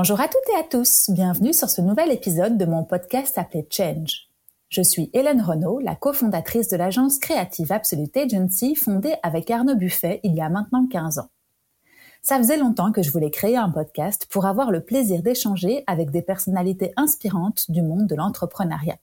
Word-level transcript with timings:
Bonjour 0.00 0.20
à 0.20 0.28
toutes 0.28 0.54
et 0.54 0.56
à 0.56 0.62
tous, 0.62 1.10
bienvenue 1.10 1.52
sur 1.52 1.68
ce 1.68 1.80
nouvel 1.80 2.12
épisode 2.12 2.56
de 2.56 2.64
mon 2.66 2.84
podcast 2.84 3.36
appelé 3.36 3.66
Change. 3.68 4.28
Je 4.68 4.80
suis 4.80 5.10
Hélène 5.12 5.42
Renaud, 5.42 5.80
la 5.80 5.96
cofondatrice 5.96 6.68
de 6.68 6.76
l'agence 6.76 7.18
créative 7.18 7.72
Absolute 7.72 8.16
Agency 8.16 8.76
fondée 8.76 9.16
avec 9.24 9.50
Arnaud 9.50 9.74
Buffet 9.74 10.20
il 10.22 10.36
y 10.36 10.40
a 10.40 10.50
maintenant 10.50 10.86
15 10.86 11.18
ans. 11.18 11.30
Ça 12.22 12.38
faisait 12.38 12.58
longtemps 12.58 12.92
que 12.92 13.02
je 13.02 13.10
voulais 13.10 13.32
créer 13.32 13.56
un 13.56 13.70
podcast 13.70 14.28
pour 14.30 14.46
avoir 14.46 14.70
le 14.70 14.84
plaisir 14.84 15.20
d'échanger 15.20 15.82
avec 15.88 16.12
des 16.12 16.22
personnalités 16.22 16.92
inspirantes 16.96 17.68
du 17.68 17.82
monde 17.82 18.06
de 18.06 18.14
l'entrepreneuriat. 18.14 18.98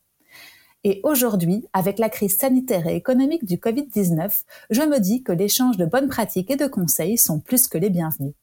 Et 0.85 1.01
aujourd'hui, 1.03 1.67
avec 1.73 1.99
la 1.99 2.07
crise 2.07 2.37
sanitaire 2.37 2.87
et 2.87 2.95
économique 2.95 3.43
du 3.43 3.57
Covid-19, 3.57 4.43
je 4.69 4.81
me 4.83 5.01
dis 5.01 5.23
que 5.23 5.33
l'échange 5.33 5.75
de 5.75 5.85
bonnes 5.85 6.07
pratiques 6.07 6.51
et 6.51 6.55
de 6.55 6.67
conseils 6.67 7.17
sont 7.17 7.41
plus 7.41 7.67
que 7.67 7.77
les 7.77 7.89
bienvenus. 7.89 8.33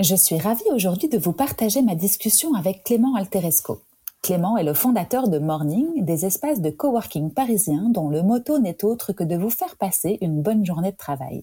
Je 0.00 0.14
suis 0.14 0.38
ravie 0.38 0.70
aujourd'hui 0.72 1.08
de 1.08 1.18
vous 1.18 1.32
partager 1.32 1.82
ma 1.82 1.96
discussion 1.96 2.54
avec 2.54 2.84
Clément 2.84 3.16
Alteresco. 3.16 3.80
Clément 4.22 4.56
est 4.56 4.62
le 4.62 4.72
fondateur 4.72 5.26
de 5.26 5.40
Morning, 5.40 6.04
des 6.04 6.24
espaces 6.24 6.60
de 6.60 6.70
coworking 6.70 7.32
parisiens 7.32 7.88
dont 7.88 8.08
le 8.08 8.22
motto 8.22 8.60
n'est 8.60 8.84
autre 8.84 9.12
que 9.12 9.24
de 9.24 9.34
vous 9.34 9.50
faire 9.50 9.74
passer 9.76 10.16
une 10.20 10.40
bonne 10.40 10.64
journée 10.64 10.92
de 10.92 10.96
travail. 10.96 11.42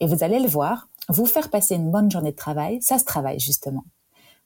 Et 0.00 0.06
vous 0.06 0.22
allez 0.22 0.38
le 0.38 0.48
voir, 0.48 0.90
vous 1.08 1.24
faire 1.24 1.48
passer 1.48 1.76
une 1.76 1.90
bonne 1.90 2.10
journée 2.10 2.32
de 2.32 2.36
travail, 2.36 2.82
ça 2.82 2.98
se 2.98 3.06
travaille 3.06 3.40
justement. 3.40 3.84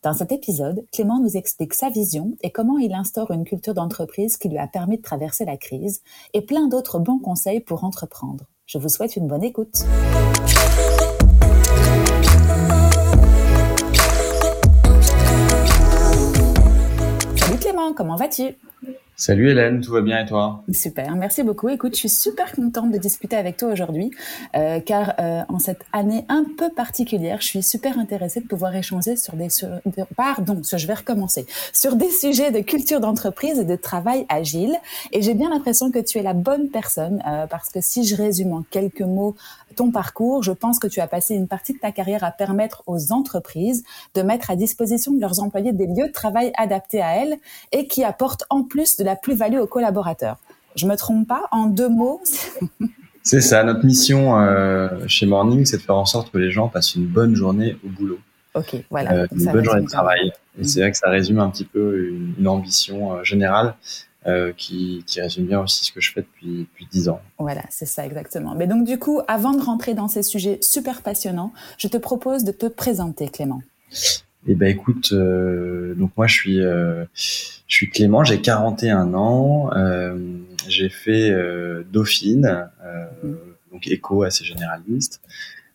Dans 0.05 0.15
cet 0.15 0.31
épisode, 0.31 0.87
Clément 0.93 1.19
nous 1.19 1.37
explique 1.37 1.75
sa 1.75 1.91
vision 1.91 2.37
et 2.43 2.53
comment 2.53 2.79
il 2.79 2.95
instaure 2.95 3.33
une 3.33 3.45
culture 3.45 3.75
d'entreprise 3.75 4.37
qui 4.37 4.51
lui 4.51 4.59
a 4.59 4.69
permis 4.69 4.99
de 4.99 5.03
traverser 5.03 5.45
la 5.45 5.57
crise 5.57 6.01
et 6.33 6.43
plein 6.43 6.69
d'autres 6.69 7.01
bons 7.01 7.19
conseils 7.19 7.59
pour 7.59 7.83
entreprendre. 7.83 8.45
Je 8.67 8.79
vous 8.79 8.89
souhaite 8.89 9.17
une 9.17 9.27
bonne 9.27 9.43
écoute. 9.43 9.85
Comment 17.95 18.17
vas-tu? 18.17 18.55
Salut 19.15 19.51
Hélène, 19.51 19.83
tout 19.83 19.93
va 19.93 20.01
bien 20.01 20.25
et 20.25 20.27
toi? 20.27 20.65
Super, 20.73 21.15
merci 21.15 21.43
beaucoup. 21.43 21.69
Écoute, 21.69 21.95
je 21.95 21.99
suis 22.01 22.09
super 22.09 22.51
contente 22.53 22.91
de 22.91 22.99
discuter 22.99 23.37
avec 23.37 23.57
toi 23.59 23.69
aujourd'hui, 23.71 24.11
euh, 24.57 24.81
car 24.81 25.15
euh, 25.21 25.43
en 25.49 25.59
cette 25.59 25.85
année 25.93 26.25
un 26.29 26.45
peu 26.59 26.71
particulière, 26.71 27.41
je 27.41 27.47
suis 27.47 27.63
super 27.63 27.99
intéressée 27.99 28.41
de 28.41 28.49
pouvoir 28.49 28.75
échanger 28.75 29.17
sur 29.17 29.35
des, 29.35 29.51
sur, 29.51 29.69
pardon, 30.17 30.61
je 30.65 30.87
vais 30.87 30.95
recommencer, 30.95 31.47
sur 31.73 31.95
des 31.95 32.11
sujets 32.11 32.51
de 32.51 32.61
culture 32.61 33.01
d'entreprise 33.01 33.61
et 33.61 33.65
de 33.65 33.77
travail 33.77 34.25
agile. 34.29 34.75
Et 35.13 35.23
j'ai 35.23 35.35
bien 35.35 35.51
l'impression 35.51 35.91
que 35.93 36.01
tu 36.01 36.19
es 36.19 36.23
la 36.23 36.35
bonne 36.35 36.71
personne, 36.71 37.23
euh, 37.29 37.47
parce 37.47 37.69
que 37.69 37.81
si 37.81 38.05
je 38.05 38.17
résume 38.17 38.55
en 38.55 38.65
quelques 38.71 39.03
mots 39.03 39.37
ton 39.73 39.91
parcours, 39.91 40.43
je 40.43 40.53
pense 40.53 40.79
que 40.79 40.87
tu 40.87 41.01
as 41.01 41.07
passé 41.07 41.35
une 41.35 41.49
partie 41.49 41.73
de 41.73 41.79
ta 41.79 41.93
carrière 41.93 42.25
à 42.25 42.31
permettre 42.31 42.83
aux 42.87 43.13
entreprises 43.13 43.85
de 44.15 44.23
mettre 44.23 44.51
à 44.51 44.57
disposition 44.57 45.13
de 45.13 45.21
leurs 45.21 45.41
employés 45.41 45.73
des 45.73 45.87
lieux 45.87 46.09
de 46.09 46.13
travail 46.13 46.53
adaptés 46.57 47.03
à 47.03 47.17
elles 47.17 47.37
et 47.73 47.87
qui 47.87 48.05
apportent 48.05 48.45
en 48.51 48.63
plus 48.63 48.97
de 48.97 49.05
la 49.05 49.17
plus-value 49.17 49.59
aux 49.59 49.67
collaborateurs. 49.67 50.39
Je 50.77 50.87
me 50.87 50.97
trompe 50.97 51.29
pas 51.29 51.49
En 51.51 51.67
deux 51.67 51.89
mots 51.89 52.21
C'est 53.23 53.41
ça, 53.41 53.63
notre 53.63 53.85
mission 53.85 54.37
euh, 54.37 54.89
chez 55.07 55.27
Morning, 55.27 55.65
c'est 55.65 55.77
de 55.77 55.83
faire 55.83 55.97
en 55.97 56.07
sorte 56.07 56.33
que 56.33 56.39
les 56.39 56.51
gens 56.51 56.69
passent 56.69 56.97
une 56.97 57.07
bonne 57.07 57.37
journée 57.37 57.77
au 57.85 57.89
boulot. 57.89 58.19
Ok, 58.55 58.77
voilà. 58.91 59.13
Euh, 59.13 59.27
une 59.31 59.51
bonne 59.51 59.65
journée 59.65 59.83
de 59.83 59.87
travail. 59.87 60.33
Et 60.59 60.65
c'est 60.65 60.81
vrai 60.81 60.91
que 60.91 60.97
ça 60.97 61.09
résume 61.09 61.39
un 61.39 61.49
petit 61.49 61.65
peu 61.65 62.11
une, 62.39 62.49
ambition 62.49 63.15
euh, 63.15 63.25
générale. 63.25 63.75
Euh, 64.29 64.53
qui, 64.57 65.03
qui, 65.05 65.21
résume 65.21 65.47
bien 65.47 65.61
aussi 65.61 65.85
ce 65.85 65.91
que 65.91 66.01
je 66.01 66.13
fais 66.13 66.21
depuis 66.21 66.59
depuis 66.61 66.87
dix 66.93 67.09
ans. 67.09 67.21
Voilà, 67.41 67.65
c'est 67.71 67.87
ça 67.87 68.07
exactement. 68.07 68.55
Mais 68.55 68.69
donc 68.69 68.87
du 68.87 68.97
coup, 68.97 69.21
avant 69.27 69.53
de 69.53 69.61
rentrer 69.61 69.95
dans 69.95 70.07
ces 70.07 70.23
sujets 70.23 70.59
super 70.61 71.03
passionnants, 71.03 71.53
je 71.77 71.89
te 71.89 71.97
propose 71.97 72.45
de 72.45 72.53
te 72.53 72.67
présenter, 72.67 73.29
Clément. 73.29 73.63
Eh 74.47 74.55
ben 74.55 74.69
écoute, 74.69 75.11
euh, 75.13 75.95
donc 75.95 76.13
moi 76.17 76.29
je 76.29 76.35
suis 76.35 76.61
euh, 76.61 77.05
je 77.15 77.77
suis 77.77 77.91
Clément, 77.91 78.23
j'ai 78.23 78.41
41 78.41 79.15
ans, 79.15 79.71
euh, 79.75 80.17
j'ai 80.69 80.89
fait 80.89 81.31
euh, 81.31 81.85
Dauphine, 81.93 82.69
mmh. 83.25 83.29
donc 83.73 83.89
éco 83.89 84.23
assez 84.23 84.45
généraliste. 84.45 85.21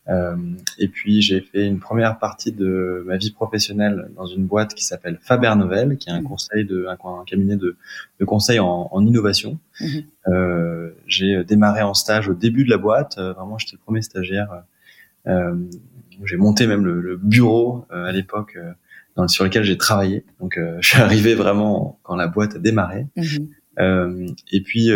Euh, 0.09 0.35
et 0.77 0.87
puis 0.87 1.21
j'ai 1.21 1.41
fait 1.41 1.65
une 1.65 1.79
première 1.79 2.17
partie 2.17 2.53
de 2.53 3.03
ma 3.05 3.17
vie 3.17 3.31
professionnelle 3.31 4.09
dans 4.15 4.25
une 4.25 4.45
boîte 4.45 4.73
qui 4.73 4.85
s'appelle 4.85 5.17
Faber 5.21 5.53
Novel, 5.57 5.97
qui 5.97 6.09
est 6.09 6.13
un 6.13 6.21
mmh. 6.21 6.23
conseil 6.23 6.65
de 6.65 6.87
un, 6.87 6.97
cabinet 7.25 7.57
de, 7.57 7.75
de 8.19 8.25
conseil 8.25 8.59
en, 8.59 8.87
en 8.91 9.05
innovation. 9.05 9.59
Mmh. 9.81 9.87
Euh, 10.27 10.91
j'ai 11.07 11.43
démarré 11.43 11.81
en 11.81 11.93
stage 11.93 12.29
au 12.29 12.33
début 12.33 12.63
de 12.63 12.69
la 12.69 12.77
boîte. 12.77 13.17
Euh, 13.17 13.33
vraiment, 13.33 13.57
j'étais 13.57 13.75
le 13.75 13.83
premier 13.83 14.01
stagiaire. 14.01 14.63
Euh, 15.27 15.55
j'ai 16.23 16.37
monté 16.37 16.67
même 16.67 16.85
le, 16.85 17.01
le 17.01 17.17
bureau 17.17 17.85
euh, 17.91 18.05
à 18.05 18.11
l'époque 18.11 18.57
sur 19.27 19.43
lequel 19.43 19.63
j'ai 19.63 19.77
travaillé. 19.77 20.23
Donc, 20.39 20.59
je 20.79 20.87
suis 20.87 21.01
arrivé 21.01 21.35
vraiment 21.35 21.99
quand 22.03 22.15
la 22.15 22.27
boîte 22.27 22.55
a 22.55 22.59
démarré. 22.59 23.07
Mmh. 23.15 24.27
et 24.51 24.61
puis, 24.61 24.89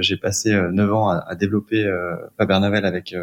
j'ai 0.00 0.16
passé 0.16 0.52
neuf 0.72 0.92
ans 0.92 1.08
à, 1.08 1.18
à 1.18 1.34
développer 1.34 1.90
Faber 2.38 2.60
Novel 2.60 2.84
avec 2.84 3.14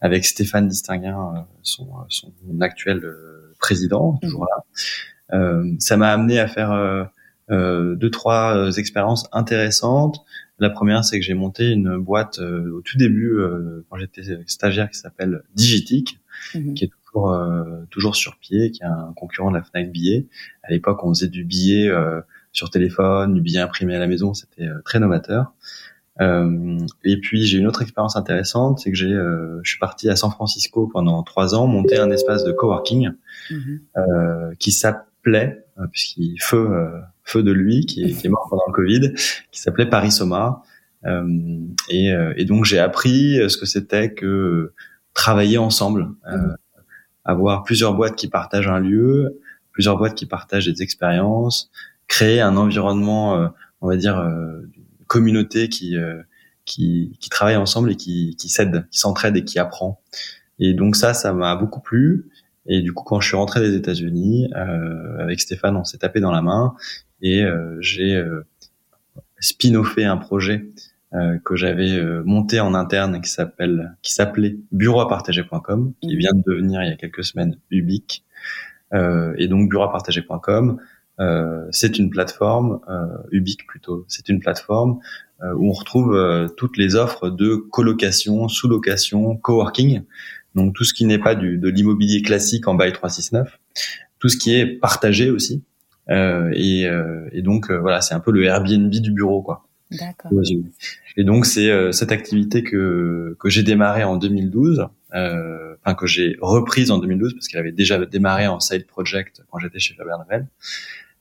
avec 0.00 0.26
Stéphane 0.26 0.68
Distinguin, 0.68 1.34
euh, 1.36 1.40
son, 1.62 1.84
euh, 1.84 2.04
son 2.08 2.32
actuel 2.60 3.04
euh, 3.04 3.54
président, 3.58 4.12
mmh. 4.12 4.26
toujours 4.26 4.46
là. 4.46 5.62
ça 5.78 5.96
m'a 5.96 6.10
amené 6.10 6.38
à 6.38 6.46
faire 6.46 7.10
deux 7.48 8.10
trois 8.10 8.76
expériences 8.78 9.28
intéressantes. 9.32 10.18
La 10.58 10.70
première, 10.70 11.04
c'est 11.04 11.18
que 11.18 11.24
j'ai 11.24 11.34
monté 11.34 11.70
une 11.70 11.98
boîte 11.98 12.38
au 12.38 12.80
tout 12.82 12.96
début 12.96 13.38
quand 13.88 13.96
j'étais 13.96 14.22
stagiaire 14.46 14.90
qui 14.90 14.98
s'appelle 14.98 15.42
Digitic, 15.54 16.20
mmh. 16.54 16.74
qui 16.74 16.84
est 16.84 16.90
toujours 17.06 17.36
toujours 17.90 18.14
sur 18.14 18.36
pied, 18.38 18.70
qui 18.70 18.82
est 18.82 18.86
un 18.86 19.12
concurrent 19.16 19.50
de 19.50 19.56
la 19.56 19.64
Fnac 19.64 19.90
Billet. 19.90 20.26
À 20.62 20.70
l'époque, 20.70 21.02
on 21.02 21.08
faisait 21.08 21.28
du 21.28 21.44
billet 21.44 21.90
sur 22.52 22.70
téléphone, 22.70 23.34
du 23.34 23.40
billet 23.40 23.60
imprimé 23.60 23.96
à 23.96 23.98
la 23.98 24.06
maison, 24.06 24.32
c'était 24.34 24.68
très 24.84 25.00
novateur. 25.00 25.54
Euh, 26.20 26.78
et 27.04 27.18
puis 27.20 27.44
j'ai 27.44 27.58
une 27.58 27.66
autre 27.66 27.82
expérience 27.82 28.16
intéressante, 28.16 28.80
c'est 28.80 28.90
que 28.90 28.96
j'ai, 28.96 29.12
euh, 29.12 29.60
je 29.62 29.70
suis 29.70 29.78
parti 29.78 30.08
à 30.08 30.16
San 30.16 30.30
Francisco 30.30 30.88
pendant 30.90 31.22
trois 31.22 31.54
ans, 31.54 31.66
monter 31.66 31.98
un 31.98 32.10
espace 32.10 32.44
de 32.44 32.52
coworking 32.52 33.10
mhm. 33.50 33.80
euh, 33.98 34.54
qui 34.58 34.72
s'appelait, 34.72 35.64
euh, 35.78 35.86
puisqu'il 35.90 36.40
feu 36.40 36.70
euh, 36.70 37.00
feu 37.22 37.42
de 37.42 37.52
lui, 37.52 37.84
qui 37.84 38.04
est, 38.04 38.12
qui 38.12 38.26
est, 38.26 38.30
mort 38.30 38.46
pendant 38.48 38.62
le 38.66 38.72
Covid, 38.72 39.12
qui 39.50 39.60
s'appelait 39.60 39.86
Paris 39.86 40.12
Soma. 40.12 40.62
Et, 41.88 42.12
et, 42.36 42.44
donc 42.46 42.64
j'ai 42.64 42.80
appris 42.80 43.38
ce 43.48 43.56
que 43.56 43.66
c'était 43.66 44.12
que 44.12 44.72
travailler 45.14 45.56
ensemble, 45.56 46.08
mhm. 46.28 46.56
avoir 47.24 47.62
plusieurs 47.62 47.94
boîtes 47.94 48.16
qui 48.16 48.26
partagent 48.26 48.66
un 48.66 48.80
lieu, 48.80 49.40
plusieurs 49.70 49.98
boîtes 49.98 50.16
qui 50.16 50.26
partagent 50.26 50.66
des 50.66 50.82
expériences, 50.82 51.70
créer 52.08 52.40
un 52.40 52.56
environnement, 52.56 53.52
on 53.82 53.88
va 53.88 53.96
dire 53.96 54.20
communauté 55.06 55.68
qui 55.68 55.96
euh, 55.96 56.22
qui, 56.64 57.16
qui 57.20 57.30
travaille 57.30 57.56
ensemble 57.56 57.92
et 57.92 57.96
qui, 57.96 58.36
qui 58.36 58.48
s'aide, 58.48 58.86
qui 58.90 58.98
s'entraide 58.98 59.36
et 59.36 59.44
qui 59.44 59.58
apprend. 59.58 60.02
Et 60.58 60.74
donc 60.74 60.96
ça, 60.96 61.14
ça 61.14 61.32
m'a 61.32 61.54
beaucoup 61.56 61.80
plu. 61.80 62.26
Et 62.66 62.82
du 62.82 62.92
coup, 62.92 63.04
quand 63.04 63.20
je 63.20 63.28
suis 63.28 63.36
rentré 63.36 63.60
des 63.60 63.76
États-Unis, 63.76 64.50
euh, 64.56 65.18
avec 65.20 65.40
Stéphane, 65.40 65.76
on 65.76 65.84
s'est 65.84 65.98
tapé 65.98 66.20
dans 66.20 66.32
la 66.32 66.42
main 66.42 66.74
et 67.22 67.44
euh, 67.44 67.76
j'ai 67.80 68.16
euh, 68.16 68.44
spin-offé 69.38 70.04
un 70.04 70.16
projet 70.16 70.66
euh, 71.14 71.38
que 71.44 71.54
j'avais 71.54 71.92
euh, 71.92 72.22
monté 72.24 72.58
en 72.58 72.74
interne 72.74 73.20
qui 73.20 73.30
s'appelle, 73.30 73.96
qui 74.02 74.12
s'appelait 74.12 74.56
bureauapartager.com, 74.72 75.94
qui 76.02 76.14
mmh. 76.14 76.18
vient 76.18 76.32
de 76.34 76.42
devenir 76.44 76.82
il 76.82 76.88
y 76.88 76.92
a 76.92 76.96
quelques 76.96 77.24
semaines 77.24 77.56
Ubique. 77.70 78.24
et 78.92 79.48
donc 79.48 79.68
bureauapartager.com, 79.68 80.78
euh, 80.80 80.82
c'est 81.70 81.98
une 81.98 82.10
plateforme, 82.10 82.80
euh, 82.88 83.06
Ubique 83.30 83.66
plutôt, 83.66 84.04
c'est 84.08 84.28
une 84.28 84.40
plateforme 84.40 84.98
euh, 85.42 85.52
où 85.54 85.68
on 85.68 85.72
retrouve 85.72 86.14
euh, 86.14 86.48
toutes 86.48 86.76
les 86.76 86.94
offres 86.94 87.30
de 87.30 87.56
colocation, 87.56 88.48
sous-location, 88.48 89.36
coworking, 89.36 90.02
donc 90.54 90.74
tout 90.74 90.84
ce 90.84 90.94
qui 90.94 91.04
n'est 91.04 91.18
pas 91.18 91.34
du, 91.34 91.58
de 91.58 91.68
l'immobilier 91.68 92.22
classique 92.22 92.68
en 92.68 92.74
bail 92.74 92.92
369, 92.92 93.58
tout 94.18 94.28
ce 94.28 94.36
qui 94.36 94.54
est 94.54 94.66
partagé 94.66 95.30
aussi. 95.30 95.62
Et, 96.08 96.88
et, 97.32 97.42
donc 97.42 97.72
voilà, 97.72 98.00
c'est 98.00 98.14
un 98.14 98.20
peu 98.20 98.30
le 98.30 98.44
Airbnb 98.44 98.90
du 98.90 99.10
bureau, 99.10 99.42
quoi. 99.42 99.66
D'accord. 99.90 100.30
Et 101.16 101.24
donc 101.24 101.46
c'est 101.46 101.92
cette 101.92 102.12
activité 102.12 102.62
que 102.62 103.36
que 103.40 103.48
j'ai 103.48 103.64
démarré 103.64 104.04
en 104.04 104.16
2012, 104.16 104.86
enfin 105.12 105.94
que 105.98 106.06
j'ai 106.06 106.36
reprise 106.40 106.92
en 106.92 106.98
2012 106.98 107.34
parce 107.34 107.48
qu'elle 107.48 107.58
avait 107.58 107.72
déjà 107.72 107.98
démarré 108.06 108.46
en 108.46 108.60
side 108.60 108.86
project 108.86 109.42
quand 109.50 109.58
j'étais 109.58 109.80
chez 109.80 109.94
Faber 109.94 110.12
Novel. 110.20 110.46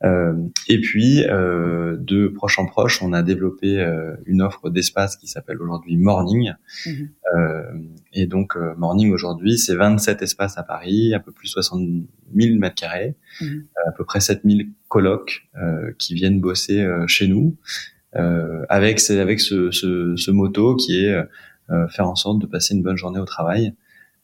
Euh, 0.03 0.33
et 0.67 0.81
puis, 0.81 1.23
euh, 1.25 1.95
de 1.97 2.27
proche 2.27 2.59
en 2.59 2.65
proche, 2.65 3.01
on 3.01 3.13
a 3.13 3.23
développé 3.23 3.79
euh, 3.79 4.15
une 4.25 4.41
offre 4.41 4.69
d'espace 4.69 5.15
qui 5.15 5.27
s'appelle 5.27 5.61
aujourd'hui 5.61 5.97
Morning. 5.97 6.53
Mhm. 6.85 7.09
et 8.13 8.27
donc, 8.27 8.55
Morning 8.77 9.11
aujourd'hui, 9.11 9.57
c'est 9.57 9.75
27 9.75 10.21
espaces 10.21 10.57
à 10.57 10.63
Paris, 10.63 11.13
un 11.13 11.19
peu 11.19 11.31
plus 11.31 11.47
de 11.47 11.51
60 11.51 11.81
000 12.35 12.59
mètres 12.59 12.75
carrés, 12.75 13.15
mhm. 13.41 13.65
à 13.87 13.91
peu 13.91 14.05
près 14.05 14.19
7000 14.19 14.69
colocs 14.87 15.47
qui 15.97 16.13
viennent 16.13 16.39
bosser 16.39 16.87
chez 17.07 17.27
nous, 17.27 17.57
avec, 18.13 19.01
avec 19.09 19.39
ce, 19.41 19.71
ce, 19.71 20.15
ce 20.15 20.31
motto 20.31 20.75
qui 20.75 21.03
est 21.03 21.15
faire 21.89 22.07
en 22.07 22.15
sorte 22.15 22.39
de 22.39 22.45
passer 22.45 22.73
une 22.73 22.83
bonne 22.83 22.97
journée 22.97 23.19
au 23.19 23.25
travail. 23.25 23.73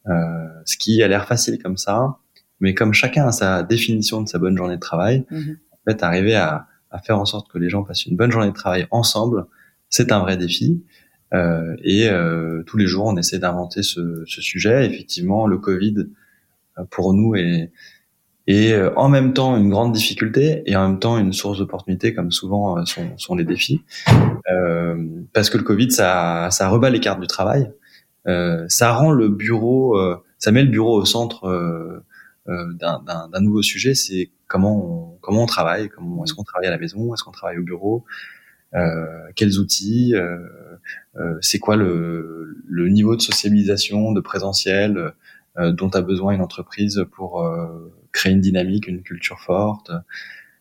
ce 0.06 0.76
qui 0.78 1.02
a 1.02 1.08
l'air 1.08 1.26
facile 1.26 1.58
comme 1.62 1.76
ça, 1.76 2.18
mais 2.62 2.74
comme 2.74 2.94
chacun 2.94 3.26
a 3.26 3.32
sa 3.32 3.62
définition 3.62 4.22
de 4.22 4.28
sa 4.28 4.38
bonne 4.38 4.56
journée 4.56 4.76
de 4.76 4.80
travail, 4.80 5.26
mhm. 5.30 5.58
en 5.72 5.90
fait, 5.90 6.02
arriver 6.02 6.36
à, 6.36 6.68
à, 6.90 7.00
faire 7.00 7.18
en 7.18 7.24
sorte 7.24 7.50
que 7.50 7.58
les 7.58 7.68
gens 7.68 7.82
passent 7.82 8.06
une 8.06 8.16
bonne 8.16 8.30
journée 8.30 8.48
de 8.48 8.54
travail 8.54 8.86
ensemble, 8.90 9.46
c'est 9.90 10.12
un 10.12 10.20
vrai 10.20 10.36
défi. 10.36 10.82
Euh, 11.34 11.74
et 11.82 12.08
euh, 12.08 12.62
tous 12.62 12.76
les 12.76 12.86
jours, 12.86 13.06
on 13.06 13.16
essaie 13.16 13.40
d'inventer 13.40 13.82
ce, 13.82 14.22
ce, 14.26 14.40
sujet. 14.40 14.86
Effectivement, 14.86 15.46
le 15.46 15.58
Covid, 15.58 16.06
euh, 16.78 16.84
pour 16.88 17.14
nous, 17.14 17.34
est, 17.34 17.72
est 18.46 18.72
euh, 18.72 18.92
en 18.96 19.08
même 19.08 19.32
temps 19.32 19.56
une 19.56 19.68
grande 19.68 19.92
difficulté 19.92 20.62
et 20.66 20.76
en 20.76 20.88
même 20.88 20.98
temps 21.00 21.18
une 21.18 21.32
source 21.32 21.58
d'opportunité, 21.58 22.14
comme 22.14 22.30
souvent 22.30 22.84
sont, 22.86 23.18
sont 23.18 23.34
les 23.34 23.44
défis. 23.44 23.82
Euh, 24.52 25.04
parce 25.32 25.50
que 25.50 25.58
le 25.58 25.64
Covid, 25.64 25.90
ça, 25.90 26.48
ça 26.52 26.68
rebat 26.68 26.90
les 26.90 27.00
cartes 27.00 27.20
du 27.20 27.26
travail. 27.26 27.72
Euh, 28.28 28.66
ça 28.68 28.92
rend 28.92 29.10
le 29.10 29.28
bureau, 29.28 29.98
ça 30.38 30.52
met 30.52 30.62
le 30.62 30.70
bureau 30.70 31.00
au 31.00 31.04
centre 31.04 32.02
d'un 32.46 33.40
nouveau 33.40 33.62
sujet. 33.62 33.94
C'est 33.94 34.30
comment 34.46 35.12
on, 35.14 35.18
comment 35.20 35.44
on 35.44 35.46
travaille, 35.46 35.88
comment 35.88 36.24
est-ce 36.24 36.34
qu'on 36.34 36.44
travaille 36.44 36.68
à 36.68 36.72
la 36.72 36.78
maison, 36.78 37.14
est-ce 37.14 37.24
qu'on 37.24 37.30
travaille 37.30 37.58
au 37.58 37.62
bureau, 37.62 38.04
euh, 38.74 39.30
quels 39.36 39.58
outils, 39.58 40.14
euh, 40.14 40.38
euh, 41.16 41.36
c'est 41.42 41.58
quoi 41.58 41.76
le, 41.76 42.56
le, 42.66 42.88
niveau 42.88 43.16
de 43.16 43.20
socialisation, 43.20 44.12
de 44.12 44.20
présentiel 44.20 45.12
dont 45.58 45.90
a 45.90 46.00
besoin 46.00 46.32
une 46.32 46.40
entreprise 46.40 47.04
pour 47.12 47.46
créer 48.10 48.32
une 48.32 48.40
dynamique, 48.40 48.86
une 48.86 49.02
culture 49.02 49.38
forte. 49.38 49.90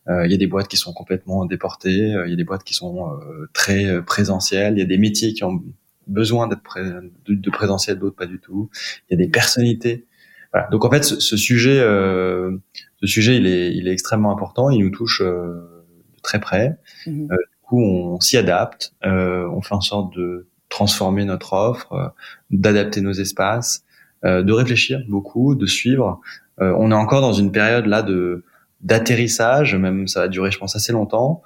Il 0.10 0.30
y 0.30 0.34
a 0.34 0.38
des 0.38 0.48
boîtes 0.48 0.68
qui 0.68 0.76
sont 0.76 0.92
complètement 0.92 1.46
déportées, 1.46 2.14
il 2.26 2.30
y 2.30 2.34
a 2.34 2.36
des 2.36 2.44
boîtes 2.44 2.66
qui 2.66 2.74
sont 2.74 3.18
très 3.54 4.04
présentielles, 4.04 4.74
il 4.74 4.80
y 4.80 4.82
a 4.82 4.86
des 4.86 4.98
métiers 4.98 5.34
qui 5.34 5.46
ont 5.46 5.64
besoin 6.08 6.50
d'être 6.50 6.78
de, 7.26 7.36
de, 7.36 7.50
présentiel, 7.50 8.00
d'autres 8.00 8.18
pas 8.18 8.26
du 8.26 8.40
tout. 8.40 8.70
Il 9.10 9.18
y 9.18 9.22
a 9.22 9.26
des 9.26 9.32
personnalités. 9.32 10.08
Voilà. 10.54 10.68
Donc 10.70 10.86
en 10.86 10.90
fait, 10.90 11.04
ce, 11.04 11.20
ce 11.20 11.38
sujet, 11.38 11.80
euh, 11.80 12.58
ce 13.02 13.08
sujet, 13.08 13.38
il 13.38 13.48
est, 13.48 13.74
il 13.76 13.88
est 13.88 13.92
extrêmement 13.92 14.32
important. 14.32 14.70
Il 14.70 14.84
nous 14.84 14.90
touche 14.90 15.22
euh, 15.22 15.84
de 16.16 16.22
très 16.22 16.40
près. 16.40 16.78
Mmh 17.08 17.28
on 17.72 18.20
s'y 18.20 18.38
adapte, 18.38 18.94
euh, 19.06 19.48
on 19.50 19.62
fait 19.62 19.76
en 19.76 19.82
sorte 19.82 20.16
de 20.16 20.48
transformer 20.70 21.26
notre 21.26 21.54
offre, 21.54 21.94
euh, 21.94 22.08
d'adapter 22.50 23.02
nos 23.02 23.14
espaces, 23.14 23.84
euh, 24.26 24.44
de 24.44 24.54
réfléchir 24.54 25.02
beaucoup, 25.08 25.56
de 25.56 25.66
suivre. 25.66 26.20
on 26.60 26.92
est 26.92 26.96
encore 26.96 27.22
dans 27.22 27.34
une 27.34 27.52
période 27.52 27.88
là 27.88 28.04
de 28.04 28.44
d'atterrissage, 28.82 29.76
même 29.76 30.08
ça 30.08 30.22
va 30.22 30.28
durer, 30.28 30.52
je 30.52 30.60
pense, 30.60 30.76
assez 30.76 30.92
longtemps. 30.92 31.42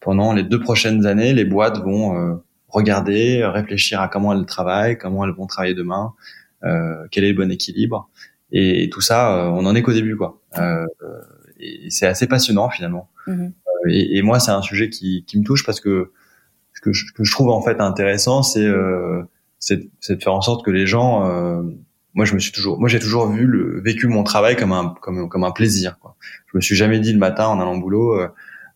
Pendant 0.00 0.32
les 0.32 0.42
deux 0.42 0.60
prochaines 0.60 1.04
années, 1.06 1.34
les 1.34 1.44
boîtes 1.44 1.78
vont 1.78 2.40
regarder, 2.68 3.44
réfléchir 3.44 4.00
à 4.00 4.08
comment 4.08 4.32
elles 4.32 4.46
travaillent, 4.46 4.96
comment 4.96 5.24
elles 5.24 5.34
vont 5.34 5.46
travailler 5.46 5.74
demain, 5.74 6.14
quel 7.10 7.24
est 7.24 7.32
le 7.32 7.36
bon 7.36 7.50
équilibre. 7.50 8.08
Et, 8.56 8.88
tout 8.88 9.00
ça, 9.00 9.50
on 9.52 9.66
en 9.66 9.74
est 9.74 9.82
qu'au 9.82 9.92
début, 9.92 10.16
quoi. 10.16 10.40
et 11.58 11.90
c'est 11.90 12.06
assez 12.06 12.26
passionnant 12.26 12.70
finalement. 12.70 13.10
Mm-hmm. 13.26 13.52
Et, 13.90 14.18
et, 14.18 14.22
moi, 14.22 14.40
c'est 14.40 14.52
un 14.52 14.62
sujet 14.62 14.88
qui, 14.88 15.24
qui, 15.26 15.38
me 15.38 15.44
touche 15.44 15.66
parce 15.66 15.80
que 15.80 16.12
ce 16.72 16.80
que 16.80 16.92
je, 16.92 17.12
que 17.12 17.24
je 17.24 17.32
trouve 17.32 17.50
en 17.50 17.60
fait 17.60 17.80
intéressant, 17.80 18.42
c'est 18.42 18.64
euh, 18.64 19.22
de 19.70 20.16
faire 20.20 20.34
en 20.34 20.40
sorte 20.40 20.64
que 20.64 20.70
les 20.70 20.86
gens, 20.86 21.28
euh, 21.28 21.62
moi, 22.14 22.24
je 22.24 22.34
me 22.34 22.38
suis 22.38 22.52
toujours, 22.52 22.78
moi, 22.78 22.88
j'ai 22.88 23.00
toujours 23.00 23.28
vu 23.28 23.46
le 23.46 23.80
vécu 23.80 24.06
mon 24.06 24.22
travail 24.22 24.56
comme 24.56 24.72
un 24.72 24.94
comme 25.00 25.28
comme 25.28 25.44
un 25.44 25.50
plaisir. 25.50 25.98
Quoi. 26.00 26.16
Je 26.46 26.56
me 26.56 26.60
suis 26.60 26.76
jamais 26.76 27.00
dit 27.00 27.12
le 27.12 27.18
matin 27.18 27.46
en 27.48 27.60
allant 27.60 27.74
au 27.74 27.80
boulot. 27.80 28.20
Euh, 28.20 28.28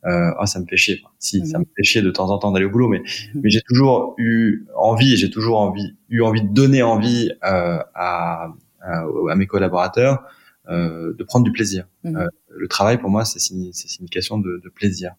euh, 0.07 0.31
oh, 0.41 0.47
ça 0.47 0.61
me 0.61 0.67
fait 0.67 0.77
chier. 0.77 1.03
Si, 1.19 1.45
ça 1.47 1.59
me 1.59 1.65
fait 1.77 1.83
chier 1.83 2.03
de 2.03 2.11
temps 2.11 2.31
en 2.31 2.39
temps 2.39 2.53
d'aller 2.53 2.67
au 2.67 2.71
boulot, 2.71 2.89
mais, 2.89 3.03
mais 3.35 3.51
j'ai 3.51 3.63
toujours 3.63 4.15
eu 4.17 4.65
envie, 4.77 5.17
j'ai 5.17 5.29
toujours 5.29 5.59
envie, 5.59 5.97
eu 6.09 6.23
envie 6.23 6.43
de 6.43 6.53
donner 6.53 6.83
envie 6.83 7.33
euh, 7.45 7.79
à, 7.95 8.55
à, 8.89 9.05
à, 9.31 9.35
mes 9.35 9.47
collaborateurs 9.47 10.23
euh, 10.69 11.15
de 11.17 11.25
prendre 11.25 11.45
du 11.45 11.53
plaisir. 11.53 11.87
Mmh. 12.05 12.17
Euh, 12.17 12.27
le 12.51 12.69
travail 12.69 12.99
pour 12.99 13.11
moi 13.11 13.25
c'est 13.25 13.39
c'est 13.39 14.01
une 14.01 14.09
question 14.11 14.39
de, 14.39 14.61
de, 14.63 14.69
plaisir. 14.69 15.13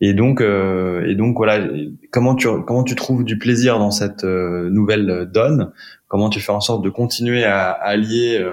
Et 0.00 0.14
donc 0.14 0.40
euh, 0.40 1.06
et 1.06 1.14
donc 1.14 1.36
voilà 1.36 1.64
comment 2.10 2.34
tu 2.34 2.48
comment 2.66 2.82
tu 2.82 2.96
trouves 2.96 3.24
du 3.24 3.38
plaisir 3.38 3.78
dans 3.78 3.90
cette 3.90 4.24
nouvelle 4.24 5.30
donne? 5.32 5.72
Comment 6.08 6.30
tu 6.30 6.40
fais 6.40 6.52
en 6.52 6.60
sorte 6.60 6.82
de 6.82 6.90
continuer 6.90 7.44
à, 7.44 7.70
à 7.70 7.90
allier 7.90 8.44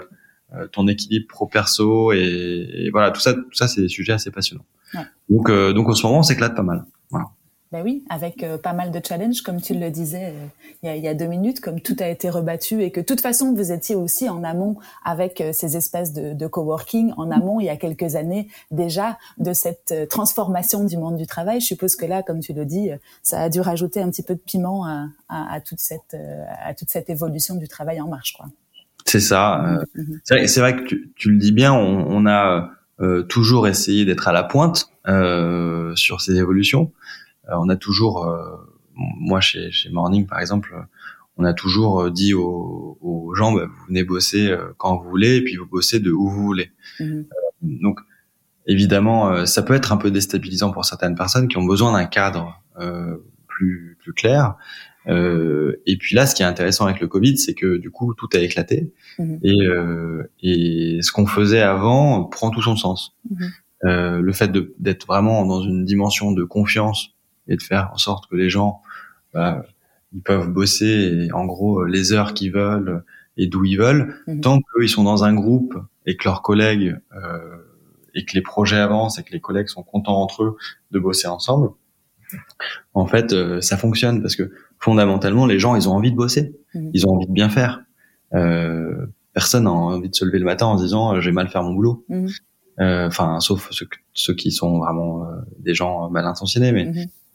ton 0.71 0.87
équilibre 0.87 1.27
pro 1.27 1.47
perso 1.47 2.11
et, 2.11 2.89
voilà 2.91 3.11
tout 3.11 3.21
ça 3.21 3.33
tout 3.33 3.53
ça 3.53 3.67
c'est 3.67 3.81
des 3.81 3.89
sujets 3.89 4.13
assez 4.13 4.29
passionnants. 4.29 4.65
Ouais. 4.93 5.01
Donc 5.29 5.49
donc 5.49 5.89
en 5.89 5.95
ce 5.95 6.05
moment 6.05 6.19
on 6.19 6.23
s'éclate 6.23 6.55
pas 6.55 6.63
mal. 6.63 6.85
Voilà. 7.09 7.25
Ben 7.71 7.83
oui, 7.83 8.03
avec 8.09 8.41
euh, 8.41 8.57
pas 8.57 8.73
mal 8.73 8.89
de 8.89 8.99
challenges, 9.07 9.43
comme 9.43 9.61
tu 9.61 9.75
le 9.75 9.91
disais 9.91 10.33
euh, 10.33 10.47
il, 10.81 10.87
y 10.87 10.89
a, 10.89 10.95
il, 10.95 11.03
y 11.03 11.07
a, 11.07 11.13
deux 11.13 11.27
minutes, 11.27 11.59
comme 11.59 11.81
tout 11.81 11.95
a 11.99 12.07
été 12.07 12.27
rebattu 12.27 12.81
et 12.81 12.89
que 12.89 12.99
de 12.99 13.05
toute 13.05 13.21
façon 13.21 13.53
vous 13.53 13.71
étiez 13.71 13.95
aussi 13.95 14.27
en 14.27 14.43
amont 14.43 14.77
avec 15.05 15.39
euh, 15.39 15.51
ces 15.53 15.77
espèces 15.77 16.11
de, 16.11 16.33
de, 16.33 16.47
coworking, 16.47 17.13
en 17.15 17.29
amont 17.29 17.59
il 17.59 17.67
y 17.67 17.69
a 17.69 17.77
quelques 17.77 18.15
années 18.15 18.47
déjà 18.71 19.19
de 19.37 19.53
cette 19.53 19.93
transformation 20.09 20.83
du 20.83 20.97
monde 20.97 21.15
du 21.15 21.27
travail. 21.27 21.61
Je 21.61 21.67
suppose 21.67 21.95
que 21.95 22.07
là, 22.07 22.23
comme 22.23 22.39
tu 22.39 22.53
le 22.53 22.65
dis, 22.65 22.89
ça 23.21 23.41
a 23.41 23.49
dû 23.49 23.61
rajouter 23.61 24.01
un 24.01 24.09
petit 24.09 24.23
peu 24.23 24.33
de 24.33 24.41
piment 24.43 24.85
à, 24.85 25.05
à, 25.27 25.53
à 25.53 25.61
toute 25.61 25.79
cette 25.79 26.17
à 26.65 26.73
toute 26.73 26.89
cette 26.89 27.11
évolution 27.11 27.53
du 27.53 27.67
travail 27.67 28.01
en 28.01 28.07
marche, 28.07 28.33
quoi. 28.33 28.47
C'est 29.05 29.19
ça. 29.19 29.79
Mm-hmm. 29.95 30.19
C'est 30.23 30.59
vrai, 30.59 30.71
vrai, 30.71 30.75
que 30.75 30.87
tu, 30.87 31.11
tu, 31.15 31.31
le 31.31 31.37
dis 31.37 31.51
bien. 31.51 31.71
On, 31.73 32.07
on 32.09 32.25
a 32.25 32.71
toujours 33.27 33.67
essayé 33.67 34.05
d'être 34.05 34.27
à 34.27 34.31
la 34.31 34.43
pointe 34.43 34.89
sur 35.95 36.21
ces 36.21 36.35
évolutions. 36.35 36.91
Euh, 37.49 37.55
on 37.59 37.69
a 37.69 37.75
toujours, 37.75 38.25
euh, 38.25 38.55
moi 38.95 39.41
chez, 39.41 39.71
chez 39.71 39.89
Morning 39.89 40.25
par 40.25 40.39
exemple, 40.39 40.75
on 41.37 41.43
a 41.43 41.53
toujours 41.53 42.01
euh, 42.01 42.11
dit 42.11 42.33
aux, 42.33 42.97
aux 43.01 43.33
gens, 43.35 43.51
bah, 43.51 43.65
vous 43.65 43.85
venez 43.87 44.03
bosser 44.03 44.55
quand 44.77 44.97
vous 44.97 45.09
voulez, 45.09 45.37
et 45.37 45.43
puis 45.43 45.55
vous 45.55 45.67
bossez 45.67 45.99
de 45.99 46.11
où 46.11 46.29
vous 46.29 46.43
voulez. 46.43 46.71
Mhm. 46.99 47.25
donc 47.61 47.99
évidemment, 48.67 49.45
ça 49.47 49.63
peut 49.63 49.73
être 49.73 49.91
un 49.91 49.97
peu 49.97 50.11
déstabilisant 50.11 50.71
pour 50.71 50.85
certaines 50.85 51.15
personnes 51.15 51.47
qui 51.47 51.57
ont 51.57 51.65
besoin 51.65 51.91
d'un 51.93 52.05
cadre 52.05 52.61
euh, 52.79 53.17
plus 53.47 53.97
plus 53.99 54.13
clair. 54.13 54.55
Euh, 55.07 55.81
et 55.85 55.97
puis 55.97 56.15
là, 56.15 56.27
ce 56.27 56.35
qui 56.35 56.43
est 56.43 56.45
intéressant 56.45 56.85
avec 56.85 56.99
le 56.99 57.07
Covid, 57.07 57.37
c'est 57.37 57.53
que 57.53 57.77
du 57.77 57.89
coup, 57.89 58.13
tout 58.13 58.29
a 58.33 58.39
éclaté 58.39 58.93
mhm. 59.17 59.39
et, 59.43 59.61
euh, 59.61 60.29
et 60.41 60.99
ce 61.01 61.11
qu'on 61.11 61.25
faisait 61.25 61.61
avant 61.61 62.25
prend 62.25 62.51
tout 62.51 62.61
son 62.61 62.75
sens. 62.75 63.15
Mhm. 63.29 63.49
Euh, 63.85 64.21
le 64.21 64.33
fait 64.33 64.51
d'être 64.77 65.07
vraiment 65.07 65.45
dans 65.45 65.61
une 65.61 65.85
dimension 65.85 66.31
de 66.31 66.43
confiance 66.43 67.11
et 67.49 67.57
de 67.57 67.61
faire 67.61 67.91
en 67.93 67.97
sorte 67.97 68.29
que 68.29 68.35
les 68.35 68.49
gens 68.49 68.81
bah, 69.33 69.63
ils 70.13 70.21
peuvent 70.21 70.49
bosser 70.49 71.29
en 71.33 71.45
gros 71.45 71.83
les 71.83 72.13
heures 72.13 72.33
qu'ils 72.33 72.51
veulent 72.51 73.03
et 73.37 73.47
d'où 73.47 73.65
ils 73.65 73.77
veulent 73.77 74.15
mhm. 74.27 74.41
tant 74.41 74.59
qu'ils 74.59 74.89
sont 74.89 75.03
dans 75.03 75.23
un 75.23 75.33
groupe 75.33 75.77
et 76.05 76.15
que 76.15 76.25
leurs 76.25 76.41
collègues 76.41 76.97
euh, 77.13 77.57
et 78.15 78.25
que 78.25 78.33
les 78.33 78.41
projets 78.41 78.79
avancent 78.79 79.19
et 79.19 79.23
que 79.23 79.31
les 79.31 79.39
collègues 79.39 79.67
sont 79.67 79.83
contents 79.83 80.21
entre 80.21 80.43
eux 80.43 80.57
de 80.91 80.99
bosser 80.99 81.27
ensemble 81.27 81.69
en 82.93 83.07
fait 83.07 83.33
euh, 83.33 83.61
ça 83.61 83.77
fonctionne 83.77 84.21
parce 84.21 84.35
que 84.35 84.51
fondamentalement 84.77 85.45
les 85.45 85.59
gens 85.59 85.75
ils 85.75 85.89
ont 85.89 85.93
envie 85.93 86.11
de 86.11 86.17
bosser 86.17 86.55
mhm. 86.75 86.91
ils 86.93 87.07
ont 87.07 87.11
envie 87.11 87.27
de 87.27 87.31
bien 87.31 87.49
faire 87.49 87.83
euh, 88.33 89.07
personne 89.33 89.63
n'a 89.63 89.71
envie 89.71 90.09
de 90.09 90.15
se 90.15 90.25
lever 90.25 90.39
le 90.39 90.45
matin 90.45 90.67
en 90.67 90.77
se 90.77 90.83
disant 90.83 91.15
euh, 91.15 91.21
j'ai 91.21 91.31
mal 91.31 91.47
faire 91.49 91.63
mon 91.63 91.73
boulot 91.73 92.05
mhm. 92.09 92.29
euh, 92.79 93.07
enfin 93.07 93.39
sauf 93.39 93.69
ceux, 93.71 93.87
ceux, 94.13 94.33
qui 94.33 94.51
sont 94.51 94.79
vraiment 94.79 95.25
euh, 95.25 95.35
des 95.59 95.73
gens 95.73 96.09
mal 96.09 96.25
intentionnés 96.25 96.71
mais 96.71 96.91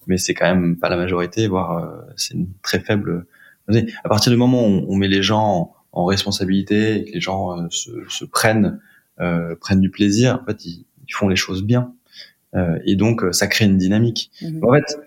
mais 0.06 0.18
c'est 0.18 0.34
quand 0.34 0.46
même 0.46 0.76
pas 0.76 0.88
la 0.88 0.96
majorité, 0.96 1.46
voire 1.48 1.78
euh, 1.78 2.12
c'est 2.16 2.34
une 2.34 2.48
très 2.62 2.80
faible. 2.80 3.26
À 4.04 4.08
partir 4.08 4.30
du 4.30 4.38
moment 4.38 4.66
où 4.66 4.84
on 4.88 4.96
met 4.96 5.08
les 5.08 5.22
gens 5.22 5.74
en, 5.92 6.04
responsabilité 6.04 6.96
et 6.96 7.04
que 7.04 7.12
les 7.12 7.20
gens 7.20 7.58
euh, 7.58 7.66
se, 7.70 7.90
se, 8.08 8.24
prennent 8.24 8.80
euh, 9.20 9.54
prennent 9.56 9.80
du 9.80 9.90
plaisir, 9.90 10.40
en 10.42 10.44
fait, 10.44 10.64
ils, 10.66 10.84
ils 11.06 11.12
font 11.12 11.28
les 11.28 11.36
choses 11.36 11.62
bien. 11.62 11.94
Euh, 12.54 12.78
et 12.84 12.96
donc, 12.96 13.22
ça 13.32 13.46
crée 13.46 13.64
une 13.64 13.78
dynamique. 13.78 14.30
Mhm. 14.42 14.64
En 14.64 14.72
fait, 14.72 14.98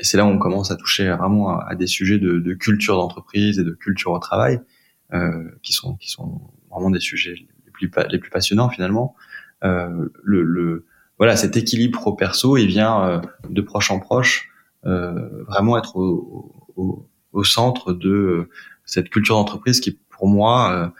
et 0.00 0.04
c'est 0.04 0.16
là 0.16 0.24
où 0.24 0.28
on 0.28 0.38
commence 0.38 0.70
à 0.70 0.76
toucher 0.76 1.10
vraiment 1.10 1.58
à, 1.58 1.74
des 1.74 1.88
sujets 1.88 2.18
de, 2.18 2.38
de 2.38 2.54
culture 2.54 2.96
d'entreprise 2.96 3.58
et 3.58 3.64
de 3.64 3.72
culture 3.72 4.12
au 4.12 4.18
travail, 4.18 4.60
qui 5.62 5.72
sont 5.72 5.96
qui 5.96 6.10
sont 6.10 6.40
vraiment 6.70 6.90
des 6.90 7.00
sujets 7.00 7.34
les 7.34 7.72
plus 7.72 7.90
les 8.10 8.18
plus 8.18 8.30
passionnants 8.30 8.70
finalement. 8.70 9.16
le, 9.62 10.10
le 10.22 10.86
voilà, 11.18 11.36
cet 11.36 11.56
équilibre 11.56 11.98
pro 11.98 12.12
perso, 12.14 12.56
il 12.56 12.68
vient 12.68 13.04
euh, 13.08 13.20
de 13.48 13.60
proche 13.60 13.90
en 13.90 13.98
proche, 13.98 14.48
euh, 14.86 15.44
vraiment 15.44 15.76
être 15.76 15.96
au, 15.96 16.52
au, 16.76 17.08
au, 17.32 17.44
centre 17.44 17.92
de 17.92 18.10
euh, 18.10 18.50
cette 18.84 19.10
culture 19.10 19.34
d'entreprise 19.34 19.80
qui, 19.80 19.98
pour 20.08 20.28
moi, 20.28 20.92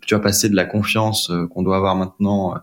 tu 0.00 0.14
as 0.14 0.18
passé 0.18 0.48
de 0.48 0.56
la 0.56 0.64
confiance 0.64 1.30
qu'on 1.50 1.62
doit 1.62 1.76
avoir 1.76 1.94
maintenant. 1.94 2.54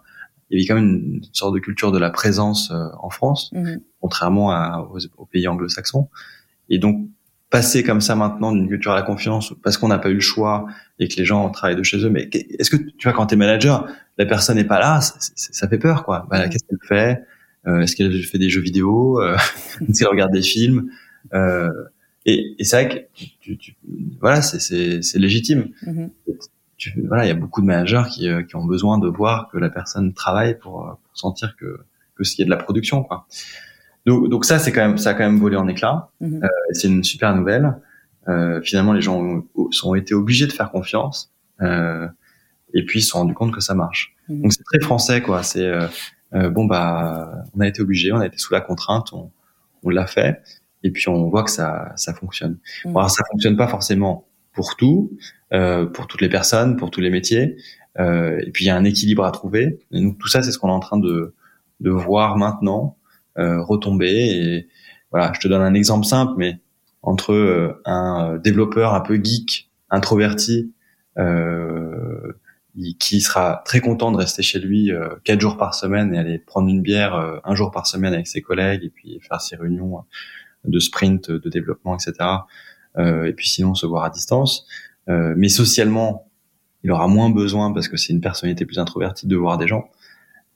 il 0.50 0.60
y 0.60 0.62
avait 0.62 0.68
quand 0.68 0.76
même 0.76 1.22
une 1.22 1.24
sorte 1.32 1.54
de 1.54 1.60
culture 1.60 1.92
de 1.92 2.00
la 2.00 2.10
présence 2.10 2.72
en 2.72 3.10
France, 3.10 3.52
mmh 3.54 3.76
contrairement 4.02 4.50
à, 4.50 4.90
aux, 5.18 5.26
pays 5.26 5.48
anglo-saxons. 5.48 6.10
Et 6.70 6.80
donc, 6.80 7.08
passer 7.52 7.84
comme 7.84 8.02
ça 8.02 8.16
maintenant 8.16 8.52
d'une 8.54 8.68
culture 8.68 8.94
à 8.94 8.96
la 8.96 9.02
confiance 9.04 9.54
parce 9.62 9.78
qu'on 9.78 9.90
n'a 9.90 10.00
pas 10.00 10.10
eu 10.10 10.16
le 10.16 10.20
choix 10.22 10.66
et 11.00 11.08
que 11.08 11.16
les 11.18 11.26
gens 11.26 11.48
travaillent 11.50 11.76
de 11.76 11.84
chez 11.84 12.04
eux. 12.04 12.10
Mais 12.10 12.30
est-ce 12.58 12.72
que 12.72 12.78
tu 12.78 13.04
vois 13.04 13.14
quand 13.14 13.28
t'es 13.28 13.36
manager, 13.36 13.88
la 14.18 14.26
personne 14.26 14.56
n'est 14.56 14.64
pas 14.64 14.80
là, 14.80 15.02
ça 15.02 15.68
fait 15.68 15.78
peur 15.78 16.04
quoi. 16.04 16.26
Bah, 16.30 16.48
Qu'est-ce 16.48 16.64
qu'elle 16.64 16.80
fait? 16.82 17.24
Euh, 17.68 17.82
Est-ce 17.82 17.96
qu'elle 17.96 18.24
fait 18.24 18.40
des 18.40 18.50
jeux 18.50 18.62
vidéo? 18.62 19.22
Euh, 19.22 19.36
Est-ce 19.90 20.00
qu'elle 20.00 20.08
regarde 20.08 20.32
des 20.32 20.42
films? 20.42 20.90
Euh, 21.34 21.70
Et, 22.26 22.56
et 22.58 22.64
c'est 22.64 22.86
vrai 22.86 23.08
que 23.14 23.26
tu, 23.42 23.58
tu, 23.58 23.76
voilà, 24.20 24.42
c'est 24.42 25.02
légitime. 25.16 25.70
Mm-hmm. 25.86 26.10
voilà, 27.08 27.26
il 27.26 27.28
y 27.28 27.32
a 27.32 27.36
beaucoup 27.36 27.62
de 27.62 27.66
managers 27.68 28.04
qui, 28.12 28.30
qui 28.48 28.56
ont 28.56 28.66
besoin 28.66 28.98
de 28.98 29.08
voir 29.08 29.50
que 29.52 29.58
la 29.58 29.70
personne 29.70 30.14
travaille 30.14 30.58
pour, 30.58 31.00
pour 31.04 31.18
sentir 31.18 31.56
que 31.58 31.80
que 32.16 32.24
s'il 32.24 32.40
y 32.40 32.42
a 32.44 32.46
de 32.46 32.50
la 32.50 32.58
production, 32.58 33.04
quoi. 33.04 33.26
Donc, 34.06 34.30
donc 34.30 34.46
ça, 34.46 34.60
c'est 34.60 34.72
quand 34.72 34.88
même, 34.88 34.98
ça 34.98 35.12
a 35.12 35.14
quand 35.14 35.24
même 35.24 35.40
volé 35.40 35.58
en 35.58 35.68
éclat. 35.68 36.10
Mm-hmm. 36.22 36.48
c'est 36.72 36.88
une 36.88 37.04
super 37.04 37.36
nouvelle. 37.36 37.76
finalement, 38.64 38.94
les 38.94 39.02
gens 39.02 39.20
ont, 39.20 39.44
sont 39.72 39.96
été 39.96 40.14
obligés 40.14 40.48
de 40.48 40.54
faire 40.54 40.72
confiance. 40.72 41.32
Euh, 41.62 42.08
et 42.74 42.86
puis 42.86 43.00
ils 43.00 43.04
se 43.04 43.10
sont 43.10 43.20
rendus 43.20 43.34
compte 43.34 43.54
que 43.54 43.62
ça 43.62 43.74
marche. 43.74 44.16
Mmh. 44.30 44.42
Donc 44.42 44.54
c'est 44.54 44.64
très 44.64 44.80
français 44.80 45.22
quoi. 45.22 45.44
C'est 45.44 45.66
euh, 45.66 45.88
euh, 46.34 46.50
bon 46.50 46.66
bah 46.66 47.44
on 47.56 47.60
a 47.60 47.68
été 47.68 47.82
obligé, 47.82 48.12
on 48.12 48.20
a 48.20 48.26
été 48.26 48.38
sous 48.38 48.54
la 48.54 48.62
contrainte, 48.62 49.14
on, 49.14 49.32
on 49.84 49.90
l'a 49.90 50.08
fait 50.08 50.42
et 50.84 50.92
puis 50.92 51.10
on 51.10 51.30
voit 51.30 51.44
que 51.44 51.52
ça 51.52 51.92
ça 51.96 52.14
fonctionne. 52.14 52.58
Mmh. 52.86 52.98
alors 52.98 53.10
ça 53.10 53.24
fonctionne 53.32 53.58
pas 53.58 53.68
forcément 53.68 54.28
pour 54.54 54.76
tout, 54.76 55.18
euh, 55.54 55.86
pour 55.86 56.08
toutes 56.08 56.22
les 56.22 56.30
personnes, 56.30 56.76
pour 56.76 56.92
tous 56.92 57.02
les 57.02 57.10
métiers. 57.10 57.58
Euh, 58.00 58.40
et 58.40 58.52
puis 58.52 58.66
il 58.66 58.68
y 58.68 58.72
a 58.72 58.76
un 58.76 58.84
équilibre 58.84 59.24
à 59.26 59.32
trouver. 59.32 59.80
Et 59.92 60.02
donc 60.02 60.18
tout 60.18 60.28
ça 60.28 60.42
c'est 60.42 60.52
ce 60.52 60.60
qu'on 60.60 60.70
est 60.70 60.74
en 60.74 60.80
train 60.80 61.00
de 61.00 61.34
de 61.80 61.90
voir 61.90 62.38
maintenant 62.38 62.96
euh, 62.96 63.01
retomber. 63.38 64.10
Et 64.10 64.68
voilà, 65.12 65.32
je 65.34 65.40
te 65.40 65.48
donne 65.48 65.62
un 65.62 65.74
exemple 65.74 66.06
simple, 66.06 66.34
mais 66.38 66.60
entre 67.04 67.34
euh, 67.34 67.82
un 67.86 68.38
développeur 68.38 68.94
un 68.94 69.02
peu 69.02 69.20
geek, 69.22 69.70
introverti, 69.90 70.74
euh, 71.18 72.34
qui 73.00 73.20
sera 73.20 73.62
très 73.66 73.82
content 73.82 74.12
de 74.12 74.18
rester 74.18 74.44
chez 74.44 74.60
lui 74.60 74.92
euh, 74.92 75.10
quatre 75.24 75.42
jours 75.42 75.58
par 75.58 75.76
semaine 75.76 76.14
et 76.14 76.18
aller 76.18 76.40
prendre 76.40 76.70
une 76.70 76.82
bière 76.82 77.16
euh, 77.16 77.38
un 77.44 77.54
jour 77.54 77.72
par 77.72 77.86
semaine 77.86 78.14
avec 78.14 78.28
ses 78.28 78.42
collègues 78.42 78.84
et 78.84 78.90
puis 78.90 79.20
faire 79.20 79.42
ses 79.42 79.56
réunions 79.58 79.98
euh, 79.98 80.02
de 80.66 80.80
sprint, 80.80 81.32
de 81.32 81.50
développement, 81.50 81.96
etc. 81.96 82.14
et 82.98 83.34
puis 83.34 83.50
sinon 83.50 83.74
se 83.74 83.86
voir 83.88 84.04
à 84.04 84.10
distance. 84.12 84.68
mais 85.08 85.50
socialement, 85.50 86.30
il 86.84 86.92
aura 86.92 87.08
moins 87.08 87.32
besoin 87.32 87.74
parce 87.74 87.88
que 87.88 87.98
c'est 87.98 88.14
une 88.14 88.22
personnalité 88.22 88.66
plus 88.66 88.78
introvertie 88.78 89.26
de 89.26 89.36
voir 89.36 89.58
des 89.58 89.66
gens. 89.66 89.90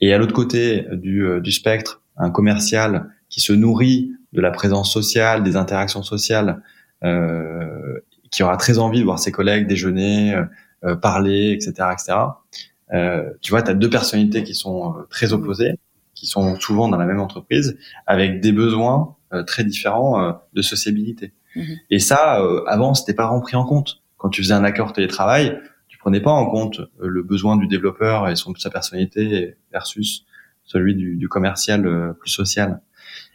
Et 0.01 0.13
à 0.13 0.20
l'autre 0.20 0.34
côté 0.34 0.86
du, 0.91 1.25
du 1.41 1.51
spectre, 1.51 2.03
un 2.17 2.29
commercial 2.29 3.10
qui 3.29 3.41
se 3.41 3.53
nourrit 3.53 4.12
de 4.34 4.41
la 4.41 4.51
présence 4.51 4.91
sociale, 4.91 5.43
des 5.43 5.55
interactions 5.55 6.03
sociales, 6.03 6.62
euh, 7.03 8.00
qui 8.31 8.43
aura 8.43 8.57
très 8.57 8.79
envie 8.79 9.00
de 9.00 9.05
voir 9.05 9.19
ses 9.19 9.31
collègues 9.31 9.67
déjeuner, 9.67 10.36
euh, 10.86 10.95
parler, 10.95 11.51
etc., 11.51 11.89
etc. 11.93 12.17
Euh, 12.93 13.31
tu 13.41 13.51
vois, 13.51 13.63
tu 13.63 13.72
as 13.72 13.74
deux 13.74 13.89
personnalités 13.89 14.43
qui 14.43 14.53
sont 14.53 14.93
euh, 14.93 15.07
très 15.10 15.34
opposées, 15.34 15.79
qui 16.13 16.27
sont 16.27 16.60
souvent 16.60 16.89
dans 16.89 16.98
la 16.98 17.05
même 17.05 17.19
entreprise, 17.19 17.77
avec 18.05 18.39
des 18.39 18.51
besoins 18.51 19.15
très 19.48 19.65
différents 19.65 20.39
de 20.53 20.62
sociabilité. 20.62 21.34
Mhm. 21.57 21.75
Et 21.89 22.00
ça, 22.00 22.41
avant, 22.67 22.93
c'était 22.93 23.13
pas 23.13 23.25
rempli 23.25 23.57
en 23.57 23.65
compte. 23.65 24.01
Quand 24.15 24.29
tu 24.29 24.41
faisais 24.41 24.53
un 24.53 24.63
accord 24.63 24.93
télétravail, 24.93 25.60
tu 25.89 25.98
prenais 25.98 26.22
pas 26.22 26.31
en 26.31 26.45
compte 26.45 26.79
le 27.00 27.22
besoin 27.22 27.57
du 27.57 27.67
développeur 27.67 28.29
et 28.29 28.38
son 28.38 28.55
sa 28.55 28.69
personnalité 28.69 29.55
versus 29.74 30.25
celui 30.65 30.95
du, 30.95 31.15
du 31.15 31.29
commercial 31.29 32.15
plus 32.19 32.29
social. 32.29 32.81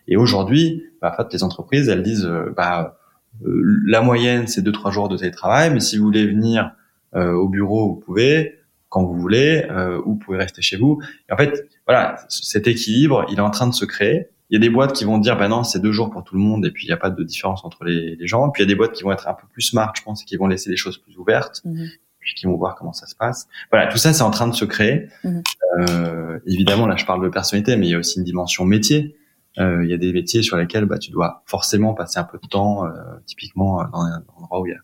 Et 0.09 0.17
aujourd'hui, 0.17 0.85
bah, 1.01 1.13
en 1.13 1.17
fait, 1.17 1.33
les 1.33 1.43
entreprises, 1.43 1.89
elles 1.89 2.03
disent, 2.03 2.31
bah, 2.57 3.01
la 3.43 4.03
moyenne, 4.03 4.47
c'est 4.47 4.63
deux 4.63 4.73
trois 4.73 4.91
jours 4.91 5.09
de 5.09 5.17
télétravail, 5.17 5.73
mais 5.73 5.81
si 5.81 5.97
vous 5.97 6.05
voulez 6.05 6.27
venir 6.27 6.73
euh, 7.15 7.33
au 7.33 7.49
bureau, 7.49 7.95
vous 7.95 8.01
pouvez 8.01 8.57
quand 8.89 9.05
vous 9.05 9.21
voulez, 9.21 9.67
euh, 9.71 10.01
ou 10.01 10.13
vous 10.13 10.17
pouvez 10.17 10.37
rester 10.37 10.63
chez 10.63 10.77
vous. 10.77 11.01
En 11.31 11.37
fait, 11.37 11.69
voilà, 11.87 12.17
cet 12.29 12.67
équilibre, 12.67 13.25
il 13.31 13.39
est 13.39 13.43
en 13.43 13.51
train 13.51 13.69
de 13.69 13.75
se 13.75 13.85
créer. 13.85 14.27
Il 14.51 14.55
y 14.55 14.57
a 14.57 14.61
des 14.61 14.69
boîtes 14.69 14.95
qui 14.95 15.05
vont 15.05 15.19
dire, 15.19 15.39
ben 15.39 15.49
non, 15.49 15.63
c'est 15.63 15.79
deux 15.79 15.93
jours 15.93 16.11
pour 16.11 16.25
tout 16.25 16.35
le 16.35 16.41
monde, 16.41 16.67
et 16.67 16.73
puis 16.73 16.87
il 16.87 16.89
n'y 16.89 16.93
a 16.93 16.97
pas 16.97 17.11
de 17.11 17.23
différence 17.23 17.65
entre 17.65 17.85
les, 17.85 18.17
les, 18.17 18.27
gens. 18.27 18.51
Puis 18.51 18.63
il 18.63 18.67
y 18.67 18.69
a 18.69 18.69
des 18.69 18.75
boîtes 18.75 18.93
qui 18.93 19.05
vont 19.05 19.13
être 19.13 19.29
un 19.29 19.35
peu 19.35 19.47
plus 19.53 19.63
smart, 19.63 19.93
je 19.97 20.03
pense, 20.03 20.23
et 20.23 20.25
qui 20.25 20.37
vont 20.37 20.49
laisser 20.49 20.71
les 20.71 20.77
choses 20.77 20.99
plus 20.99 21.17
ouvertes, 21.19 21.63
mhm. 21.65 21.89
Puis 22.21 22.35
qui 22.35 22.47
vont 22.47 22.57
voir 22.57 22.77
comment 22.77 22.93
ça 22.93 23.07
se 23.07 23.17
passe. 23.17 23.49
Voilà, 23.73 23.89
tout 23.89 23.99
ça, 23.99 24.13
c'est 24.13 24.23
en 24.23 24.31
train 24.31 24.47
de 24.47 24.55
se 24.55 24.65
créer. 24.65 25.09
Mhm. 25.25 25.43
Euh, 25.79 26.39
évidemment, 26.47 26.87
là, 26.87 26.97
je 26.97 27.05
parle 27.05 27.23
de 27.23 27.29
personnalité, 27.29 27.77
mais 27.77 27.87
il 27.87 27.91
y 27.91 27.95
a 27.95 27.99
aussi 27.99 28.19
une 28.19 28.25
dimension 28.25 28.65
métier. 28.65 29.17
Euh, 29.59 29.83
il 29.85 29.91
y 29.91 29.95
a 29.95 29.97
des 29.97 30.13
métiers 30.13 30.43
sur 30.43 30.57
lesquels 30.57 30.85
bah, 30.85 30.99
tu 30.99 31.11
dois 31.11 31.43
forcément 31.47 31.95
passer 31.95 32.19
un 32.19 32.25
peu 32.25 32.39
de 32.41 32.47
temps, 32.47 32.87
euh, 32.87 32.91
typiquement 33.27 33.85
dans 33.93 34.03
un 34.03 34.23
endroit 34.37 34.61
où 34.61 34.67
il 34.67 34.71
y 34.71 34.75
a, 34.75 34.79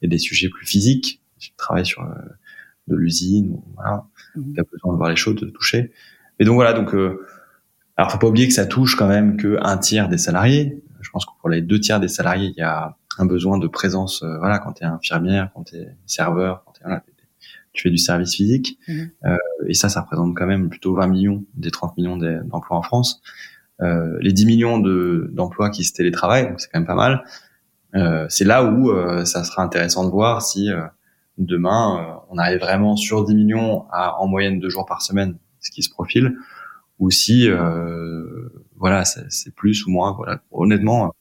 il 0.00 0.04
y 0.04 0.06
a 0.06 0.10
des 0.10 0.18
sujets 0.18 0.48
plus 0.48 0.66
physiques 0.66 1.20
tu 1.40 1.52
travailles 1.56 1.86
sur 1.86 2.02
euh, 2.02 2.14
de 2.86 2.96
l'usine, 2.96 3.60
voilà, 3.74 4.04
mmh. 4.36 4.54
tu 4.54 4.60
as 4.60 4.64
besoin 4.70 4.92
de 4.92 4.98
voir 4.98 5.08
les 5.08 5.16
choses, 5.16 5.36
de 5.36 5.46
toucher. 5.46 5.92
Et 6.38 6.44
donc 6.44 6.54
voilà, 6.54 6.72
donc 6.72 6.94
euh, 6.94 7.26
alors 7.96 8.12
faut 8.12 8.18
pas 8.18 8.28
oublier 8.28 8.46
que 8.46 8.54
ça 8.54 8.66
touche 8.66 8.94
quand 8.94 9.08
même 9.08 9.36
que 9.36 9.58
un 9.62 9.78
tiers 9.78 10.08
des 10.08 10.18
salariés. 10.18 10.82
Je 11.00 11.10
pense 11.10 11.24
que 11.24 11.32
pour 11.40 11.48
les 11.48 11.62
deux 11.62 11.80
tiers 11.80 11.98
des 11.98 12.08
salariés, 12.08 12.52
il 12.54 12.58
y 12.58 12.62
a 12.62 12.96
un 13.18 13.26
besoin 13.26 13.58
de 13.58 13.66
présence. 13.66 14.22
Euh, 14.22 14.38
voilà, 14.38 14.58
quand 14.58 14.74
tu 14.74 14.84
es 14.84 14.86
infirmière, 14.86 15.50
quand 15.54 15.64
tu 15.64 15.76
es 15.76 15.96
serveur, 16.06 16.64
voilà, 16.82 17.02
tu 17.72 17.82
fais 17.82 17.90
du 17.90 17.98
service 17.98 18.34
physique. 18.34 18.78
Mmh. 18.88 19.02
Euh, 19.24 19.36
et 19.66 19.74
ça, 19.74 19.88
ça 19.88 20.02
représente 20.02 20.36
quand 20.36 20.46
même 20.46 20.68
plutôt 20.68 20.94
20 20.94 21.06
millions 21.08 21.44
des 21.54 21.70
30 21.70 21.96
millions 21.96 22.16
d'emplois 22.16 22.76
en 22.76 22.82
France. 22.82 23.22
Euh, 23.80 24.18
les 24.20 24.32
10 24.32 24.46
millions 24.46 24.78
d'emplois 24.78 25.70
qui 25.70 25.84
se 25.84 25.92
télétravaillent, 25.92 26.48
donc 26.48 26.60
c'est 26.60 26.68
quand 26.70 26.78
même 26.78 26.86
pas 26.86 26.94
mal. 26.94 27.24
Euh, 27.94 28.26
c'est 28.28 28.44
là 28.44 28.64
où 28.64 28.92
ça 29.24 29.44
sera 29.44 29.62
intéressant 29.62 30.04
de 30.04 30.10
voir 30.10 30.42
si 30.42 30.70
demain, 31.40 31.98
euh, 31.98 32.20
on 32.28 32.38
arrive 32.38 32.60
vraiment 32.60 32.96
sur 32.96 33.24
10 33.24 33.34
millions 33.34 33.86
à 33.90 34.20
en 34.20 34.28
moyenne 34.28 34.60
deux 34.60 34.70
jours 34.70 34.86
par 34.86 35.02
semaine, 35.02 35.36
ce 35.60 35.70
qui 35.70 35.82
se 35.82 35.90
profile, 35.90 36.36
ou 36.98 37.10
si 37.10 37.48
euh, 37.48 38.48
voilà, 38.76 39.04
c'est 39.04 39.54
plus 39.54 39.84
ou 39.86 39.90
moins. 39.90 40.12
Voilà, 40.12 40.42
honnêtement, 40.52 41.14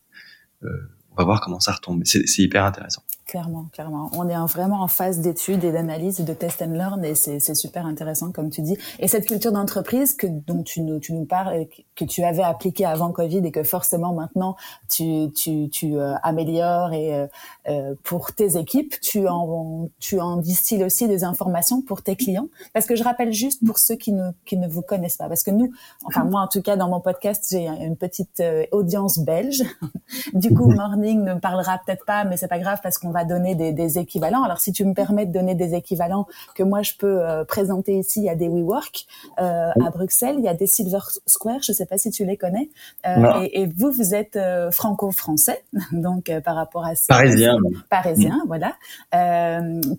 euh, 0.64 0.70
on 1.12 1.16
va 1.16 1.24
voir 1.24 1.42
comment 1.42 1.60
ça 1.60 1.72
retombe. 1.72 2.04
C'est 2.06 2.44
hyper 2.44 2.66
intéressant. 2.66 3.04
Clairement, 3.30 3.68
clairement. 3.72 4.10
On 4.18 4.28
est 4.28 4.48
vraiment 4.52 4.82
en 4.82 4.88
phase 4.88 5.20
d'études 5.20 5.64
et 5.64 5.72
d'analyse 5.72 6.22
de 6.22 6.34
test 6.34 6.64
and 6.64 6.72
learn 6.72 7.06
et 7.06 7.14
c'est 7.14 7.54
super 7.54 7.86
intéressant 7.86 8.32
comme 8.32 8.50
tu 8.50 8.64
dis. 8.64 8.76
Et 8.98 9.08
cette 9.08 9.28
culture 9.28 9.52
d'entreprise 9.52 10.16
que 10.16 10.26
dont 10.26 10.64
tu 10.64 10.82
nous 10.82 10.98
tu 10.98 11.14
nous 11.14 11.26
parles 11.26 11.68
que 11.96 12.06
tu 12.06 12.24
avais 12.24 12.42
appliquée 12.42 12.86
avant 12.86 13.12
Covid 13.12 13.46
et 13.46 13.52
que 13.52 13.62
forcément 13.62 14.14
maintenant 14.14 14.56
tu 14.90 15.32
tu 15.36 15.70
tu 15.70 16.00
euh, 16.00 16.16
améliores 16.24 16.92
et 16.94 17.14
euh, 17.14 17.28
euh, 17.68 17.94
pour 18.04 18.34
tes 18.34 18.58
équipes, 18.58 19.00
tu 19.00 19.28
en 19.28 19.90
tu 20.00 20.20
en 20.20 20.38
distilles 20.38 20.84
aussi 20.84 21.08
des 21.08 21.24
informations 21.24 21.84
pour 21.84 22.02
tes 22.02 22.16
clients 22.16 22.48
parce 22.74 22.88
que 22.88 22.96
je 22.96 23.04
rappelle 23.04 23.32
juste 23.32 23.64
pour 23.64 23.78
ceux 23.78 23.96
qui 23.96 24.12
ne 24.12 24.32
qui 24.44 24.58
ne 24.58 24.68
vous 24.68 24.82
connaissent 24.82 25.18
pas 25.18 25.28
parce 25.28 25.44
que 25.44 25.52
nous 25.52 25.72
enfin 26.04 26.24
moi 26.24 26.42
en 26.42 26.48
tout 26.48 26.64
cas 26.64 26.78
dans 26.78 26.90
mon 26.90 27.00
podcast, 27.00 27.46
j'ai 27.52 27.68
une 27.68 27.96
petite 27.96 28.42
audience 28.72 29.20
belge. 29.20 29.62
du 30.34 30.52
coup 30.52 30.72
Morning 30.72 31.24
ne 31.24 31.36
parlera 31.36 31.80
peut-être 31.86 32.06
pas 32.06 32.24
mais 32.24 32.36
c'est 32.36 32.48
pas 32.48 32.58
grave 32.58 32.80
parce 32.82 32.98
qu'on 32.98 33.12
va 33.12 33.19
donner 33.24 33.56
des, 33.56 33.72
des, 33.72 33.98
équivalents. 33.98 34.44
Alors, 34.44 34.60
si 34.60 34.72
tu 34.72 34.86
me 34.86 34.94
permets 34.94 35.26
de 35.26 35.32
donner 35.32 35.56
des 35.56 35.74
équivalents 35.76 36.28
que 36.56 36.64
moi 36.64 36.82
je 36.82 36.94
peux 36.98 37.22
euh, 37.22 37.44
présenter 37.44 37.98
ici, 37.98 38.22
il 38.22 38.26
y 38.26 38.30
a 38.30 38.36
des 38.36 38.48
WeWork 38.48 39.06
euh, 39.40 39.70
à 39.70 39.90
Bruxelles, 39.90 40.36
il 40.38 40.44
y 40.44 40.48
a 40.48 40.54
des 40.54 40.68
Silver 40.68 41.00
Square, 41.26 41.62
je 41.62 41.72
ne 41.72 41.76
sais 41.76 41.86
pas 41.86 41.98
si 41.98 42.12
tu 42.12 42.26
les 42.26 42.38
connais. 42.38 42.70
Euh, 43.08 43.42
et, 43.42 43.62
et, 43.62 43.66
vous, 43.68 43.92
vous 43.92 44.14
êtes 44.14 44.40
franco-français, 44.72 45.64
donc 45.92 46.32
par 46.44 46.56
rapport 46.56 46.86
à 46.86 46.96
ça. 46.96 47.14
Parisien. 47.14 47.58
Parisien, 47.90 48.42
mm. 48.46 48.48
voilà. 48.48 48.76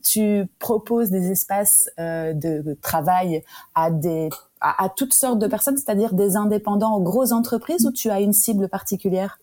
tu 0.03 0.47
proposes 0.59 1.11
des 1.11 1.31
espaces 1.31 1.89
de 1.99 2.77
travail 2.83 3.43
à 3.75 3.91
des 3.91 4.29
à, 4.61 4.85
à 4.85 4.89
toutes 4.89 5.15
sortes 5.15 5.39
de 5.39 5.47
personnes, 5.47 5.77
c'est-à-dire 5.77 6.13
des 6.13 6.37
indépendants 6.37 6.95
aux 6.95 7.03
grosses 7.03 7.33
entreprises, 7.33 7.87
ou 7.87 7.93
tu 7.93 8.11
as 8.11 8.21
une 8.21 8.33
cible 8.33 8.69
particulière? 8.69 9.39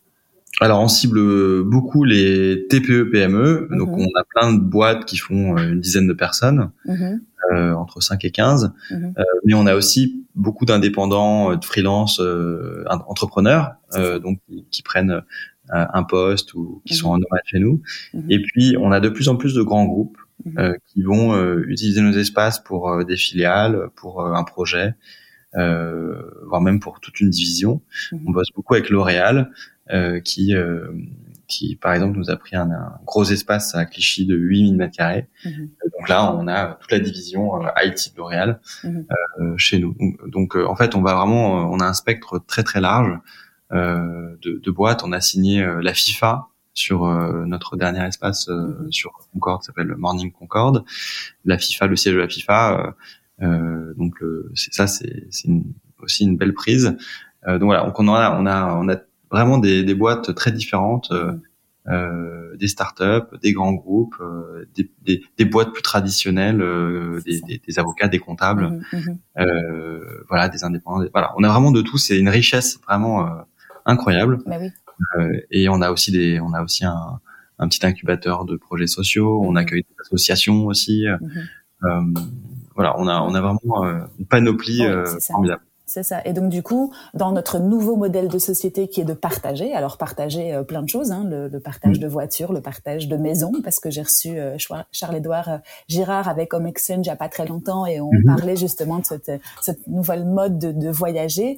Alors 0.59 0.81
on 0.81 0.87
cible 0.87 1.63
beaucoup 1.63 2.03
les 2.03 2.65
TPE 2.67 3.11
PME, 3.11 3.67
donc 3.71 3.89
mhm. 3.89 4.07
on 4.07 4.19
a 4.19 4.23
plein 4.23 4.53
de 4.53 4.59
boîtes 4.59 5.05
qui 5.05 5.17
font 5.17 5.57
euh, 5.57 5.71
une 5.73 5.79
dizaine 5.79 6.07
de 6.07 6.13
personnes, 6.13 6.71
mhm. 6.85 7.21
euh, 7.51 7.73
entre 7.73 8.01
5 8.01 8.25
et 8.25 8.31
15, 8.31 8.73
mhm. 8.89 9.13
euh, 9.17 9.23
mais 9.45 9.53
on 9.53 9.67
a 9.67 9.75
aussi 9.75 10.25
beaucoup 10.35 10.65
d'indépendants, 10.65 11.55
de 11.55 11.65
freelance, 11.65 12.21
entrepreneurs, 12.89 13.75
donc 13.93 14.39
qui, 14.69 14.83
prennent 14.83 15.23
un 15.69 16.03
poste 16.03 16.53
ou 16.53 16.81
qui 16.85 16.93
sont 16.93 17.09
en 17.09 17.17
nomade 17.17 17.41
chez 17.45 17.57
nous. 17.57 17.81
Et 18.29 18.39
puis 18.39 18.75
on 18.79 18.91
a 18.91 18.99
de 18.99 19.09
plus 19.09 19.29
en 19.29 19.35
plus 19.35 19.55
de 19.55 19.63
grands 19.63 19.85
groupes 19.85 20.19
qui 20.93 21.01
vont 21.01 21.35
utiliser 21.63 22.01
nos 22.01 22.11
espaces 22.11 22.59
pour 22.63 23.03
des 23.03 23.17
filiales, 23.17 23.89
pour 23.95 24.23
un 24.23 24.43
projet, 24.43 24.93
voire 25.55 26.61
même 26.61 26.79
pour 26.79 26.99
toute 26.99 27.19
une 27.19 27.31
division. 27.31 27.81
On 28.11 28.29
bosse 28.29 28.51
beaucoup 28.55 28.75
avec 28.75 28.91
L'Oréal. 28.91 29.49
Euh, 29.91 30.19
qui 30.19 30.53
euh, 30.53 30.91
qui 31.47 31.77
par 31.77 31.93
exemple 31.93 32.17
nous 32.17 32.29
a 32.29 32.35
pris 32.35 32.57
un, 32.57 32.69
un, 32.71 32.99
gros 33.05 33.23
espace 33.23 33.73
à 33.73 33.85
Clichy 33.85 34.25
de 34.25 34.35
8000 34.35 34.75
mètres 34.75 34.97
carrés. 34.97 35.29
Mhm. 35.45 35.69
Donc 35.97 36.09
là, 36.09 36.35
on 36.35 36.45
a 36.49 36.73
toute 36.73 36.91
la 36.91 36.99
division 36.99 37.63
euh, 37.63 37.69
IT 37.85 38.11
de 38.13 38.17
L'Oréal 38.17 38.59
mhm. 38.83 39.57
chez 39.57 39.79
nous. 39.79 39.95
Donc, 40.25 40.57
en 40.57 40.75
fait, 40.75 40.93
on 40.93 41.01
va 41.01 41.15
vraiment, 41.15 41.71
on 41.71 41.79
a 41.79 41.85
un 41.85 41.93
spectre 41.93 42.43
très 42.45 42.63
très 42.63 42.81
large 42.81 43.17
de, 43.71 44.37
de 44.61 44.71
boîtes. 44.71 45.03
On 45.05 45.13
a 45.13 45.21
signé 45.21 45.65
la 45.81 45.93
FIFA 45.93 46.47
sur 46.73 47.05
notre 47.45 47.77
dernier 47.77 48.05
espace 48.05 48.49
mhm. 48.49 48.91
sur 48.91 49.13
Concorde, 49.31 49.61
qui 49.61 49.67
s'appelle 49.67 49.95
Morning 49.95 50.33
Concorde. 50.33 50.83
La 51.45 51.57
FIFA, 51.57 51.87
le 51.87 51.95
siège 51.95 52.15
de 52.15 52.19
la 52.19 52.27
FIFA. 52.27 52.93
donc 53.39 54.15
ça, 54.53 54.85
c'est 54.87 55.27
aussi 55.99 56.25
une 56.25 56.35
belle 56.35 56.53
prise. 56.53 56.97
donc 57.47 57.63
voilà, 57.63 57.85
donc 57.85 57.97
on 57.99 58.09
a, 58.09 58.37
on 58.37 58.45
a, 58.45 58.75
on 58.75 58.89
a 58.89 58.97
vraiment 59.31 59.57
des, 59.57 59.83
des 59.83 59.95
boîtes 59.95 60.33
très 60.35 60.51
différentes, 60.51 61.11
euh, 61.11 61.33
euh, 61.89 62.57
des 62.57 62.67
startups, 62.67 63.37
des 63.41 63.53
grands 63.53 63.71
groupes, 63.71 64.17
euh, 64.19 64.67
des, 64.75 64.91
des, 65.03 65.23
des, 65.37 65.45
boîtes 65.45 65.71
plus 65.71 65.81
traditionnelles, 65.81 66.61
euh, 66.61 67.21
des, 67.25 67.39
des, 67.39 67.61
des, 67.65 67.79
avocats, 67.79 68.09
des 68.09 68.19
comptables, 68.19 68.81
mmh, 68.91 68.97
mmh. 68.97 69.17
Euh, 69.39 70.23
voilà, 70.27 70.49
des 70.49 70.65
indépendants. 70.65 71.07
voilà, 71.13 71.31
on 71.37 71.43
a 71.45 71.47
vraiment 71.47 71.71
de 71.71 71.81
tout. 71.81 71.97
C'est 71.97 72.19
une 72.19 72.27
richesse 72.27 72.77
vraiment 72.85 73.25
incroyable. 73.85 74.39
Bah 74.45 74.57
oui. 74.59 74.69
et 75.49 75.69
on 75.69 75.81
a 75.81 75.91
aussi 75.91 76.11
des, 76.11 76.41
on 76.41 76.51
a 76.51 76.61
aussi 76.61 76.83
un, 76.83 77.21
un 77.57 77.67
petit 77.69 77.85
incubateur 77.85 78.43
de 78.43 78.57
projets 78.57 78.87
sociaux. 78.87 79.41
On 79.45 79.53
mmh. 79.53 79.57
accueille 79.57 79.83
des 79.83 79.95
associations 80.01 80.65
aussi. 80.65 81.05
voilà, 81.79 82.99
on 82.99 83.07
a, 83.07 83.21
on 83.21 83.33
a 83.33 83.39
vraiment 83.39 83.85
une 84.19 84.25
panoplie 84.25 84.83
formidable. 85.25 85.61
C'est 85.89 86.03
ça. 86.03 86.21
Et 86.25 86.33
donc 86.33 86.49
du 86.49 86.63
coup, 86.63 86.91
dans 87.13 87.31
notre 87.31 87.59
nouveau 87.59 87.95
modèle 87.95 88.27
de 88.27 88.39
société 88.39 88.89
qui 88.89 88.99
est 88.99 89.05
de 89.05 89.13
partager, 89.13 89.73
alors 89.73 89.97
partager 89.97 90.53
euh, 90.53 90.63
plein 90.63 90.83
de 90.83 90.89
choses, 90.89 91.13
hein, 91.13 91.23
le, 91.25 91.59
partage 91.61 91.97
mm. 91.97 92.01
de 92.01 92.07
voitures, 92.07 92.51
le 92.51 92.59
partage 92.59 93.07
de 93.07 93.15
maisons, 93.15 93.53
parce 93.63 93.79
que 93.79 93.89
j'ai 93.89 94.01
reçu 94.01 94.37
euh, 94.37 94.57
Charles-Édouard 94.91 95.47
euh, 95.47 95.57
Girard 95.87 96.27
avec 96.27 96.53
Home 96.53 96.67
Exchange 96.67 96.97
il 96.97 97.01
n'y 97.03 97.09
a 97.09 97.15
pas 97.15 97.29
très 97.29 97.45
longtemps 97.45 97.85
et 97.85 98.01
on 98.01 98.11
mm-hmm. 98.11 98.25
parlait 98.25 98.55
justement 98.57 98.99
de 98.99 99.05
cette, 99.05 99.31
cette 99.61 99.87
nouvelle 99.87 100.25
mode 100.25 100.59
de, 100.59 100.73
de 100.73 100.89
voyager. 100.89 101.57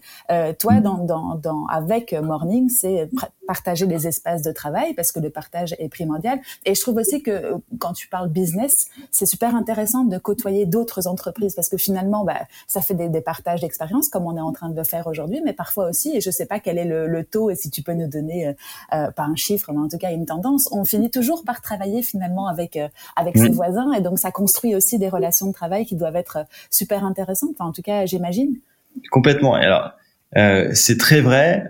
toi, 0.59 0.74
mm. 0.75 0.81
dans, 0.81 0.98
dans, 1.05 1.33
dans, 1.33 1.65
avec 1.65 2.13
Morning, 2.13 2.69
c'est 2.69 3.09
partager 3.48 3.88
les 3.88 4.05
espaces 4.05 4.43
de 4.43 4.51
travail 4.51 4.93
parce 4.93 5.12
que 5.12 5.19
le 5.19 5.31
partage 5.31 5.75
est 5.79 5.89
primordial. 5.89 6.39
Et 6.65 6.75
je 6.75 6.81
trouve 6.81 6.98
aussi 6.98 7.24
que 7.24 7.55
quand 7.79 7.93
tu 7.93 8.07
parles 8.07 8.29
business, 8.29 8.89
c'est 9.09 9.25
super 9.25 9.55
intéressant 9.55 10.03
de 10.03 10.19
côtoyer 10.19 10.67
d'autres 10.67 11.07
entreprises 11.07 11.55
parce 11.55 11.67
que 11.67 11.77
finalement, 11.77 12.24
bah, 12.24 12.41
ça 12.67 12.81
fait 12.81 12.93
des, 12.93 13.09
des 13.09 13.21
partages 13.21 13.62
d'expériences 13.62 14.07
comme 14.19 14.27
on 14.27 14.35
est 14.35 14.41
en 14.41 14.51
train 14.51 14.69
de 14.69 14.75
le 14.75 14.83
faire 14.83 15.07
aujourd'hui, 15.07 15.39
mais 15.45 15.53
parfois 15.53 15.89
aussi, 15.89 16.17
et 16.17 16.19
je 16.19 16.29
sais 16.29 16.45
pas 16.45 16.59
quel 16.59 16.77
est 16.77 16.85
le, 16.85 17.23
taux, 17.23 17.49
et 17.49 17.55
si 17.55 17.69
tu 17.69 17.81
peux 17.81 17.93
nous 17.93 18.09
donner 18.09 18.47
euh, 18.47 18.53
euh, 18.93 19.11
pas 19.11 19.23
un 19.23 19.35
chiffre, 19.35 19.71
mais 19.71 19.79
en 19.79 19.88
tout 19.88 19.97
cas 19.97 20.11
une 20.11 20.25
tendance, 20.25 20.67
on 20.73 20.83
finit 20.83 21.09
toujours 21.09 21.45
par 21.45 21.61
travailler 21.61 22.01
finalement 22.01 22.47
avec 22.47 22.75
euh, 22.75 22.89
avec 23.15 23.38
ses 23.38 23.49
voisins, 23.49 23.93
et 23.93 24.01
donc 24.01 24.19
ça 24.19 24.31
construit 24.31 24.75
aussi 24.75 24.99
des 24.99 25.07
relations 25.07 25.47
de 25.47 25.53
travail 25.53 25.85
qui 25.85 25.95
doivent 25.95 26.17
être 26.17 26.39
super 26.69 27.05
intéressantes. 27.05 27.51
Enfin, 27.53 27.69
en 27.69 27.71
tout 27.71 27.81
cas, 27.81 28.05
j'imagine. 28.05 28.57
Complètement. 29.09 29.53
Alors, 29.53 29.91
c'est 30.73 30.97
très 30.97 31.21
vrai 31.21 31.65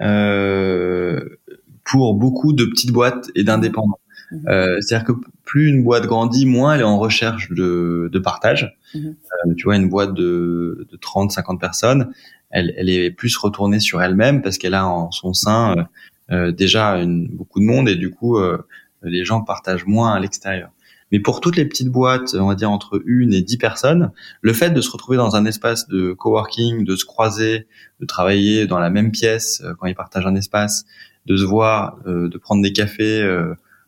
pour 1.83 2.15
beaucoup 2.15 2.53
de 2.53 2.65
petites 2.65 2.91
boîtes 2.91 3.29
et 3.35 3.43
d'indépendants. 3.43 3.99
Mhm. 4.31 4.79
C'est-à-dire 4.79 5.05
que 5.05 5.13
plus 5.43 5.69
une 5.69 5.83
boîte 5.83 6.05
grandit, 6.05 6.45
moins 6.45 6.75
elle 6.75 6.81
est 6.81 6.83
en 6.83 6.99
recherche 6.99 7.51
de, 7.51 8.09
de 8.11 8.19
partage. 8.19 8.75
Mhm. 8.95 9.15
tu 9.55 9.65
vois, 9.65 9.75
une 9.75 9.89
boîte 9.89 10.13
de, 10.13 10.87
de 10.91 10.97
30, 10.97 11.31
50 11.31 11.59
personnes, 11.59 12.11
elle, 12.49 12.73
elle 12.77 12.89
est 12.89 13.11
plus 13.11 13.35
retournée 13.37 13.79
sur 13.79 14.01
elle-même 14.01 14.41
parce 14.41 14.57
qu'elle 14.57 14.73
a 14.73 14.87
en 14.87 15.11
son 15.11 15.33
sein 15.33 15.77
euh, 15.77 15.83
euh, 16.31 16.51
déjà 16.51 16.97
une, 16.97 17.27
beaucoup 17.27 17.59
de 17.59 17.65
monde 17.65 17.89
et 17.89 17.95
du 17.95 18.11
coup 18.11 18.37
euh, 18.37 18.57
les 19.03 19.25
gens 19.25 19.41
partagent 19.41 19.85
moins 19.85 20.13
à 20.13 20.19
l'extérieur. 20.19 20.69
Mais 21.11 21.19
pour 21.19 21.41
toutes 21.41 21.55
les 21.55 21.65
petites 21.65 21.89
boîtes, 21.89 22.35
on 22.35 22.47
va 22.47 22.55
dire 22.55 22.69
entre 22.69 23.01
une 23.05 23.33
et 23.33 23.41
dix 23.41 23.57
personnes, 23.57 24.11
le 24.41 24.53
fait 24.53 24.69
de 24.69 24.81
se 24.81 24.91
retrouver 24.91 25.17
dans 25.17 25.35
un 25.35 25.45
espace 25.45 25.87
de 25.87 26.13
coworking, 26.13 26.85
de 26.85 26.95
se 26.95 27.05
croiser, 27.05 27.65
de 27.99 28.05
travailler 28.05 28.67
dans 28.67 28.77
la 28.77 28.91
même 28.91 29.09
pièce 29.09 29.63
quand 29.79 29.87
ils 29.87 29.95
partagent 29.95 30.27
un 30.27 30.35
espace, 30.35 30.85
de 31.25 31.35
se 31.35 31.45
voir, 31.45 31.97
de 32.05 32.37
prendre 32.37 32.61
des 32.61 32.73
cafés 32.73 33.23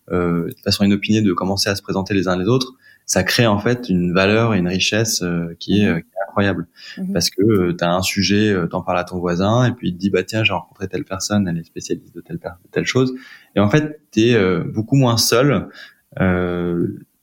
de 0.10 0.56
façon 0.64 0.84
inopinée, 0.84 1.22
de 1.22 1.34
commencer 1.34 1.70
à 1.70 1.76
se 1.76 1.84
présenter 1.84 2.16
les 2.16 2.28
uns 2.28 2.38
les 2.38 2.48
autres, 2.48 2.74
ça 3.06 3.24
crée 3.24 3.48
en 3.48 3.60
fait 3.60 3.90
une 3.90 4.14
valeur 4.14 4.54
et 4.54 4.60
une 4.60 4.68
richesse 4.68 5.24
qui 5.60 5.82
est, 5.82 6.04
incroyable 6.32 6.68
mhm. 6.98 7.14
parce 7.14 7.30
que 7.30 7.42
euh, 7.42 7.76
tu 7.78 7.84
as 7.84 7.94
un 7.94 8.02
sujet, 8.02 8.52
euh, 8.52 8.68
t'en 8.68 8.82
parles 8.82 9.00
à 9.00 9.04
ton 9.04 9.20
voisin 9.20 9.66
et 9.66 9.72
puis 9.72 9.90
il 9.90 9.94
te 9.94 10.00
dit 10.00 10.10
bah 10.10 10.24
tiens 10.24 10.44
j'ai 10.44 10.54
rencontré 10.54 10.88
telle 10.88 11.04
personne, 11.04 11.48
elle 11.48 11.58
est 11.58 11.64
spécialiste 11.64 12.16
de 12.16 12.22
telle 12.22 12.38
de 12.38 12.70
telle 12.72 12.86
chose 12.86 13.14
et 13.56 13.60
en 13.60 13.70
fait 13.70 14.02
tu 14.12 14.22
es 14.22 14.36
euh, 14.36 14.64
beaucoup 14.64 14.96
moins 14.96 15.18
seul. 15.18 15.68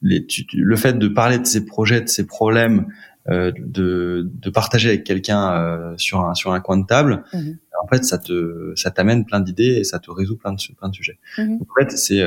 Les, 0.01 0.25
le 0.55 0.77
fait 0.77 0.97
de 0.97 1.09
parler 1.09 1.41
de 1.41 1.47
ses 1.47 1.67
projets, 1.67 2.01
de 2.01 2.07
ses 2.07 2.25
problèmes, 2.25 2.87
de, 3.29 4.31
de 4.33 4.51
partager 4.51 4.91
avec 4.91 5.03
quelqu'un 5.03 5.95
sur 5.97 6.21
un 6.21 6.35
sur 6.35 6.53
un 6.53 6.61
coin 6.61 6.77
de 6.77 6.87
table, 6.87 7.25
mhm. 7.35 7.59
en 7.83 7.89
fait 7.89 8.05
ça 8.05 8.17
te 8.17 8.73
ça 8.77 8.93
t'amène 8.93 9.25
plein 9.25 9.41
d'idées 9.41 9.79
et 9.79 9.85
ça 9.85 9.99
te 9.99 10.09
résout 10.13 10.37
plein 10.37 10.53
de 10.53 10.61
plein 10.79 10.89
de 10.89 10.95
sujets. 10.95 11.19
Mhm. 11.37 11.59
En 11.61 11.81
fait 11.81 11.91
c'est 11.91 12.25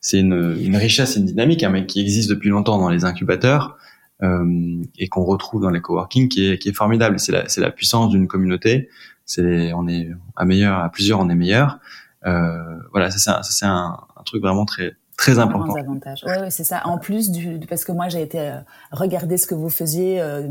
c'est 0.00 0.20
une, 0.20 0.56
une 0.60 0.76
richesse, 0.76 1.16
une 1.16 1.26
dynamique, 1.26 1.62
hein, 1.62 1.70
mais 1.70 1.86
qui 1.86 2.00
existe 2.00 2.30
depuis 2.30 2.48
longtemps 2.48 2.78
dans 2.78 2.88
les 2.88 3.04
incubateurs. 3.04 3.76
Euh, 4.22 4.82
et 4.98 5.08
qu'on 5.08 5.24
retrouve 5.24 5.62
dans 5.62 5.70
les 5.70 5.80
coworking 5.80 6.28
qui 6.28 6.50
est, 6.50 6.58
qui 6.58 6.68
est 6.68 6.74
formidable. 6.74 7.18
C'est 7.18 7.32
la, 7.32 7.48
c'est 7.48 7.62
la 7.62 7.70
puissance 7.70 8.10
d'une 8.10 8.28
communauté. 8.28 8.90
C'est, 9.24 9.72
on 9.72 9.88
est 9.88 10.10
à 10.36 10.44
meilleur, 10.44 10.78
à 10.78 10.90
plusieurs, 10.90 11.20
on 11.20 11.30
est 11.30 11.34
meilleur. 11.34 11.78
Euh, 12.26 12.76
voilà, 12.90 13.10
ça 13.10 13.18
c'est 13.18 13.30
un, 13.30 13.42
c'est 13.42 13.64
un, 13.64 13.96
truc 14.26 14.42
vraiment 14.42 14.66
très 14.66 14.96
très 15.20 15.38
important. 15.38 15.74
Oui, 15.74 16.32
c'est 16.48 16.64
ça. 16.64 16.80
En 16.86 16.96
plus 16.96 17.30
du, 17.30 17.60
parce 17.68 17.84
que 17.84 17.92
moi 17.92 18.08
j'ai 18.08 18.22
été 18.22 18.40
euh, 18.40 18.54
regarder 18.90 19.36
ce 19.36 19.46
que 19.46 19.54
vous 19.54 19.68
faisiez, 19.68 20.18
euh, 20.18 20.48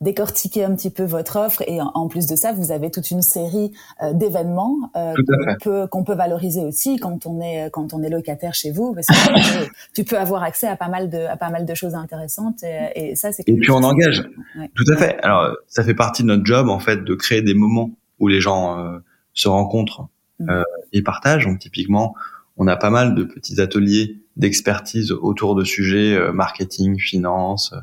décortiquer 0.00 0.64
un 0.64 0.74
petit 0.74 0.88
peu 0.88 1.04
votre 1.04 1.36
offre, 1.36 1.62
et 1.66 1.80
en, 1.82 2.08
plus 2.08 2.26
de 2.26 2.34
ça, 2.34 2.54
vous 2.54 2.72
avez 2.72 2.90
toute 2.90 3.10
une 3.10 3.20
série 3.20 3.72
euh, 4.02 4.14
d'événements 4.14 4.90
qu'on 4.94 5.56
peut 5.62 5.86
qu'on 5.88 6.04
peut 6.04 6.14
valoriser 6.14 6.62
aussi 6.62 6.96
quand 6.96 7.26
on 7.26 7.42
est 7.42 7.68
quand 7.70 7.92
on 7.92 8.02
est 8.02 8.08
locataire 8.08 8.54
chez 8.54 8.70
vous, 8.70 8.94
parce 8.94 9.06
que 9.06 9.68
tu 9.94 10.04
peux 10.04 10.18
avoir 10.18 10.42
accès 10.42 10.66
à 10.66 10.76
pas 10.76 10.88
mal 10.88 11.10
de 11.10 11.18
à 11.18 11.36
pas 11.36 11.50
mal 11.50 11.66
de 11.66 11.74
choses 11.74 11.94
intéressantes, 11.94 12.62
et, 12.62 13.10
et 13.10 13.16
ça 13.16 13.32
c'est. 13.32 13.46
Et 13.46 13.54
puis 13.54 13.70
on 13.70 13.82
engage. 13.82 14.26
Tout 14.74 14.90
à 14.90 14.96
fait. 14.96 15.20
Alors 15.22 15.54
ça 15.68 15.84
fait 15.84 15.94
partie 15.94 16.22
de 16.22 16.28
notre 16.28 16.46
job 16.46 16.70
en 16.70 16.78
fait 16.78 17.04
de 17.04 17.14
créer 17.14 17.42
des 17.42 17.54
moments 17.54 17.90
où 18.18 18.28
les 18.28 18.40
gens 18.40 18.98
se 19.34 19.48
rencontrent 19.48 20.08
mmh. 20.40 20.62
et 20.94 21.02
partagent. 21.02 21.44
Donc 21.44 21.58
typiquement 21.58 22.14
on 22.56 22.66
a 22.66 22.76
pas 22.76 22.90
mal 22.90 23.14
de 23.14 23.24
petits 23.24 23.60
ateliers 23.60 24.18
d'expertise 24.36 25.12
autour 25.12 25.54
de 25.54 25.64
sujets 25.64 26.14
euh, 26.14 26.32
marketing, 26.32 26.98
finance, 26.98 27.74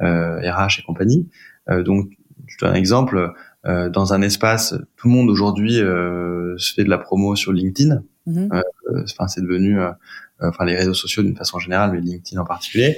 euh, 0.00 0.40
RH 0.40 0.80
et 0.80 0.82
compagnie. 0.82 1.28
Euh, 1.68 1.82
donc, 1.82 2.10
je 2.46 2.56
donne 2.58 2.70
un 2.70 2.74
exemple. 2.74 3.32
dans 3.64 4.14
un 4.14 4.22
espace, 4.22 4.74
tout 4.96 5.08
le 5.08 5.14
monde 5.14 5.28
aujourd'hui 5.28 5.74
se 5.74 6.72
fait 6.74 6.82
de 6.82 6.88
la 6.88 6.96
promo 6.96 7.36
sur 7.36 7.52
LinkedIn. 7.52 8.02
Mm-hmm. 8.26 8.62
Enfin, 9.04 9.28
c'est 9.28 9.42
devenu, 9.42 9.78
enfin, 10.40 10.64
les 10.64 10.74
réseaux 10.74 10.94
sociaux 10.94 11.22
d'une 11.22 11.36
façon 11.36 11.58
générale, 11.58 11.92
mais 11.92 12.00
LinkedIn 12.00 12.40
en 12.40 12.46
particulier. 12.46 12.96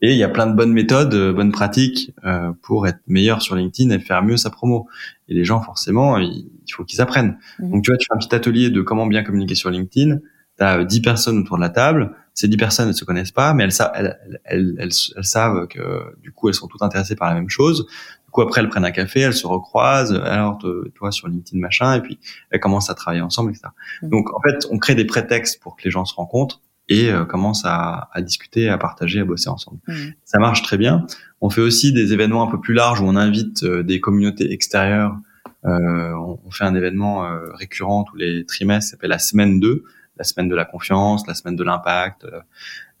Et 0.00 0.12
il 0.12 0.16
y 0.16 0.22
a 0.22 0.28
plein 0.28 0.46
de 0.46 0.54
bonnes 0.54 0.72
méthodes, 0.72 1.34
bonnes 1.34 1.50
pratiques 1.50 2.14
pour 2.62 2.86
être 2.86 3.00
meilleur 3.08 3.42
sur 3.42 3.56
LinkedIn 3.56 3.90
et 3.90 3.98
faire 3.98 4.22
mieux 4.22 4.36
sa 4.36 4.48
promo. 4.48 4.88
Et 5.28 5.34
les 5.34 5.44
gens, 5.44 5.60
forcément, 5.60 6.16
il, 6.18 6.48
faut 6.72 6.84
qu'ils 6.84 7.00
apprennent. 7.00 7.36
Mm-hmm. 7.58 7.70
Donc, 7.70 7.84
tu 7.84 7.90
vois, 7.90 7.98
tu 7.98 8.06
fais 8.06 8.14
un 8.14 8.18
petit 8.18 8.34
atelier 8.34 8.70
de 8.70 8.80
comment 8.80 9.08
bien 9.08 9.24
communiquer 9.24 9.56
sur 9.56 9.70
LinkedIn 9.70 10.20
tu 10.60 10.64
as 10.64 10.84
10 10.84 11.00
personnes 11.00 11.38
autour 11.38 11.56
de 11.56 11.62
la 11.62 11.70
table, 11.70 12.14
ces 12.34 12.46
10 12.46 12.56
personnes 12.56 12.88
ne 12.88 12.92
se 12.92 13.04
connaissent 13.04 13.32
pas, 13.32 13.54
mais 13.54 13.64
elles, 13.64 13.72
elles, 13.94 14.18
elles, 14.44 14.74
elles, 14.78 15.24
savent 15.24 15.66
que 15.66 16.16
du 16.22 16.32
coup 16.32 16.48
elles 16.48 16.54
sont 16.54 16.68
toutes 16.68 16.82
intéressées 16.82 17.16
par 17.16 17.28
la 17.28 17.34
même 17.34 17.48
chose. 17.48 17.86
Du 18.24 18.30
coup 18.30 18.42
après 18.42 18.60
elles 18.60 18.68
prennent 18.68 18.84
un 18.84 18.92
café, 18.92 19.20
elles 19.20 19.34
se 19.34 19.46
recroisent, 19.46 20.14
alors 20.24 20.58
toi 20.94 21.10
sur 21.10 21.28
LinkedIn 21.28 21.60
machin, 21.60 21.94
et 21.94 22.00
puis 22.00 22.18
elles 22.50 22.60
commencent 22.60 22.90
à 22.90 22.94
travailler 22.94 23.22
ensemble, 23.22 23.50
etc. 23.50 23.68
Mmh. 24.02 24.08
Donc 24.10 24.32
en 24.34 24.40
fait 24.40 24.66
on 24.70 24.78
crée 24.78 24.94
des 24.94 25.06
prétextes 25.06 25.60
pour 25.60 25.76
que 25.76 25.82
les 25.84 25.90
gens 25.90 26.04
se 26.04 26.14
rencontrent 26.14 26.60
et 26.88 27.10
euh, 27.10 27.24
commencent 27.24 27.64
à, 27.64 28.08
à, 28.12 28.20
discuter, 28.20 28.68
à 28.68 28.76
partager, 28.76 29.20
à 29.20 29.24
bosser 29.24 29.48
ensemble. 29.48 29.78
Mmh. 29.88 29.94
Ça 30.24 30.38
marche 30.38 30.62
très 30.62 30.76
bien. 30.76 31.06
On 31.40 31.48
fait 31.48 31.60
aussi 31.60 31.92
des 31.92 32.12
événements 32.12 32.46
un 32.46 32.50
peu 32.50 32.60
plus 32.60 32.74
larges 32.74 33.00
où 33.00 33.04
on 33.04 33.16
invite 33.16 33.62
euh, 33.62 33.82
des 33.82 34.00
communautés 34.00 34.52
extérieures. 34.52 35.16
Euh, 35.64 36.12
on, 36.14 36.40
on, 36.44 36.50
fait 36.50 36.64
un 36.64 36.74
événement 36.74 37.26
euh, 37.26 37.52
récurrent 37.52 38.04
tous 38.04 38.16
les 38.16 38.46
trimestres, 38.46 38.88
ça 38.88 38.90
s'appelle 38.92 39.10
la 39.10 39.18
semaine 39.18 39.60
2 39.60 39.84
la 40.20 40.24
semaine 40.24 40.48
de 40.50 40.54
la 40.54 40.66
confiance, 40.66 41.26
la 41.26 41.34
semaine 41.34 41.56
de 41.56 41.64
l'impact, 41.64 42.26
euh, 42.26 42.40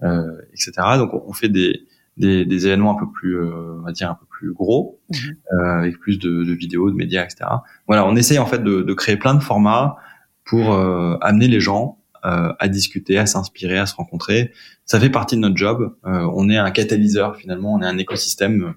euh 0.02 0.40
etc. 0.52 0.72
Donc 0.96 1.10
on 1.12 1.34
fait 1.34 1.50
des, 1.50 1.86
des, 2.16 2.46
des, 2.46 2.66
événements 2.66 2.96
un 2.96 2.98
peu 2.98 3.10
plus, 3.12 3.36
euh, 3.36 3.78
on 3.78 3.82
va 3.82 3.92
dire 3.92 4.10
un 4.10 4.14
peu 4.14 4.24
plus 4.24 4.54
gros, 4.54 4.98
mhm. 5.10 5.36
euh, 5.52 5.78
avec 5.80 5.98
plus 5.98 6.18
de, 6.18 6.44
de, 6.44 6.52
vidéos, 6.54 6.90
de 6.90 6.96
médias, 6.96 7.22
etc. 7.22 7.44
Voilà, 7.86 8.06
on 8.06 8.16
essaye 8.16 8.38
en 8.38 8.46
fait 8.46 8.64
de, 8.64 8.80
de 8.80 8.94
créer 8.94 9.18
plein 9.18 9.34
de 9.34 9.42
formats 9.42 9.96
pour 10.44 10.72
amener 11.20 11.46
les 11.46 11.60
gens 11.60 11.98
à 12.22 12.66
discuter, 12.66 13.18
à 13.18 13.26
s'inspirer, 13.26 13.78
à 13.78 13.86
se 13.86 13.94
rencontrer. 13.94 14.50
Ça 14.84 14.98
fait 14.98 15.08
partie 15.08 15.36
de 15.36 15.40
notre 15.42 15.56
job. 15.56 15.94
on 16.02 16.50
est 16.50 16.56
un 16.56 16.72
catalyseur 16.72 17.36
finalement, 17.36 17.74
on 17.74 17.82
est 17.82 17.86
un 17.86 17.98
écosystème. 17.98 18.74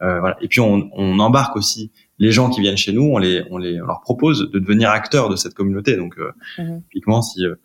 voilà. 0.00 0.36
Et 0.42 0.48
puis 0.48 0.60
on, 0.60 0.90
on 0.92 1.18
embarque 1.20 1.56
aussi 1.56 1.92
les 2.18 2.30
gens 2.30 2.50
qui 2.50 2.60
viennent 2.60 2.76
chez 2.76 2.92
nous, 2.92 3.02
on 3.02 3.18
les, 3.18 3.42
on 3.50 3.58
les, 3.58 3.80
on 3.80 3.86
leur 3.86 4.00
propose 4.00 4.50
de 4.50 4.58
devenir 4.58 4.90
acteurs 4.90 5.28
de 5.28 5.36
cette 5.36 5.54
communauté. 5.54 5.96
Donc, 5.96 6.18
euh, 6.18 6.32
mhm. 6.58 6.82
typiquement, 6.82 7.22
si 7.22 7.44
euh, 7.44 7.56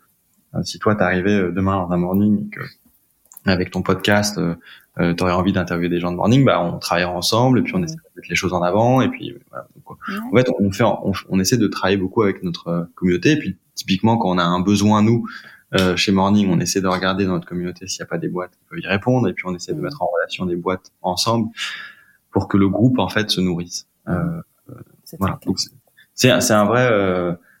si 0.62 0.78
toi 0.78 0.94
t'arrivais 0.94 1.34
euh, 1.34 1.52
demain 1.52 1.76
dans 1.76 1.90
un 1.92 1.96
morning 1.96 2.46
et 2.46 2.50
que 2.50 2.60
avec 3.46 3.70
ton 3.70 3.82
podcast 3.82 4.38
euh, 4.38 4.54
euh 4.98 5.14
tu 5.14 5.22
aurais 5.22 5.32
envie 5.32 5.52
d'interviewer 5.52 5.88
des 5.88 6.00
gens 6.00 6.10
de 6.10 6.16
morning, 6.16 6.44
bah 6.44 6.60
on 6.60 6.78
travaillera 6.78 7.12
ensemble 7.12 7.60
et 7.60 7.62
puis 7.62 7.74
on 7.74 7.82
essaie 7.82 7.94
de 7.94 8.00
mettre 8.16 8.28
les 8.28 8.36
choses 8.36 8.52
en 8.52 8.62
avant 8.62 9.00
et 9.00 9.08
puis 9.08 9.34
voilà. 9.50 9.66
en 10.30 10.36
fait 10.36 10.50
on 10.58 10.72
fait 10.72 10.84
on, 11.28 11.40
essaie 11.40 11.56
de 11.56 11.68
travailler 11.68 11.96
beaucoup 11.96 12.22
avec 12.22 12.42
notre 12.42 12.88
communauté 12.94 13.32
et 13.32 13.38
puis 13.38 13.56
typiquement 13.74 14.18
quand 14.18 14.30
on 14.30 14.38
a 14.38 14.44
un 14.44 14.60
besoin 14.60 15.02
nous 15.02 15.26
euh, 15.72 15.94
chez 15.96 16.10
Morning, 16.10 16.50
on 16.50 16.58
essaie 16.58 16.80
de 16.80 16.88
regarder 16.88 17.26
dans 17.26 17.34
notre 17.34 17.46
communauté 17.46 17.86
s'il 17.86 18.02
n'y 18.02 18.08
a 18.08 18.10
pas 18.10 18.18
des 18.18 18.28
boîtes 18.28 18.50
qui 18.50 18.64
peuvent 18.68 18.80
y 18.80 18.88
répondre 18.88 19.28
et 19.28 19.32
puis 19.32 19.44
on 19.46 19.54
essaie 19.54 19.72
de 19.72 19.80
mettre 19.80 20.02
en 20.02 20.08
relation 20.12 20.44
des 20.44 20.56
boîtes 20.56 20.90
ensemble 21.00 21.48
pour 22.32 22.48
que 22.48 22.56
le 22.56 22.68
groupe 22.68 22.98
en 22.98 23.08
fait 23.08 23.30
se 23.30 23.40
nourrisse. 23.40 23.86
Euh, 24.08 24.42
voilà. 25.18 25.38
C'est 26.14 26.40
c'est 26.40 26.52
un 26.52 26.64
vrai 26.64 26.90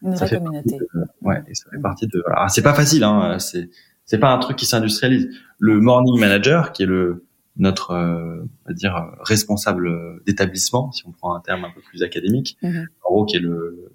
une 0.02 0.14
vraie 0.14 0.38
communauté. 0.38 0.78
ouais, 1.22 1.42
et 1.48 1.54
ça 1.54 1.70
fait 1.70 1.80
partie 1.80 2.06
de. 2.06 2.22
Alors, 2.26 2.50
c'est 2.50 2.62
pas 2.62 2.74
facile, 2.74 3.04
hein. 3.04 3.38
C'est 3.38 3.70
c'est 4.04 4.18
pas 4.18 4.32
un 4.32 4.38
truc 4.38 4.56
qui 4.56 4.66
s'industrialise. 4.66 5.28
Le 5.58 5.80
morning 5.80 6.18
manager, 6.18 6.72
qui 6.72 6.82
est 6.82 6.86
le 6.86 7.26
notre 7.56 7.92
euh, 7.92 8.42
on 8.42 8.68
va 8.68 8.74
dire 8.74 9.12
responsable 9.20 10.22
d'établissement, 10.26 10.90
si 10.92 11.06
on 11.06 11.12
prend 11.12 11.34
un 11.34 11.40
terme 11.40 11.64
un 11.64 11.70
peu 11.70 11.80
plus 11.80 12.02
académique, 12.02 12.58
mm-hmm. 12.62 12.86
en 13.04 13.10
gros 13.10 13.24
qui 13.24 13.36
est 13.36 13.40
le 13.40 13.92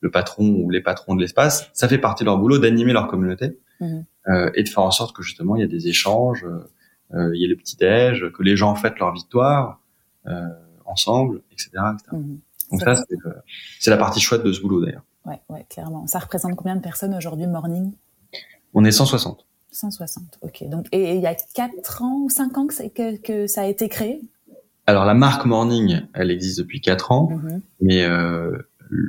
le 0.00 0.10
patron 0.10 0.48
ou 0.50 0.70
les 0.70 0.80
patrons 0.80 1.14
de 1.14 1.20
l'espace, 1.20 1.70
ça 1.72 1.88
fait 1.88 1.98
partie 1.98 2.22
de 2.22 2.26
leur 2.26 2.38
boulot 2.38 2.58
d'animer 2.58 2.92
leur 2.92 3.08
communauté 3.08 3.58
mm-hmm. 3.80 4.04
euh, 4.28 4.50
et 4.54 4.62
de 4.62 4.68
faire 4.68 4.84
en 4.84 4.90
sorte 4.90 5.16
que 5.16 5.22
justement 5.22 5.56
il 5.56 5.60
y 5.60 5.64
a 5.64 5.68
des 5.68 5.88
échanges, 5.88 6.44
euh, 7.14 7.30
il 7.34 7.40
y 7.40 7.44
a 7.44 7.48
les 7.48 7.56
petits 7.56 7.76
déj, 7.76 8.30
que 8.32 8.42
les 8.42 8.56
gens 8.56 8.74
fêtent 8.74 8.98
leur 8.98 9.12
victoire 9.12 9.80
euh, 10.26 10.46
ensemble, 10.84 11.42
etc. 11.50 11.70
Mm-hmm. 12.12 12.38
Donc 12.72 12.80
ça, 12.80 12.94
c'est 13.80 13.90
la 13.90 13.96
partie 13.96 14.20
chouette 14.20 14.42
de 14.42 14.52
ce 14.52 14.60
boulot 14.60 14.84
d'ailleurs. 14.84 15.04
Ouais, 15.26 15.40
ouais, 15.48 15.66
clairement. 15.68 16.06
Ça 16.06 16.20
représente 16.20 16.54
combien 16.56 16.76
de 16.76 16.80
personnes 16.80 17.14
aujourd'hui, 17.14 17.46
Morning? 17.46 17.92
On 18.74 18.84
est 18.84 18.92
160. 18.92 19.44
160, 19.72 20.38
ok. 20.42 20.68
Donc, 20.68 20.86
et, 20.92 21.16
il 21.16 21.20
y 21.20 21.26
a 21.26 21.34
4 21.34 22.02
ans 22.02 22.20
ou 22.24 22.30
5 22.30 22.58
ans 22.58 22.66
que, 22.66 22.88
que, 22.88 23.16
que 23.20 23.46
ça 23.46 23.62
a 23.62 23.66
été 23.66 23.88
créé? 23.88 24.22
Alors 24.86 25.04
la 25.04 25.14
marque 25.14 25.46
Morning, 25.46 26.02
elle 26.14 26.30
existe 26.30 26.58
depuis 26.58 26.80
4 26.80 27.10
ans, 27.10 27.28
mm-hmm. 27.32 27.60
mais 27.80 28.04
euh, 28.04 28.56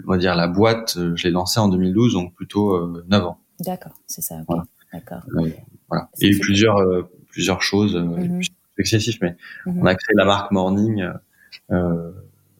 on 0.08 0.12
va 0.12 0.18
dire 0.18 0.36
la 0.36 0.48
boîte, 0.48 0.98
je 1.16 1.24
l'ai 1.24 1.32
lancée 1.32 1.60
en 1.60 1.70
2012, 1.70 2.14
donc 2.14 2.34
plutôt 2.34 2.74
euh, 2.74 3.06
9 3.10 3.26
ans. 3.26 3.40
D'accord, 3.60 3.94
c'est 4.08 4.22
ça. 4.22 4.38
Voilà. 4.48 4.66
D'accord. 4.92 5.22
Euh, 5.36 5.50
voilà. 5.88 6.10
Il 6.20 6.28
y 6.28 6.34
a 6.34 6.36
eu 6.36 6.40
plusieurs 6.40 6.78
euh, 6.78 7.08
plusieurs 7.30 7.62
choses 7.62 7.96
mm-hmm. 7.96 8.50
excessif, 8.80 9.20
mais 9.22 9.36
mm-hmm. 9.68 9.80
on 9.80 9.86
a 9.86 9.94
créé 9.94 10.16
la 10.16 10.26
marque 10.26 10.52
Morning. 10.52 11.08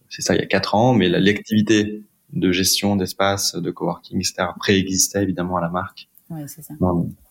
c'est 0.10 0.22
ça, 0.22 0.36
il 0.36 0.40
y 0.40 0.44
a 0.44 0.48
4 0.48 0.76
ans, 0.76 0.94
mais 0.94 1.10
l'activité 1.10 2.04
de 2.34 2.52
gestion 2.52 2.96
d'espace, 2.96 3.56
de 3.56 3.72
coworking, 3.72 4.18
etc. 4.18 4.50
préexistait 4.58 5.24
évidemment 5.24 5.58
à 5.58 5.62
la 5.62 5.70
marque. 5.70 6.10
Oui, 6.30 6.42
c'est 6.48 6.62
ça. 6.62 6.74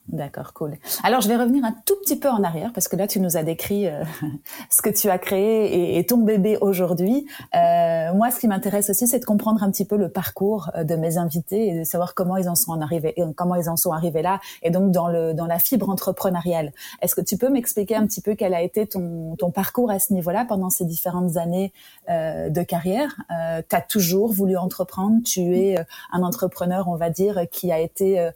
D'accord, 0.08 0.52
cool. 0.52 0.76
Alors, 1.02 1.20
je 1.20 1.26
vais 1.26 1.36
revenir 1.36 1.64
un 1.64 1.74
tout 1.84 1.96
petit 1.96 2.16
peu 2.16 2.28
en 2.28 2.44
arrière 2.44 2.72
parce 2.72 2.86
que 2.86 2.94
là, 2.94 3.08
tu 3.08 3.18
nous 3.18 3.36
as 3.36 3.42
décrit 3.42 3.88
euh, 3.88 4.04
ce 4.70 4.80
que 4.80 4.90
tu 4.90 5.10
as 5.10 5.18
créé 5.18 5.98
et, 5.98 6.06
ton 6.06 6.18
bébé 6.18 6.56
aujourd'hui. 6.60 7.26
Euh, 7.56 8.14
moi, 8.14 8.30
ce 8.30 8.38
qui 8.38 8.46
m'intéresse 8.46 8.88
aussi, 8.88 9.08
c'est 9.08 9.18
de 9.18 9.24
comprendre 9.24 9.64
un 9.64 9.70
petit 9.72 9.84
peu 9.84 9.96
le 9.96 10.08
parcours 10.08 10.70
euh, 10.76 10.84
de 10.84 10.94
mes 10.94 11.18
invités 11.18 11.68
et 11.68 11.78
de 11.80 11.82
savoir 11.82 12.14
comment 12.14 12.36
ils 12.36 12.48
en 12.48 12.54
sont 12.54 12.80
arrivés, 12.80 13.16
comment 13.34 13.56
ils 13.56 13.68
en 13.68 13.76
sont 13.76 13.90
arrivés 13.90 14.22
là, 14.22 14.38
et 14.62 14.70
donc 14.70 14.92
dans 14.92 15.08
le 15.08 15.34
dans 15.34 15.46
la 15.46 15.58
fibre 15.58 15.90
entrepreneuriale. 15.90 16.72
Est-ce 17.02 17.16
que 17.16 17.20
tu 17.20 17.36
peux 17.36 17.48
m'expliquer 17.48 17.96
un 17.96 18.06
petit 18.06 18.20
peu 18.20 18.36
quel 18.36 18.54
a 18.54 18.62
été 18.62 18.86
ton 18.86 19.34
ton 19.36 19.50
parcours 19.50 19.90
à 19.90 19.98
ce 19.98 20.12
niveau-là 20.12 20.44
pendant 20.48 20.70
ces 20.70 20.84
différentes 20.84 21.36
années 21.36 21.72
euh, 22.08 22.48
de 22.48 22.62
carrière? 22.62 23.16
Euh, 23.32 23.60
Tu 23.68 23.76
toujours 23.88 24.32
voulu 24.32 24.56
entreprendre. 24.56 25.16
Tu 25.24 25.56
es 25.56 25.76
un 26.12 26.22
entrepreneur, 26.22 26.86
on 26.88 26.96
va 26.96 27.10
dire, 27.10 27.46
qui 27.50 27.72
a 27.72 27.80
été 27.80 28.30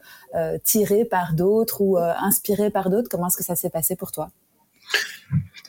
tiré 0.65 1.05
par 1.05 1.33
d'autres 1.35 1.60
ou 1.81 1.99
euh, 1.99 2.13
inspiré 2.19 2.71
par 2.71 2.91
d'autres 2.91 3.09
Comment 3.09 3.29
est-ce 3.29 3.37
que 3.37 3.45
ça 3.45 3.57
s'est 3.57 3.71
passé 3.71 3.97
pour 3.97 4.13
toi? 4.13 4.31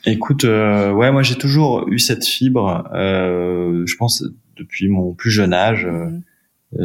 Écoute, 0.04 0.44
euh, 0.44 0.92
ouais, 0.92 1.12
moi 1.12 1.22
j'ai 1.22 1.36
toujours 1.36 1.88
eu 1.88 1.98
cette 1.98 2.24
fibre. 2.24 2.88
Euh, 2.92 3.84
je 3.86 3.96
pense 3.96 4.24
depuis 4.56 4.88
mon 4.88 5.14
plus 5.14 5.30
jeune 5.30 5.52
âge. 5.52 5.86
Mhm. 5.86 6.22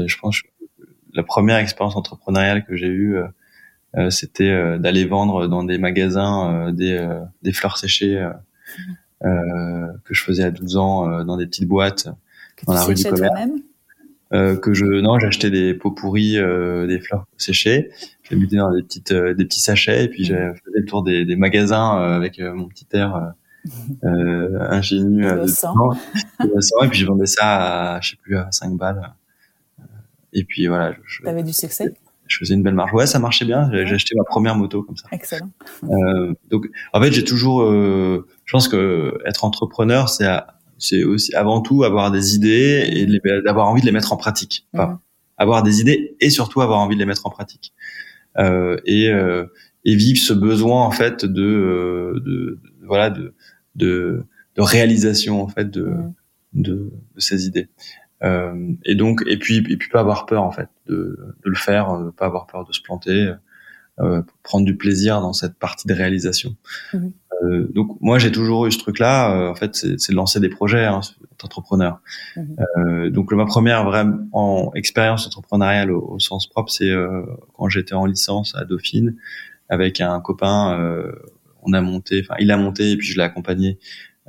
je 0.07 0.17
pense 0.17 0.41
la 1.13 1.23
première 1.23 1.57
expérience 1.57 1.95
entrepreneuriale 1.95 2.65
que 2.65 2.75
j'ai 2.75 2.87
eue, 2.87 3.17
c'était 4.09 4.77
d'aller 4.77 5.05
vendre 5.05 5.47
dans 5.47 5.63
des 5.63 5.77
magasins 5.79 6.71
des, 6.71 7.03
des 7.41 7.53
fleurs 7.53 7.77
séchées 7.77 8.19
mhm. 9.23 9.99
que 10.03 10.13
je 10.13 10.23
faisais 10.23 10.43
à 10.43 10.51
12 10.51 10.77
ans 10.77 11.23
dans 11.23 11.37
des 11.37 11.47
petites 11.47 11.67
boîtes 11.67 12.07
dans 12.65 12.73
la 12.73 12.83
rue 12.83 12.93
du 12.93 13.03
commerce. 13.03 13.49
Euh, 14.33 14.57
que 14.57 14.73
je 14.73 14.85
non 14.85 15.19
j'achetais 15.19 15.49
des 15.49 15.73
pots 15.73 15.91
pourris 15.91 16.37
euh, 16.37 16.85
des 16.85 16.99
fleurs 16.99 17.25
séchées. 17.37 17.91
Je 18.23 18.35
les 18.35 18.41
mettais 18.41 18.57
dans 18.57 18.73
des 18.73 18.83
petites 18.83 19.13
euh, 19.13 19.33
des 19.33 19.45
petits 19.45 19.61
sachets 19.61 20.03
et 20.03 20.09
puis 20.09 20.25
je 20.25 20.33
faisais 20.33 20.79
le 20.79 20.85
tour 20.85 21.01
des, 21.01 21.23
des 21.23 21.37
magasins 21.37 21.97
avec 21.97 22.39
mon 22.39 22.67
petit 22.67 22.85
air 22.91 23.33
ingénu 24.03 25.25
et 25.25 26.87
puis 26.89 26.99
je 26.99 27.05
vendais 27.05 27.25
ça 27.25 27.95
à 27.95 28.01
je 28.01 28.11
sais 28.11 28.15
plus 28.17 28.37
à 28.37 28.49
5 28.51 28.75
balles. 28.75 29.13
Et 30.33 30.43
puis 30.43 30.67
voilà 30.67 30.93
je, 31.05 31.23
t'avais 31.23 31.43
du 31.43 31.53
succès. 31.53 31.93
je 32.27 32.37
faisais 32.37 32.53
une 32.53 32.63
belle 32.63 32.75
marge 32.75 32.93
ouais 32.93 33.07
ça 33.07 33.19
marchait 33.19 33.45
bien. 33.45 33.69
J'ai 33.71 33.95
acheté 33.95 34.13
ma 34.15 34.25
première 34.25 34.55
moto 34.55 34.83
comme 34.83 34.97
ça. 34.97 35.07
Excellent. 35.13 35.49
Donc 36.49 36.67
en 36.91 37.01
fait 37.01 37.13
j'ai 37.13 37.23
toujours 37.23 37.61
je 37.71 38.51
pense 38.51 38.67
que 38.67 39.19
être 39.25 39.45
entrepreneur 39.45 40.09
c'est 40.09 40.27
c'est 40.77 41.03
aussi 41.03 41.33
avant 41.35 41.61
tout 41.61 41.83
avoir 41.83 42.11
des 42.11 42.35
idées 42.35 42.87
et 42.91 43.05
d'avoir 43.41 43.67
envie 43.67 43.81
de 43.81 43.85
les 43.85 43.91
mettre 43.91 44.13
en 44.13 44.17
pratique. 44.17 44.67
Mhm. 44.73 44.97
avoir 45.37 45.61
des 45.61 45.81
idées 45.81 46.15
et 46.19 46.29
surtout 46.29 46.61
avoir 46.61 46.79
envie 46.79 46.95
de 46.95 46.99
les 46.99 47.05
mettre 47.05 47.27
en 47.27 47.29
pratique. 47.29 47.73
Euh, 48.37 48.77
et, 48.85 49.09
euh, 49.09 49.45
et 49.85 49.95
vivre 49.95 50.19
ce 50.19 50.33
besoin 50.33 50.83
en 50.83 50.91
fait 50.91 51.25
de, 51.25 51.43
euh, 51.43 52.19
de, 52.23 52.59
voilà 52.83 53.09
de, 53.09 53.33
de, 53.75 54.23
de 54.55 54.61
réalisation 54.61 55.41
en 55.41 55.47
fait 55.47 55.69
de, 55.69 55.85
mhm. 55.85 56.13
de, 56.53 56.91
de, 57.15 57.19
ces 57.19 57.47
idées. 57.47 57.69
Euh, 58.23 58.73
et 58.83 58.95
donc 58.95 59.23
et 59.27 59.37
puis 59.37 59.57
et 59.57 59.77
puis 59.77 59.89
pas 59.89 59.99
avoir 59.99 60.25
peur 60.25 60.41
en 60.43 60.51
fait 60.51 60.69
de, 60.87 61.35
de 61.43 61.49
le 61.49 61.55
faire, 61.55 61.91
euh, 61.91 62.11
pas 62.11 62.25
avoir 62.25 62.47
peur 62.47 62.65
de 62.65 62.73
se 62.73 62.81
planter, 62.81 63.31
euh, 63.99 64.21
prendre 64.43 64.65
du 64.65 64.75
plaisir 64.75 65.21
dans 65.21 65.33
cette 65.33 65.55
partie 65.55 65.87
de 65.87 65.93
réalisation. 65.93 66.55
Mhm. 66.93 67.13
Euh, 67.47 67.67
donc 67.73 67.97
moi 68.01 68.19
j'ai 68.19 68.31
toujours 68.31 68.65
eu 68.65 68.71
ce 68.71 68.79
truc-là. 68.79 69.35
Euh, 69.35 69.49
en 69.49 69.55
fait, 69.55 69.75
c'est 69.75 70.09
de 70.09 70.15
lancer 70.15 70.39
des 70.39 70.49
projets, 70.49 70.85
hein, 70.85 71.01
entrepreneur. 71.43 71.99
Mhm. 72.35 72.55
Euh, 72.77 73.09
donc 73.09 73.31
ma 73.31 73.45
première 73.45 73.83
vraie 73.85 74.05
en 74.33 74.71
expérience 74.75 75.27
entrepreneuriale 75.27 75.91
au, 75.91 76.19
sens 76.19 76.47
propre, 76.47 76.71
c'est 76.71 76.89
euh, 76.89 77.23
quand 77.53 77.69
j'étais 77.69 77.93
en 77.93 78.05
licence 78.05 78.55
à 78.55 78.65
Dauphine 78.65 79.15
avec 79.69 80.01
un 80.01 80.19
copain. 80.21 80.79
on 81.63 81.73
a 81.73 81.81
monté, 81.81 82.21
enfin 82.23 82.35
il 82.39 82.51
a 82.51 82.57
monté 82.57 82.91
et 82.91 82.97
puis 82.97 83.07
je 83.07 83.17
l'ai 83.17 83.23
accompagné 83.23 83.79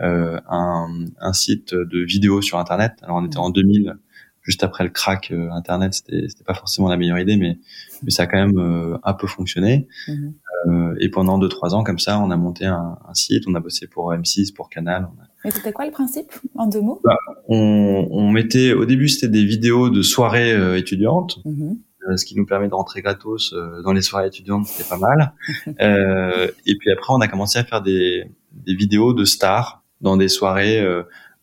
un, 0.01 0.89
un, 1.21 1.33
site 1.33 1.75
de 1.75 2.01
vidéos 2.01 2.43
sur 2.43 2.59
Internet. 2.59 2.95
Alors 3.03 3.19
on 3.19 3.27
était 3.27 3.39
mhm. 3.39 3.45
en 3.45 3.51
2000 3.51 3.95
juste 4.43 4.65
après 4.65 4.83
le 4.83 4.91
crack 4.91 5.33
internet 5.53 5.93
c'était 5.93 6.27
pas 6.45 6.55
forcément 6.55 6.89
la 6.89 6.97
meilleure 6.97 7.19
idée 7.19 7.37
mais 7.37 7.59
mais 8.03 8.11
ça 8.11 8.23
a 8.23 8.27
quand 8.27 8.39
même 8.39 8.99
un 9.03 9.13
peu 9.13 9.27
fonctionné 9.27 9.87
mhm. 10.09 10.35
Euh, 10.67 10.95
et 11.01 11.09
pendant 11.09 11.39
deux 11.39 11.49
trois 11.49 11.75
ans 11.75 11.85
comme 11.85 11.99
ça, 11.99 12.19
on 12.19 12.31
a 12.31 12.37
monté 12.37 12.67
un, 12.67 12.99
un 13.07 13.15
site, 13.15 13.45
on 13.47 13.55
a 13.55 13.61
bossé 13.61 13.87
pour 13.87 14.13
M6, 14.13 14.53
pour 14.53 14.69
Canal. 14.69 15.09
Et 15.45 15.51
c'était 15.51 15.73
quoi 15.73 15.87
le 15.87 15.93
principe 15.93 16.33
en 16.57 16.67
deux 16.67 16.81
mots? 16.81 17.01
Bah, 17.05 17.17
on, 17.49 18.09
on, 18.11 18.31
mettait 18.31 18.73
au 18.73 18.85
début 18.85 19.09
c'était 19.09 19.29
des 19.29 19.45
vidéos 19.45 19.91
de 19.91 20.03
soirées 20.03 20.53
euh, 20.53 20.77
étudiantes. 20.77 21.39
Mhm. 21.45 21.79
Euh, 22.09 22.17
ce 22.17 22.25
qui 22.25 22.37
nous 22.37 22.47
permet 22.47 22.69
de 22.69 22.75
rentrer 22.75 23.03
gratos 23.03 23.55
dans 23.85 23.93
les 23.93 24.03
soirées 24.03 24.29
étudiantes, 24.29 24.67
c'était 24.67 24.89
pas 24.89 24.97
mal. 24.97 25.35
et 25.67 26.77
puis 26.79 26.91
après, 26.91 27.13
on 27.13 27.21
a 27.21 27.29
commencé 27.29 27.59
à 27.59 27.65
faire 27.65 27.83
des, 27.83 28.25
des 28.53 28.75
vidéos 28.75 29.13
de 29.13 29.25
stars 29.25 29.83
dans 30.01 30.17
des 30.17 30.29
soirées 30.29 30.83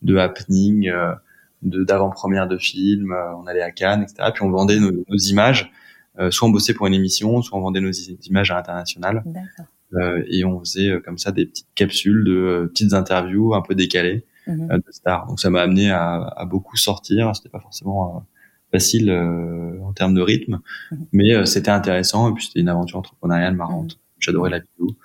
de 0.01 0.17
happening, 0.17 0.91
de 1.62 1.84
d'avant-première 1.84 2.47
de 2.47 2.58
films. 2.58 3.13
on 3.38 3.45
allait 3.45 3.62
à 3.62 3.71
Cannes, 3.71 4.04
etc. 4.04 4.32
Puis 4.34 4.43
on 4.43 4.49
vendait 4.49 4.80
nos, 4.80 4.91
nos 4.91 5.17
images 5.17 5.71
soit 6.30 6.47
on 6.47 6.51
bossait 6.51 6.73
pour 6.73 6.88
une 6.88 6.93
émission, 6.93 7.41
soit 7.41 7.58
on 7.58 7.62
vendait 7.62 7.82
nos 7.82 7.91
images 7.91 8.51
à 8.51 8.56
l'international. 8.56 9.23
Euh, 9.93 10.23
et 10.28 10.43
on 10.43 10.60
faisait 10.60 10.89
euh, 10.89 10.99
comme 10.99 11.17
ça 11.17 11.32
des 11.32 11.45
petites 11.45 11.67
capsules 11.75 12.23
de 12.23 12.69
petites 12.73 12.93
interviews 12.93 13.54
un 13.54 13.62
peu 13.62 13.75
décalées 13.75 14.25
mhm. 14.47 14.67
de 14.67 14.91
stars. 14.91 15.28
Donc 15.28 15.39
ça 15.39 15.49
m'a 15.49 15.62
amené 15.62 15.91
à, 15.91 16.15
à, 16.15 16.45
beaucoup 16.45 16.75
sortir. 16.75 17.36
C'était 17.36 17.49
pas 17.49 17.60
forcément 17.60 18.25
facile 18.71 19.12
en 19.12 19.93
termes 19.93 20.15
de 20.15 20.21
rythme, 20.21 20.60
mhm. 20.91 21.06
mais 21.13 21.45
c'était 21.45 21.71
intéressant 21.71 22.30
et 22.30 22.34
puis 22.34 22.45
c'était 22.45 22.60
une 22.60 22.69
aventure 22.69 22.99
entrepreneuriale 22.99 23.56
marrante. 23.56 23.93
Mhm. 23.93 23.99
J'adorais 24.19 24.49
la 24.49 24.60
vidéo. 24.60 24.95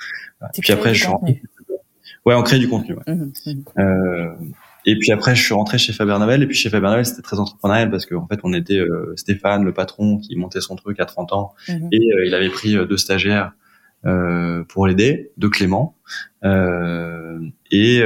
Puis 0.60 0.72
après, 0.72 0.94
je 0.94 1.04
suis 1.04 1.40
Ouais, 2.26 2.34
on 2.34 2.42
crée 2.42 2.58
du 2.58 2.68
contenu. 2.68 2.94
Ouais. 2.94 3.02
Euh, 3.78 4.34
et 4.86 4.98
puis 4.98 5.12
après, 5.12 5.34
je 5.34 5.42
suis 5.42 5.54
rentré 5.54 5.78
chez 5.78 5.92
Faber 5.92 6.18
Novel. 6.18 6.42
Et 6.42 6.46
puis 6.46 6.56
chez 6.56 6.70
Faber 6.70 6.88
Novel, 6.88 7.06
c'était 7.06 7.22
très 7.22 7.38
entrepreneurial 7.38 7.90
parce 7.90 8.06
qu'en 8.06 8.26
fait, 8.26 8.40
on 8.44 8.52
était 8.52 8.78
euh, 8.78 9.12
Stéphane, 9.16 9.64
le 9.64 9.72
patron, 9.72 10.18
qui 10.18 10.36
montait 10.36 10.60
son 10.60 10.76
truc 10.76 11.00
à 11.00 11.06
30 11.06 11.32
ans, 11.32 11.54
mhm. 11.68 11.88
et 11.92 11.98
euh, 11.98 12.26
il 12.26 12.34
avait 12.34 12.48
pris 12.50 12.76
euh, 12.76 12.86
deux 12.86 12.96
stagiaires 12.96 13.52
euh, 14.06 14.64
pour 14.64 14.86
l'aider, 14.86 15.32
deux 15.36 15.50
Clément. 15.50 15.96
et 16.44 18.02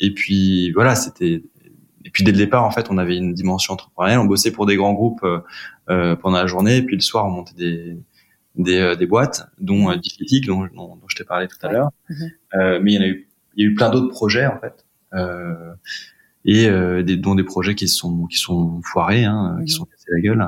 et 0.00 0.14
puis 0.14 0.72
voilà, 0.72 0.94
c'était. 0.94 1.42
Et 2.06 2.10
puis 2.10 2.22
dès 2.22 2.32
le 2.32 2.36
départ, 2.38 2.64
en 2.64 2.70
fait, 2.70 2.90
on 2.90 2.98
avait 2.98 3.16
une 3.16 3.32
dimension 3.32 3.72
entrepreneuriale. 3.72 4.18
On 4.20 4.26
bossait 4.26 4.52
pour 4.52 4.66
des 4.66 4.76
grands 4.76 4.92
groupes 4.92 5.24
pendant 5.86 6.36
la 6.38 6.46
journée, 6.46 6.78
et 6.78 6.82
puis 6.82 6.96
le 6.96 7.02
soir, 7.02 7.26
on 7.26 7.30
montait 7.30 7.54
des 7.54 7.96
des, 8.56 8.94
des 8.96 9.06
boîtes, 9.06 9.48
dont 9.58 9.90
euh, 9.90 9.96
dont, 10.46 10.66
dont, 10.74 11.00
je 11.08 11.16
t'ai 11.16 11.24
parlé 11.24 11.48
tout 11.48 11.56
à 11.62 11.72
l'heure. 11.72 11.90
Mhm. 12.08 12.82
mais 12.82 12.92
il 12.92 12.94
y 12.94 12.98
en 12.98 13.02
a 13.02 13.06
eu, 13.06 13.28
il 13.56 13.64
y 13.64 13.66
a 13.66 13.70
eu 13.70 13.74
plein 13.74 13.90
d'autres 13.90 14.10
projets 14.10 14.46
en 14.46 14.58
fait. 14.60 14.83
Euh, 15.14 15.74
et 16.46 16.68
euh, 16.68 17.02
des, 17.02 17.16
dont 17.16 17.34
des 17.34 17.44
projets 17.44 17.74
qui 17.74 17.88
sont 17.88 18.26
qui 18.26 18.36
sont 18.36 18.82
foirés, 18.82 19.24
hein, 19.24 19.58
qui 19.64 19.72
sont 19.72 19.84
cassés 19.84 20.10
la 20.10 20.20
gueule. 20.20 20.46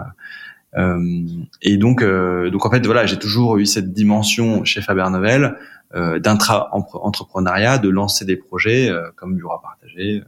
Euh, 0.77 1.25
et 1.63 1.79
donc, 1.79 2.05
donc 2.05 2.67
en 2.67 2.71
fait, 2.71 2.85
voilà, 2.85 3.07
j'ai 3.07 3.19
toujours 3.19 3.57
eu 3.57 3.65
cette 3.65 3.93
dimension 3.93 4.65
chez 4.65 4.83
Faber 4.83 5.09
Novel 5.11 5.57
d'intra-entrepreneuriat, 5.95 7.79
de 7.79 7.89
lancer 7.89 8.27
des 8.27 8.37
projets 8.37 8.93
comme 9.15 9.37
Bureau 9.37 9.59
partagé, 9.59 10.23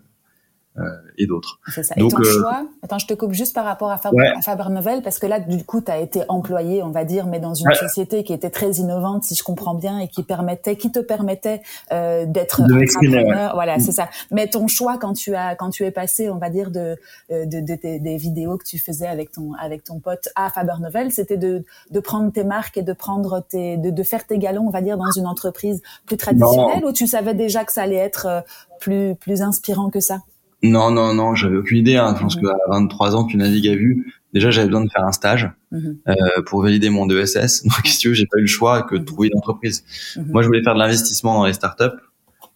et 1.17 1.27
d'autres. 1.27 1.61
C'est 1.69 1.83
ça. 1.83 1.95
Donc, 1.97 2.13
et 2.13 2.17
ton 2.17 2.23
choix, 2.25 2.67
attends, 2.83 2.99
je 2.99 3.07
te 3.07 3.15
coupe 3.15 3.33
juste 3.33 3.55
par 3.55 3.65
rapport 3.65 3.91
à 3.91 3.99
Faber, 3.99 4.27
à 4.37 4.43
Faber 4.43 4.71
Novel, 4.71 5.03
parce 5.03 5.19
que 5.19 5.27
là, 5.27 5.41
du 5.41 5.65
coup, 5.65 5.81
tu 5.81 5.91
as 5.91 5.99
été 5.99 6.23
employé, 6.29 6.83
on 6.83 6.91
va 6.91 7.05
dire, 7.05 7.27
mais 7.27 7.41
dans 7.41 7.55
une 7.55 7.73
société 7.75 8.25
qui 8.25 8.33
était 8.33 8.51
très 8.51 8.73
innovante, 8.73 9.25
si 9.25 9.35
je 9.35 9.43
comprends 9.43 9.75
bien, 9.75 9.99
et 9.99 10.09
qui 10.09 10.23
permettait, 10.23 10.77
qui 10.77 10.93
te 10.93 11.01
permettait 11.01 11.63
d'être 11.91 12.63
entrepreneur. 12.63 13.55
Voilà, 13.55 13.79
mm. 13.79 13.81
c'est 13.81 13.93
ça. 13.93 14.09
Mais 14.31 14.49
ton 14.49 14.69
choix 14.69 14.99
quand 14.99 15.13
tu 15.13 15.35
as, 15.35 15.55
quand 15.55 15.71
tu 15.71 15.85
es 15.85 15.91
passé, 15.91 16.31
on 16.31 16.39
va 16.39 16.51
dire, 16.51 16.71
de, 16.71 16.97
de, 17.31 17.45
de, 17.45 17.99
des 17.99 18.17
vidéos 18.17 18.57
que 18.57 18.65
tu 18.65 18.79
faisais 18.79 19.07
avec 19.07 19.33
ton, 19.33 19.53
avec 19.55 19.85
ton 19.85 20.01
pote 20.01 20.29
à 20.37 20.51
Faber 20.51 20.75
Novel, 20.81 21.13
c'était 21.13 21.37
de, 21.37 21.65
de 21.91 22.01
prendre 22.01 22.33
tes 22.33 22.45
marques 22.45 22.77
et 22.77 22.83
de 22.83 22.93
prendre 22.93 23.45
tes, 23.49 23.77
de, 23.77 23.91
de 23.91 24.03
faire 24.03 24.27
tes 24.27 24.39
galons, 24.39 24.67
on 24.67 24.71
va 24.71 24.81
dire, 24.81 24.97
dans 24.97 25.11
une 25.11 25.27
entreprise 25.27 25.83
plus 26.07 26.17
traditionnelle, 26.17 26.85
ou 26.85 26.93
tu 26.93 27.07
savais 27.07 27.35
déjà 27.35 27.65
que 27.65 27.73
ça 27.73 27.83
allait 27.83 27.97
être 27.97 28.45
plus, 28.81 29.15
plus 29.17 29.43
inspirant 29.43 29.91
que 29.91 30.01
ça? 30.01 30.21
Non, 30.63 30.91
non, 30.91 31.15
non, 31.15 31.35
j'avais 31.35 31.57
aucune 31.57 31.79
idée. 31.79 31.97
Hein. 31.97 32.15
Je 32.17 32.23
pense 32.23 32.37
mhm. 32.37 32.43
qu'à 32.43 32.55
23 32.69 33.17
ans, 33.17 33.25
tu 33.25 33.37
navigues 33.37 33.69
à 33.69 33.77
vue. 33.77 34.13
Déjà, 34.35 34.51
j'avais 34.51 34.67
besoin 34.67 34.85
de 34.85 34.91
faire 34.91 35.05
un 35.05 35.13
stage 35.13 35.51
mhm. 35.71 35.99
euh, 36.09 36.15
pour 36.47 36.63
valider 36.63 36.91
mon 36.91 37.07
DSS. 37.07 37.63
Donc, 37.65 37.87
si 37.87 37.99
tu 37.99 38.09
veux, 38.09 38.15
j'ai 38.15 38.27
pas 38.27 38.39
eu 38.39 38.43
le 38.43 38.47
choix 38.49 38.83
que 38.83 38.97
de 38.97 39.01
mhm. 39.01 39.07
trouver 39.07 39.29
une 39.29 39.39
entreprise. 39.39 39.85
Moi, 40.17 40.43
je 40.43 40.49
voulais 40.49 40.63
faire 40.63 40.75
de 40.75 40.81
l'investissement 40.81 41.35
dans 41.35 41.47
les 41.47 41.53
startups. 41.53 41.97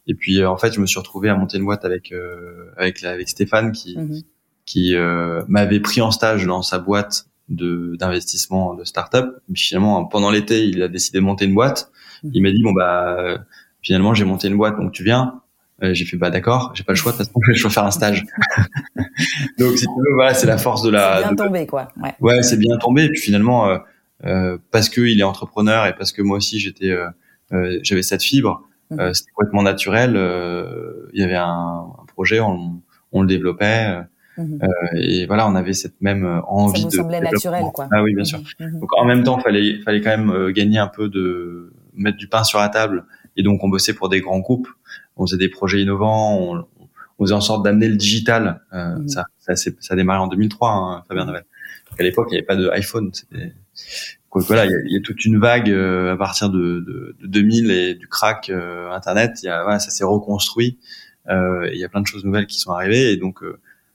Et 0.07 0.15
puis, 0.15 0.41
euh, 0.41 0.51
en 0.51 0.57
fait, 0.57 0.73
je 0.73 0.81
me 0.81 0.87
suis 0.87 0.99
retrouvé 0.99 1.29
à 1.29 1.37
monter 1.37 1.59
une 1.59 1.65
boîte 1.65 1.85
avec 1.85 2.12
euh, 2.12 2.71
avec 2.77 3.03
avec 3.05 3.29
Stéphane 3.29 3.73
qui 3.73 3.97
qui 4.65 4.95
euh, 4.95 5.43
m'avait 5.49 5.81
pris 5.81 6.01
en 6.01 6.11
stage 6.11 6.47
dans 6.47 6.62
sa 6.62 6.79
boîte 6.79 7.27
de 7.49 7.97
d'investissement 7.99 8.75
de 8.75 8.85
startup. 8.85 9.27
Puis 9.53 9.62
finalement, 9.62 10.05
pendant 10.05 10.31
l'été, 10.31 10.67
il 10.67 10.83
a 10.83 10.88
décidé 10.88 11.19
de 11.19 11.25
monter 11.25 11.45
une 11.45 11.55
boîte. 11.55 11.91
Il 12.25 12.43
m'a 12.43 12.51
dit 12.51 12.62
bon 12.62 12.73
bah 12.73 13.45
finalement, 13.81 14.15
j'ai 14.15 14.25
monté 14.25 14.49
une 14.49 14.57
boîte, 14.57 14.77
donc 14.77 14.93
tu 14.93 15.05
viens. 15.05 15.41
Euh, 15.83 15.95
j'ai 15.95 16.05
fait 16.05 16.16
bah 16.16 16.31
d'accord, 16.31 16.71
j'ai 16.75 16.85
pas 16.85 16.92
le 16.92 16.97
choix 16.97 17.12
de 17.12 17.16
toute 17.16 17.27
façon, 17.27 17.40
je 17.53 17.62
vais 17.62 17.71
faire 17.71 17.85
un 17.85 17.90
stage. 17.90 18.25
Donc 19.59 19.77
si 19.77 19.85
tu 19.85 19.92
veux, 19.92 20.14
voilà, 20.14 20.35
c'est 20.35 20.47
la 20.47 20.59
force 20.59 20.83
de 20.83 20.90
la. 20.90 21.23
C'est 21.23 21.35
bien 21.35 21.45
tombé 21.45 21.66
quoi. 21.66 21.88
Ouais, 22.01 22.14
ouais 22.21 22.42
c'est 22.42 22.59
bien 22.59 22.77
tombé. 22.79 23.05
Et 23.05 23.09
puis 23.09 23.21
finalement, 23.21 23.68
euh, 23.68 23.79
euh, 24.25 24.59
parce 24.71 24.88
que 24.88 25.01
il 25.01 25.18
est 25.18 25.25
entrepreneur 25.25 25.87
et 25.87 25.95
parce 25.95 26.12
que 26.12 26.23
moi 26.23 26.37
aussi 26.37 26.61
j'étais, 26.61 26.90
euh, 26.90 27.09
euh 27.53 27.81
j'avais 27.83 28.03
cette 28.03 28.23
fibre, 28.23 28.62
mmh. 28.90 29.12
c'était 29.12 29.33
complètement 29.35 29.62
naturel. 29.62 30.11
il 31.12 31.21
y 31.21 31.25
avait 31.25 31.37
un, 31.37 31.87
un 32.01 32.07
projet, 32.07 32.38
on, 32.40 32.81
on, 33.11 33.23
le 33.23 33.27
développait. 33.27 34.03
Mmh. 34.38 34.59
et 34.95 35.27
voilà, 35.27 35.49
on 35.49 35.57
avait 35.57 35.75
cette 35.75 36.01
même 36.01 36.42
envie 36.47 36.83
Ça 36.83 36.88
vous 36.88 36.97
semblait 36.97 37.21
naturel, 37.21 37.64
quoi. 37.75 37.88
Ah 37.90 38.03
oui, 38.03 38.14
bien 38.14 38.25
sûr. 38.25 38.40
Mmh. 38.61 38.79
Donc 38.79 38.97
en 38.97 39.05
même 39.05 39.25
temps, 39.25 39.40
fallait 39.40 39.81
fallait 39.85 40.01
quand 40.01 40.16
même 40.16 40.53
gagner 40.53 40.79
un 40.79 40.87
peu 40.87 41.09
de 41.09 41.73
mettre 41.95 42.18
du 42.18 42.29
pain 42.29 42.45
sur 42.45 42.61
la 42.61 42.68
table. 42.68 43.05
Et 43.37 43.42
donc 43.42 43.64
on 43.64 43.68
bossait 43.68 43.95
pour 43.95 44.09
des 44.09 44.21
grands 44.21 44.40
groupes 44.40 44.68
on 45.16 45.27
faisait 45.27 45.38
des 45.38 45.48
projets 45.48 45.81
innovants, 45.83 46.38
on, 46.38 46.64
on 47.18 47.25
faisait 47.25 47.35
en 47.35 47.40
sorte 47.40 47.64
d'amener 47.64 47.88
le 47.88 47.96
digital. 47.96 48.62
Euh, 48.72 48.98
mmh. 48.98 49.09
Ça, 49.09 49.27
ça, 49.38 49.57
ça 49.57 49.72
a 49.90 49.96
démarré 49.96 50.20
en 50.20 50.29
2003, 50.29 50.70
hein, 50.70 51.05
Fabien 51.09 51.25
Novel. 51.25 51.44
à 51.98 52.03
l'époque, 52.03 52.29
il 52.31 52.35
n'y 52.35 52.38
avait 52.38 52.46
pas 52.46 52.57
de 52.57 52.68
iPhone. 52.70 53.11
Voilà, 54.35 54.64
il 54.64 54.72
y, 54.87 54.94
y, 54.94 54.96
a, 54.96 55.01
toute 55.01 55.25
une 55.27 55.38
vague 55.38 55.70
euh, 55.70 56.14
à 56.14 56.16
partir 56.16 56.48
de, 56.48 56.85
de, 56.87 57.16
de, 57.20 57.27
2000 57.27 57.70
et 57.70 57.94
du 57.94 58.09
crack 58.09 58.48
euh, 58.48 58.90
Internet. 58.90 59.40
Il 59.42 59.46
y 59.46 59.48
a, 59.51 59.62
voilà, 59.62 59.79
ça 59.79 59.90
s'est 59.90 60.05
reconstruit. 60.05 60.79
Euh, 61.29 61.68
il 61.72 61.79
y 61.79 61.85
a 61.85 61.88
plein 61.88 62.01
de 62.01 62.07
choses 62.07 62.25
nouvelles 62.25 62.46
qui 62.46 62.59
sont 62.59 62.72
arrivées 62.72 63.12
et 63.12 63.16
donc 63.16 63.44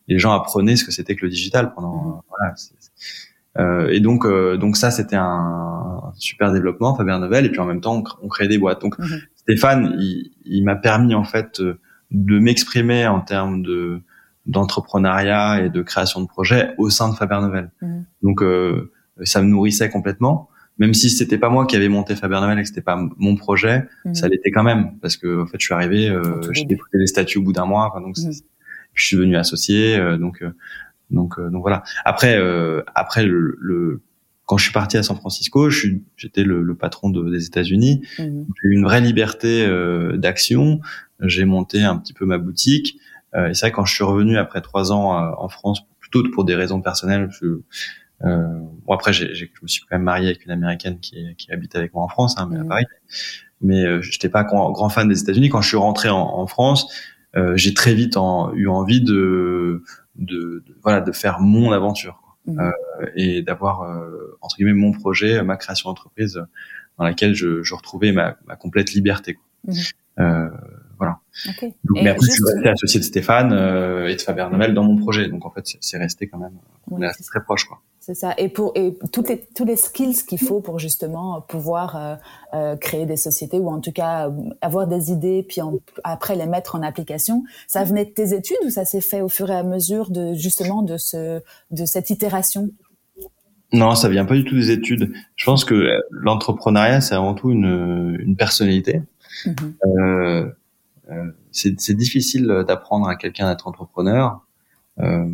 les 0.07 0.19
gens 0.19 0.33
apprenaient 0.33 0.75
ce 0.75 0.85
que 0.85 0.91
c'était 0.91 1.15
que 1.15 1.25
le 1.25 1.29
digital 1.29 1.73
pendant. 1.73 1.95
Mmh. 1.95 2.21
Voilà, 2.29 2.53
euh, 3.59 3.89
et 3.89 3.99
donc, 3.99 4.25
euh, 4.25 4.57
donc 4.57 4.77
ça, 4.77 4.91
c'était 4.91 5.15
un, 5.15 6.01
super 6.15 6.51
développement, 6.51 6.95
Fabien 6.95 7.19
Novel. 7.19 7.45
Et 7.45 7.49
puis 7.49 7.59
en 7.59 7.65
même 7.65 7.81
temps, 7.81 8.03
on, 8.21 8.27
crée 8.27 8.47
des 8.47 8.57
boîtes. 8.57 8.81
Donc 8.81 8.97
mhm. 8.99 9.21
Stéphane, 9.47 9.95
il, 9.99 10.31
il 10.45 10.63
m'a 10.63 10.75
permis 10.75 11.15
en 11.15 11.23
fait 11.23 11.61
de 12.11 12.39
m'exprimer 12.39 13.07
en 13.07 13.21
termes 13.21 13.63
de 13.63 14.01
d'entrepreneuriat 14.45 15.65
et 15.65 15.69
de 15.69 15.81
création 15.81 16.21
de 16.21 16.27
projets 16.27 16.73
au 16.77 16.89
sein 16.89 17.09
de 17.09 17.15
Faber 17.15 17.39
Novel. 17.41 17.69
Mhm. 17.81 18.05
Donc 18.23 18.41
euh, 18.41 18.91
ça 19.23 19.41
me 19.41 19.47
nourrissait 19.47 19.89
complètement. 19.89 20.49
Même 20.77 20.93
si 20.93 21.09
c'était 21.09 21.37
pas 21.37 21.49
moi 21.49 21.65
qui 21.65 21.75
avais 21.75 21.89
monté 21.89 22.15
Faber 22.15 22.39
Novel 22.39 22.59
et 22.59 22.61
que 22.61 22.67
c'était 22.67 22.81
pas 22.81 22.97
mon 23.17 23.35
projet, 23.35 23.87
mhm. 24.05 24.15
ça 24.15 24.29
l'était 24.29 24.51
quand 24.51 24.63
même 24.63 24.97
parce 25.01 25.17
que 25.17 25.41
en 25.41 25.47
fait 25.47 25.57
je 25.59 25.65
suis 25.65 25.73
arrivé, 25.73 26.09
euh, 26.09 26.41
j'ai 26.53 26.65
déposé 26.65 26.91
les 26.93 27.07
statuts 27.07 27.39
au 27.39 27.43
bout 27.43 27.53
d'un 27.53 27.65
mois, 27.65 27.89
enfin, 27.91 27.99
donc 27.99 28.15
je 28.93 29.05
suis 29.05 29.17
devenu 29.17 29.35
associé, 29.35 29.99
donc 30.17 30.41
donc, 31.09 31.39
euh, 31.39 31.49
donc 31.49 31.61
voilà. 31.61 31.83
Après, 32.05 32.37
euh, 32.37 32.83
après 32.95 33.25
le, 33.25 33.57
le, 33.59 34.01
quand 34.47 34.57
je 34.57 34.63
suis 34.63 34.73
parti 34.73 34.97
à 34.97 35.03
San 35.03 35.17
Francisco, 35.17 35.69
je 35.69 35.89
j'étais 36.15 36.43
le, 36.43 36.63
le, 36.63 36.75
patron 36.75 37.09
de, 37.09 37.29
des 37.29 37.45
États-Unis. 37.45 38.01
Mhm. 38.17 38.47
J'ai 38.55 38.69
eu 38.69 38.73
une 38.73 38.83
vraie 38.83 39.01
liberté 39.01 39.65
euh, 39.65 40.17
d'action. 40.17 40.79
J'ai 41.21 41.45
monté 41.45 41.83
un 41.83 41.97
petit 41.97 42.13
peu 42.13 42.25
ma 42.25 42.37
boutique. 42.37 42.97
et 43.35 43.53
c'est 43.53 43.67
vrai 43.67 43.71
quand 43.71 43.85
je 43.85 43.93
suis 43.93 44.03
revenu 44.03 44.37
après 44.37 44.61
trois 44.61 44.91
ans 44.91 45.11
en 45.37 45.49
France, 45.49 45.81
plutôt 45.99 46.23
pour 46.31 46.45
des 46.45 46.55
raisons 46.55 46.81
personnelles. 46.81 47.29
Je, 47.41 47.59
bon 48.21 48.93
après, 48.93 49.13
j'ai, 49.13 49.35
je 49.35 49.45
me 49.61 49.67
suis 49.67 49.81
quand 49.81 49.95
même 49.95 50.03
marié 50.03 50.27
avec 50.27 50.45
une 50.45 50.51
américaine 50.51 50.99
qui, 50.99 51.35
qui 51.37 51.51
habite 51.51 51.75
avec 51.75 51.93
moi 51.93 52.03
en 52.03 52.07
France, 52.07 52.35
hein, 52.37 52.47
mais 52.49 52.57
à 52.57 52.63
mhm. 52.63 52.69
Paris. 52.69 52.85
Mais 53.61 53.83
euh, 53.83 54.01
j'étais 54.01 54.29
pas 54.29 54.43
grand, 54.43 54.71
grand, 54.71 54.89
fan 54.89 55.09
des 55.09 55.19
États-Unis. 55.21 55.49
Quand 55.49 55.61
je 55.61 55.67
suis 55.67 55.77
rentré 55.77 56.09
en, 56.09 56.21
en 56.21 56.47
France, 56.47 56.87
j'ai 57.53 57.75
très 57.75 57.93
vite 57.93 58.17
en, 58.17 58.51
eu 58.53 58.67
envie 58.67 59.01
de 59.01 59.83
de, 60.17 60.63
voilà 60.81 61.01
de 61.01 61.11
faire 61.11 61.39
mon 61.39 61.71
aventure 61.71 62.19
mmh. 62.47 62.59
euh, 62.59 62.71
et 63.15 63.41
d'avoir 63.41 63.83
euh, 63.83 64.37
entre 64.41 64.57
guillemets 64.57 64.73
mon 64.73 64.91
projet, 64.91 65.41
ma 65.43 65.57
création 65.57 65.89
d'entreprise 65.89 66.41
dans 66.97 67.03
laquelle 67.03 67.35
je, 67.35 67.63
je 67.63 67.75
retrouvais 67.75 68.11
ma, 68.11 68.37
ma 68.47 68.55
complète 68.55 68.91
liberté. 68.93 69.35
Quoi. 69.35 69.45
Mmh. 69.65 70.51
Euh, 70.97 71.03
voilà. 71.05 71.19
Okay. 71.49 71.73
Donc, 71.83 72.03
mais 72.03 72.09
après, 72.09 72.25
je 72.25 72.31
suis 72.31 72.43
resté 72.43 72.69
associé 72.69 72.99
de 72.99 73.05
Stéphane 73.05 73.53
euh, 73.53 74.07
et 74.07 74.15
de 74.15 74.21
Fabien 74.21 74.49
Noël 74.49 74.73
dans 74.73 74.83
mon 74.83 74.97
projet. 74.97 75.27
Donc 75.27 75.45
en 75.45 75.51
fait, 75.51 75.65
c'est 75.79 75.97
resté 75.97 76.27
quand 76.27 76.37
même, 76.37 76.53
on 76.91 77.01
est 77.01 77.07
resté 77.07 77.23
très 77.23 77.41
proche, 77.41 77.65
quoi. 77.65 77.79
C'est 77.99 78.15
ça. 78.15 78.33
Et 78.37 78.47
pour 78.47 78.71
et 78.75 78.97
toutes 79.11 79.27
les 79.27 79.45
tous 79.53 79.65
les 79.65 79.75
skills 79.75 80.23
qu'il 80.25 80.39
faut 80.39 80.61
pour 80.61 80.79
justement 80.79 81.41
pouvoir 81.41 81.97
euh, 81.97 82.15
euh, 82.53 82.77
créer 82.77 83.05
des 83.05 83.17
sociétés 83.17 83.59
ou 83.59 83.67
en 83.67 83.81
tout 83.81 83.91
cas 83.91 84.31
avoir 84.61 84.87
des 84.87 85.11
idées 85.11 85.43
puis 85.43 85.59
après 86.05 86.37
les 86.37 86.45
mettre 86.45 86.75
en 86.75 86.83
application, 86.83 87.43
ça 87.67 87.83
venait 87.83 88.05
de 88.05 88.11
tes 88.11 88.33
études 88.33 88.59
ou 88.65 88.69
ça 88.69 88.85
s'est 88.85 89.01
fait 89.01 89.19
au 89.19 89.27
fur 89.27 89.51
et 89.51 89.55
à 89.55 89.63
mesure 89.63 90.09
de 90.09 90.33
justement 90.35 90.83
de 90.83 90.95
ce 90.95 91.41
de 91.71 91.83
cette 91.83 92.09
itération? 92.09 92.69
Non, 93.73 93.93
ça 93.95 94.07
vient 94.07 94.23
pas 94.23 94.35
du 94.35 94.45
tout 94.45 94.55
des 94.55 94.71
études. 94.71 95.11
Je 95.35 95.43
pense 95.43 95.65
que 95.65 95.99
l'entrepreneuriat, 96.09 97.01
c'est 97.01 97.15
avant 97.15 97.33
tout 97.33 97.51
une, 97.51 98.17
une 98.21 98.37
personnalité. 98.37 99.01
Mm-hmm. 99.45 99.73
Euh, 99.85 99.99
euh, 99.99 100.51
c'est 101.51 101.95
difficile 101.95 102.45
d'apprendre 102.67 103.07
à 103.07 103.15
quelqu'un 103.15 103.49
d'être 103.49 103.67
entrepreneur. 103.67 104.45
Euh, 104.99 105.29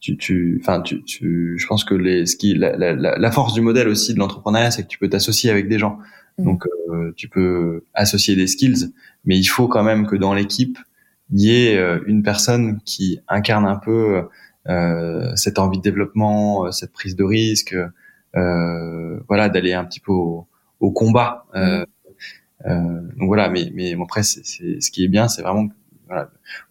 tu, 0.00 0.16
tu, 0.16 0.58
enfin, 0.62 0.80
tu, 0.80 1.02
tu, 1.04 1.56
je 1.58 1.66
pense 1.66 1.84
que 1.84 1.94
les, 1.94 2.24
ce 2.24 2.36
qui, 2.36 2.54
la, 2.54 2.76
la, 2.76 2.94
la 2.94 3.30
force 3.30 3.52
du 3.52 3.60
modèle 3.60 3.88
aussi 3.88 4.14
de 4.14 4.18
l'entrepreneuriat, 4.18 4.70
c'est 4.70 4.82
que 4.84 4.88
tu 4.88 4.98
peux 4.98 5.08
t'associer 5.08 5.50
avec 5.50 5.68
des 5.68 5.78
gens. 5.78 5.98
Mm. 6.38 6.44
Donc, 6.44 6.66
euh, 6.90 7.12
tu 7.16 7.28
peux 7.28 7.84
associer 7.92 8.34
des 8.34 8.46
skills, 8.46 8.92
mais 9.24 9.38
il 9.38 9.44
faut 9.44 9.68
quand 9.68 9.82
même 9.82 10.06
que 10.06 10.16
dans 10.16 10.32
l'équipe, 10.32 10.78
il 11.32 11.40
y 11.40 11.50
ait 11.50 11.76
euh, 11.76 12.00
une 12.06 12.22
personne 12.22 12.80
qui 12.84 13.20
incarne 13.28 13.66
un 13.66 13.76
peu 13.76 14.22
euh, 14.68 15.32
cette 15.36 15.58
envie 15.58 15.78
de 15.78 15.82
développement, 15.82 16.66
euh, 16.66 16.70
cette 16.70 16.92
prise 16.92 17.14
de 17.14 17.24
risque, 17.24 17.76
euh, 18.36 19.20
voilà, 19.28 19.48
d'aller 19.48 19.74
un 19.74 19.84
petit 19.84 20.00
peu 20.00 20.12
au, 20.12 20.46
au 20.80 20.92
combat. 20.92 21.46
Mm. 21.54 21.84
Donc 22.64 23.26
voilà, 23.26 23.48
mais, 23.48 23.70
mais 23.74 23.94
après, 24.00 24.22
c'est, 24.22 24.44
ce 24.44 24.90
qui 24.90 25.04
est 25.04 25.08
bien, 25.08 25.28
c'est 25.28 25.42
vraiment 25.42 25.68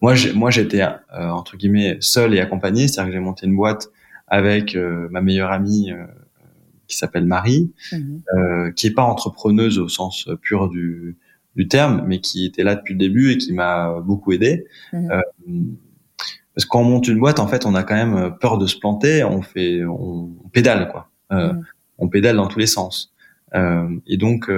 moi, 0.00 0.14
j'ai, 0.14 0.32
moi, 0.32 0.50
j'étais 0.50 0.82
euh, 0.82 0.90
entre 1.12 1.56
guillemets 1.56 1.98
seul 2.00 2.34
et 2.34 2.40
accompagné, 2.40 2.88
c'est-à-dire 2.88 3.12
que 3.12 3.18
j'ai 3.18 3.24
monté 3.24 3.46
une 3.46 3.56
boîte 3.56 3.88
avec 4.26 4.76
euh, 4.76 5.08
ma 5.10 5.20
meilleure 5.20 5.50
amie 5.50 5.90
euh, 5.90 6.04
qui 6.86 6.96
s'appelle 6.96 7.26
Marie, 7.26 7.72
mmh. 7.92 8.72
qui 8.74 8.88
est 8.88 8.94
pas 8.94 9.02
entrepreneuse 9.02 9.78
au 9.78 9.88
sens 9.88 10.28
pur 10.42 10.68
du, 10.68 11.16
du 11.54 11.68
terme, 11.68 12.04
mais 12.06 12.20
qui 12.20 12.44
était 12.44 12.64
là 12.64 12.74
depuis 12.74 12.94
le 12.94 12.98
début 12.98 13.32
et 13.32 13.38
qui 13.38 13.52
m'a 13.52 14.00
beaucoup 14.00 14.32
aidé. 14.32 14.66
Mmh. 14.92 15.08
parce 16.54 16.64
que 16.64 16.68
quand 16.68 16.80
on 16.80 16.84
monte 16.84 17.06
une 17.06 17.20
boîte, 17.20 17.38
en 17.38 17.46
fait, 17.46 17.64
on 17.64 17.74
a 17.76 17.84
quand 17.84 17.94
même 17.94 18.36
peur 18.40 18.58
de 18.58 18.66
se 18.66 18.76
planter. 18.76 19.22
On 19.22 19.40
fait, 19.40 19.84
on, 19.84 20.30
pédale 20.52 20.90
quoi. 20.90 21.10
Mmh. 21.30 21.60
On 21.98 22.08
pédale 22.08 22.36
dans 22.36 22.48
tous 22.48 22.58
les 22.58 22.66
sens. 22.66 23.14
et 23.54 24.16
donc, 24.16 24.50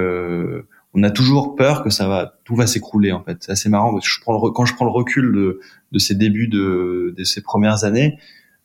on 0.93 1.03
a 1.03 1.09
toujours 1.09 1.55
peur 1.55 1.83
que 1.83 1.89
ça 1.89 2.07
va, 2.07 2.39
tout 2.43 2.55
va 2.55 2.67
s'écrouler 2.67 3.11
en 3.11 3.23
fait. 3.23 3.37
C'est 3.41 3.51
assez 3.51 3.69
marrant 3.69 3.91
parce 3.93 4.05
que 4.05 4.11
je 4.11 4.21
prends 4.21 4.33
le, 4.33 4.51
quand 4.51 4.65
je 4.65 4.75
prends 4.75 4.85
le 4.85 4.91
recul 4.91 5.33
de, 5.33 5.59
de 5.91 5.99
ces 5.99 6.15
débuts 6.15 6.47
de, 6.47 7.13
de 7.17 7.23
ces 7.23 7.41
premières 7.41 7.83
années, 7.83 8.19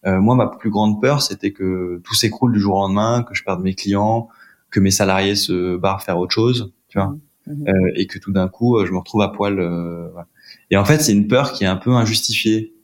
euh, 0.06 0.20
moi 0.20 0.36
ma 0.36 0.46
plus 0.46 0.70
grande 0.70 1.00
peur 1.00 1.22
c'était 1.22 1.52
que 1.52 2.00
tout 2.04 2.14
s'écroule 2.14 2.52
du 2.52 2.60
jour 2.60 2.76
au 2.76 2.80
lendemain, 2.80 3.22
que 3.22 3.34
je 3.34 3.42
perde 3.44 3.62
mes 3.62 3.74
clients, 3.74 4.28
que 4.70 4.80
mes 4.80 4.90
salariés 4.90 5.36
se 5.36 5.76
barrent 5.76 6.02
faire 6.02 6.18
autre 6.18 6.32
chose, 6.34 6.72
tu 6.88 6.98
vois, 6.98 7.08
mmh, 7.08 7.52
mmh. 7.52 7.68
euh, 7.68 7.92
et 7.96 8.06
que 8.06 8.18
tout 8.18 8.32
d'un 8.32 8.48
coup 8.48 8.76
euh, 8.76 8.86
je 8.86 8.92
me 8.92 8.98
retrouve 8.98 9.22
à 9.22 9.28
poil. 9.28 9.58
Euh, 9.58 10.08
et 10.70 10.76
en 10.76 10.84
fait 10.84 11.00
c'est 11.00 11.12
une 11.12 11.28
peur 11.28 11.52
qui 11.52 11.64
est 11.64 11.68
un 11.68 11.76
peu 11.76 11.92
injustifiée. 11.92 12.74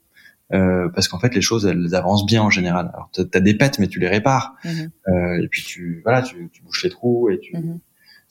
Euh, 0.52 0.90
parce 0.90 1.08
qu'en 1.08 1.18
fait 1.18 1.34
les 1.34 1.40
choses 1.40 1.64
elles 1.64 1.94
avancent 1.94 2.26
bien 2.26 2.42
en 2.42 2.50
général. 2.50 2.90
Alors 2.92 3.10
t'as 3.12 3.40
des 3.40 3.54
pètes 3.54 3.78
mais 3.78 3.88
tu 3.88 3.98
les 3.98 4.08
répares 4.08 4.54
mmh. 4.62 4.68
euh, 5.08 5.42
et 5.42 5.48
puis 5.48 5.62
tu 5.62 6.02
voilà 6.04 6.20
tu, 6.20 6.50
tu 6.52 6.62
bouches 6.62 6.84
les 6.84 6.90
trous 6.90 7.30
et 7.30 7.40
tu 7.40 7.56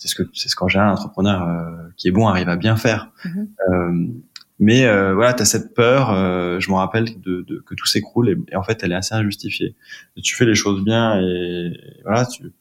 c'est 0.04 0.10
ce 0.10 0.16
que 0.16 0.24
c'est 0.34 0.50
ce 0.50 0.56
qu'en 0.56 0.68
général 0.68 0.92
un 0.92 0.94
entrepreneur 0.94 1.48
euh, 1.48 1.88
qui 1.96 2.10
est 2.10 2.12
bon 2.12 2.28
arrive 2.28 2.50
à 2.50 2.58
bien 2.58 2.76
faire. 2.76 3.12
Mhm. 3.24 3.48
Euh, 3.70 4.08
Mais 4.60 4.86
euh, 4.86 5.14
voilà, 5.14 5.34
t'as 5.34 5.46
cette 5.46 5.74
peur. 5.74 6.10
Je 6.60 6.70
me 6.70 6.76
rappelle 6.76 7.06
de, 7.22 7.42
de, 7.42 7.64
que 7.66 7.74
tout 7.74 7.86
s'écroule 7.86 8.30
et, 8.52 8.56
en 8.56 8.64
fait, 8.64 8.84
elle 8.84 8.92
est 8.92 8.96
assez 8.96 9.16
injustifiée. 9.16 9.76
tu 10.22 10.36
fais 10.36 10.46
les 10.46 10.56
choses 10.56 10.84
bien 10.84 11.20
et 11.22 11.74
voilà, 12.04 12.26
tu 12.26 12.52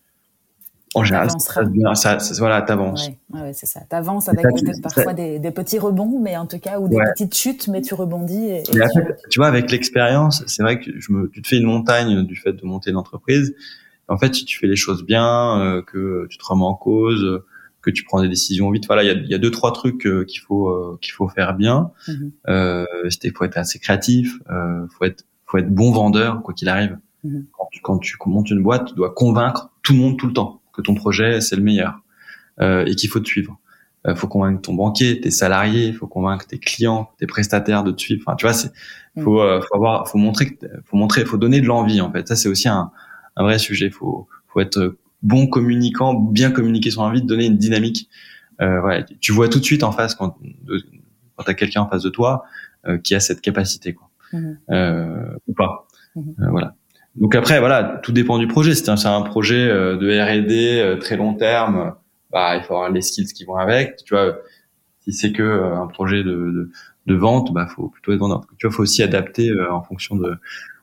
en 0.95 1.05
général, 1.05 1.31
ça, 1.39 1.65
bien, 1.65 1.95
ça, 1.95 2.19
ça, 2.19 2.35
voilà, 2.39 2.61
t'avances. 2.61 3.09
Ouais, 3.33 3.41
ouais, 3.41 3.53
c'est 3.55 3.65
ça. 3.65 3.81
T'avances 3.89 4.29
avec 4.29 4.43
peut-être 4.43 4.83
parfois 4.83 5.15
des, 5.15 5.39
des, 5.39 5.51
petits 5.51 5.79
rebonds, 5.79 6.21
mais 6.21 6.37
en 6.37 6.45
tout 6.45 6.59
cas, 6.59 6.79
ou 6.81 6.87
des 6.87 6.99
petites 7.15 7.35
chutes, 7.35 7.69
mais 7.69 7.81
tu 7.81 7.95
rebondis. 7.95 8.51
Et, 8.51 8.63
tu... 8.63 8.79
tu... 9.31 9.39
vois, 9.39 9.49
avec 9.49 9.71
l'expérience, 9.71 10.45
c'est 10.47 10.63
vrai 10.63 10.81
que 10.81 10.91
je 11.01 11.13
me, 11.13 11.31
tu 11.31 11.41
te 11.41 11.49
fais 11.49 11.57
une 11.57 11.65
montagne 11.65 12.27
du 12.27 12.37
fait 12.37 12.53
de 12.53 12.67
monter 12.67 12.91
une 12.91 12.99
entreprise. 12.99 13.55
En 14.13 14.19
fait, 14.19 14.35
si 14.35 14.45
tu 14.45 14.59
fais 14.59 14.67
les 14.67 14.77
choses 14.77 15.05
bien, 15.05 15.61
euh, 15.61 15.83
que 15.83 16.27
tu 16.29 16.39
te 16.39 16.45
remets 16.45 16.65
en 16.65 16.75
cause, 16.75 17.43
que 17.83 17.91
tu 17.91 18.05
prends 18.05 18.23
des 18.23 18.29
décisions 18.29 18.71
vite. 18.71 18.87
Voilà, 18.87 19.03
il 19.03 19.09
y 19.09 19.11
a, 19.11 19.15
y 19.15 19.35
a, 19.35 19.39
deux 19.39 19.51
trois 19.51 19.73
trucs 19.73 20.07
euh, 20.07 20.25
qu'il 20.25 20.41
faut 20.41 20.69
euh, 20.69 20.99
qu'il 21.03 21.13
faut 21.13 21.29
faire 21.29 21.55
bien. 21.55 21.91
Mm 22.09 22.31
euh, 22.49 22.87
faut 23.37 23.45
être 23.45 23.59
assez 23.59 23.79
créatif, 23.79 24.39
euh, 24.51 24.87
faut 24.97 25.05
être 25.05 25.25
faut 25.47 25.59
être 25.59 25.73
bon 25.73 25.91
vendeur 25.93 26.43
quoi 26.43 26.55
qu'il 26.55 26.69
arrive. 26.69 26.99
Mhm. 27.25 27.47
Quand, 27.53 27.69
tu, 27.71 27.81
quand 27.81 27.99
tu 27.99 28.17
montes 28.27 28.51
une 28.51 28.63
boîte, 28.63 28.87
tu 28.87 28.95
dois 28.95 29.13
convaincre 29.13 29.71
tout 29.83 29.93
le 29.93 29.99
monde 29.99 30.19
tout 30.19 30.27
le 30.27 30.33
temps 30.33 30.63
que 30.73 30.81
ton 30.81 30.95
projet 30.95 31.41
c'est 31.41 31.57
le 31.57 31.63
meilleur 31.63 32.03
euh, 32.61 32.87
et 32.87 32.95
qu'il 32.95 33.11
faut 33.11 33.21
te 33.21 33.29
suivre. 33.29 33.59
Euh, 34.07 34.17
faut 34.17 34.27
convaincre 34.27 34.61
ton 34.61 34.75
banquier, 34.75 35.21
tes 35.21 35.31
salariés, 35.31 35.93
faut 35.93 36.09
convaincre 36.09 36.47
tes 36.47 36.59
clients, 36.59 37.11
tes 37.19 37.27
prestataires 37.27 37.85
de 37.85 37.93
te 37.93 38.01
suivre. 38.01 38.23
Enfin, 38.27 38.37
tu 38.37 38.47
vois, 38.47 38.55
c'est 38.55 38.73
mhm. 39.17 39.25
faut 39.25 39.39
faut 39.39 39.75
avoir 39.75 40.09
faut 40.09 40.19
montrer 40.19 40.59
faut 40.85 40.97
montrer 40.97 41.25
faut 41.25 41.37
donner 41.37 41.61
de 41.61 41.67
l'envie 41.67 42.01
en 42.01 42.13
fait. 42.13 42.29
Ça 42.29 42.37
c'est 42.37 42.49
aussi 42.49 42.69
un 42.69 42.93
un 43.37 43.43
vrai 43.43 43.59
sujet. 43.59 43.91
Faut 43.91 44.29
faut 44.49 44.61
être 44.61 44.97
bon 45.23 45.47
communicant, 45.47 46.15
bien 46.15 46.51
communiquer 46.51 46.91
son 46.91 47.03
envie, 47.03 47.23
de 47.23 47.27
donner 47.27 47.47
une 47.47 47.57
dynamique. 47.57 48.09
Euh, 48.61 49.03
tu 49.21 49.33
vois 49.33 49.49
tout 49.49 49.59
de 49.59 49.65
suite 49.65 49.83
en 49.83 49.93
face 49.93 50.15
quand, 50.15 50.37
quand 51.37 51.45
t'as 51.45 51.55
quelqu'un 51.55 51.83
en 51.83 51.89
face 51.89 52.03
de 52.03 52.11
toi 52.11 52.45
euh, 52.87 52.99
qui 52.99 53.15
a 53.15 53.21
cette 53.21 53.41
capacité, 53.41 53.95
quoi, 53.95 54.11
mhm. 54.33 54.59
euh, 54.71 55.37
ou 55.49 55.55
pas. 55.55 55.87
Euh, 56.17 56.21
voilà. 56.51 56.75
Donc 57.15 57.35
après, 57.35 57.61
voilà, 57.61 58.01
tout 58.03 58.13
dépend 58.13 58.39
du 58.39 58.47
projet. 58.47 58.75
Si 58.75 58.85
c'est 58.85 59.07
un 59.07 59.23
projet 59.23 59.69
euh, 59.69 59.97
de 59.97 60.09
R&D 60.09 60.99
très 61.01 61.17
long 61.17 61.35
terme, 61.35 61.95
bah 62.31 62.57
il 62.57 62.63
faut 62.63 62.75
avoir 62.75 62.91
les 62.91 63.03
skills 63.03 63.33
qui 63.33 63.45
vont 63.45 63.57
avec. 63.57 63.97
Tu 64.05 64.15
vois, 64.15 64.39
si 65.05 65.13
c'est 65.13 65.33
que 65.33 65.43
un 65.43 65.87
projet 65.87 66.23
de, 66.23 66.31
de, 66.31 66.71
de, 67.07 67.15
vente, 67.15 67.53
bah 67.53 67.67
faut 67.67 67.89
plutôt 67.89 68.13
être 68.13 68.21
vendeur. 68.21 68.47
Tu 68.59 68.67
vois, 68.67 68.75
faut 68.75 68.83
aussi 68.83 69.03
adapter 69.03 69.51
en 69.71 69.83
fonction 69.83 70.17
de. 70.17 70.37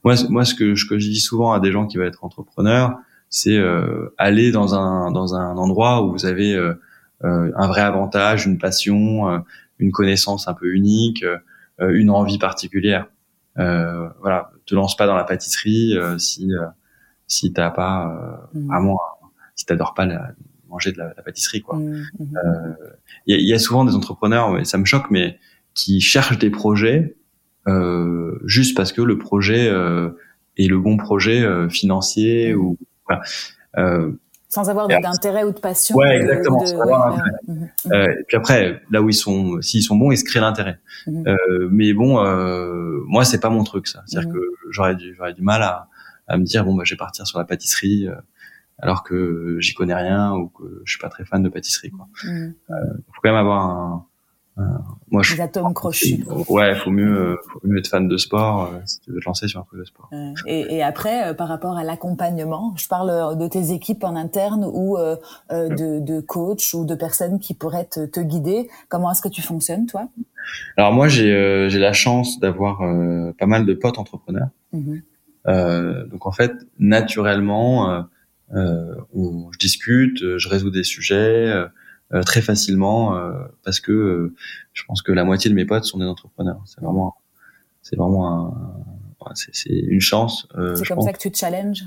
Moi, 0.03 0.15
moi, 0.29 0.45
ce 0.45 0.55
que, 0.55 0.75
ce 0.75 0.85
que 0.85 0.99
je 0.99 1.09
dis 1.09 1.19
souvent 1.19 1.53
à 1.53 1.59
des 1.59 1.71
gens 1.71 1.87
qui 1.87 1.97
veulent 1.97 2.07
être 2.07 2.23
entrepreneurs, 2.23 2.99
c'est 3.29 3.57
euh, 3.57 4.13
aller 4.17 4.51
dans 4.51 4.75
un 4.75 5.11
dans 5.11 5.35
un 5.35 5.55
endroit 5.57 6.03
où 6.03 6.11
vous 6.11 6.25
avez 6.25 6.55
euh, 6.55 6.73
euh, 7.23 7.51
un 7.55 7.67
vrai 7.67 7.81
avantage, 7.81 8.45
une 8.45 8.57
passion, 8.57 9.43
une 9.77 9.91
connaissance 9.91 10.47
un 10.47 10.53
peu 10.53 10.73
unique, 10.73 11.23
une 11.79 12.09
envie 12.09 12.39
particulière. 12.39 13.07
voilà, 13.55 14.51
te 14.65 14.75
lance 14.75 14.95
pas 14.95 15.05
dans 15.05 15.15
la 15.15 15.23
pâtisserie 15.23 15.95
si 16.17 16.51
si 17.27 17.53
t'as 17.53 17.69
pas 17.69 18.49
mmh. 18.53 18.67
vraiment 18.67 18.99
si 19.55 19.65
t'adores 19.65 19.93
pas 19.93 20.05
la, 20.05 20.31
manger 20.69 20.91
de 20.91 20.97
la, 20.97 21.09
pâtisserie 21.09 21.61
quoi. 21.61 21.77
Mmh, 21.77 22.05
mmh. 22.19 22.75
Il 23.27 23.39
y, 23.39 23.49
y, 23.49 23.53
a 23.53 23.59
souvent 23.59 23.85
des 23.85 23.95
entrepreneurs, 23.95 24.65
ça 24.65 24.77
me 24.77 24.85
choque, 24.85 25.09
mais 25.09 25.39
qui 25.73 26.01
cherchent 26.01 26.37
des 26.37 26.49
projets 26.49 27.15
euh, 27.67 28.39
juste 28.45 28.75
parce 28.75 28.91
que 28.91 29.01
le 29.01 29.17
projet 29.17 29.67
euh, 29.67 30.09
est 30.57 30.67
le 30.67 30.79
bon 30.79 30.97
projet 30.97 31.41
euh, 31.41 31.69
financier 31.69 32.53
ou 32.53 32.77
euh, 33.77 34.11
sans 34.49 34.67
avoir 34.67 34.87
d'intérêt 34.87 35.43
ou 35.43 35.51
de 35.51 35.59
passion. 35.59 35.95
Ouais, 35.95 36.17
exactement. 36.17 36.65
Euh, 37.91 38.07
et 38.19 38.23
puis 38.27 38.35
après, 38.35 38.81
là 38.89 39.01
où 39.01 39.09
ils 39.09 39.13
sont, 39.13 39.61
s'ils 39.61 39.83
sont 39.83 39.95
bons, 39.95 40.11
ils 40.11 40.17
se 40.17 40.23
créent 40.23 40.39
l'intérêt. 40.39 40.79
Euh, 41.07 41.69
mais 41.71 41.93
bon, 41.93 42.19
euh, 42.19 42.99
moi, 43.05 43.25
c'est 43.25 43.39
pas 43.39 43.51
mon 43.51 43.63
truc, 43.63 43.87
ça. 43.87 44.01
C'est-à-dire 44.07 44.33
que 44.33 44.39
j'aurais 44.71 44.95
du, 44.95 45.13
j'aurais 45.15 45.33
du 45.33 45.43
mal 45.43 45.61
à, 45.61 45.87
à 46.27 46.37
me 46.37 46.43
dire 46.43 46.65
bon, 46.65 46.73
bah, 46.73 46.83
je 46.83 46.95
vais 46.95 46.97
partir 46.97 47.27
sur 47.27 47.37
la 47.37 47.45
pâtisserie, 47.45 48.07
euh, 48.07 48.15
alors 48.81 49.03
que 49.03 49.57
j'y 49.59 49.73
connais 49.73 49.95
rien 49.95 50.33
ou 50.33 50.47
que 50.47 50.81
je 50.85 50.91
suis 50.91 50.99
pas 50.99 51.09
très 51.09 51.25
fan 51.25 51.43
de 51.43 51.49
pâtisserie. 51.49 51.91
Quoi. 51.91 52.07
Mhm. 52.23 52.53
Euh, 52.69 52.75
faut 53.11 53.21
quand 53.21 53.29
même 53.29 53.35
avoir 53.35 53.65
un, 53.65 54.05
euh, 54.59 54.63
moi, 55.09 55.23
je, 55.23 55.41
atomes 55.41 55.73
crochus. 55.73 56.25
Ouais, 56.49 56.75
faut 56.75 56.89
mieux, 56.89 57.17
euh, 57.17 57.35
faut 57.47 57.59
mieux 57.63 57.79
être 57.79 57.87
fan 57.87 58.07
de 58.07 58.17
sport 58.17 58.65
euh, 58.65 58.79
si 58.85 58.99
tu 58.99 59.11
veux 59.11 59.19
te 59.19 59.25
lancer 59.25 59.47
sur 59.47 59.61
un 59.61 59.63
truc 59.63 59.79
de 59.79 59.85
sport. 59.85 60.09
Et, 60.45 60.75
et 60.75 60.83
après, 60.83 61.33
par 61.35 61.47
rapport 61.47 61.77
à 61.77 61.83
l'accompagnement, 61.83 62.73
je 62.75 62.87
parle 62.87 63.37
de 63.37 63.47
tes 63.47 63.71
équipes 63.71 64.03
en 64.03 64.15
interne 64.15 64.65
ou 64.65 64.97
de, 65.49 65.99
de 65.99 66.19
coachs 66.19 66.73
ou 66.73 66.85
de 66.85 66.95
personnes 66.95 67.39
qui 67.39 67.53
pourraient 67.53 67.85
te, 67.85 68.05
te 68.05 68.19
guider. 68.19 68.69
Comment 68.89 69.11
est-ce 69.11 69.21
que 69.21 69.29
tu 69.29 69.41
fonctionnes, 69.41 69.85
toi? 69.85 70.07
Alors 70.77 70.91
moi, 70.93 71.07
j'ai 71.07 71.67
j'ai 71.69 71.79
la 71.79 71.93
chance 71.93 72.39
d'avoir 72.39 72.79
pas 73.37 73.45
mal 73.45 73.65
de 73.65 73.73
potes 73.73 73.97
entrepreneurs. 73.97 74.49
Mm-hmm. 74.73 76.09
donc 76.09 76.25
en 76.25 76.31
fait, 76.31 76.51
naturellement, 76.79 78.05
on, 78.51 79.51
je 79.51 79.59
discute, 79.59 80.37
je 80.37 80.49
résous 80.49 80.71
des 80.71 80.83
sujets. 80.83 81.53
Euh, 82.11 82.23
très 82.23 82.41
facilement 82.41 83.15
euh, 83.15 83.33
parce 83.63 83.79
que 83.79 83.91
euh, 83.91 84.35
je 84.73 84.83
pense 84.87 85.03
que 85.03 85.11
la 85.11 85.23
moitié 85.23 85.51
de 85.51 85.55
mes 85.55 85.65
potes 85.65 85.83
sont 85.83 85.99
des 85.99 86.07
entrepreneurs. 86.07 86.59
C'est 86.65 86.81
vraiment, 86.81 87.15
c'est 87.83 87.97
vraiment 87.97 88.55
un, 89.21 89.33
c'est 89.35 89.69
une 89.69 90.01
chance. 90.01 90.47
c'est 90.73 90.87
comme 90.87 91.01
ça 91.01 91.13
que 91.13 91.19
tu 91.19 91.29
te 91.29 91.37
challenges? 91.37 91.83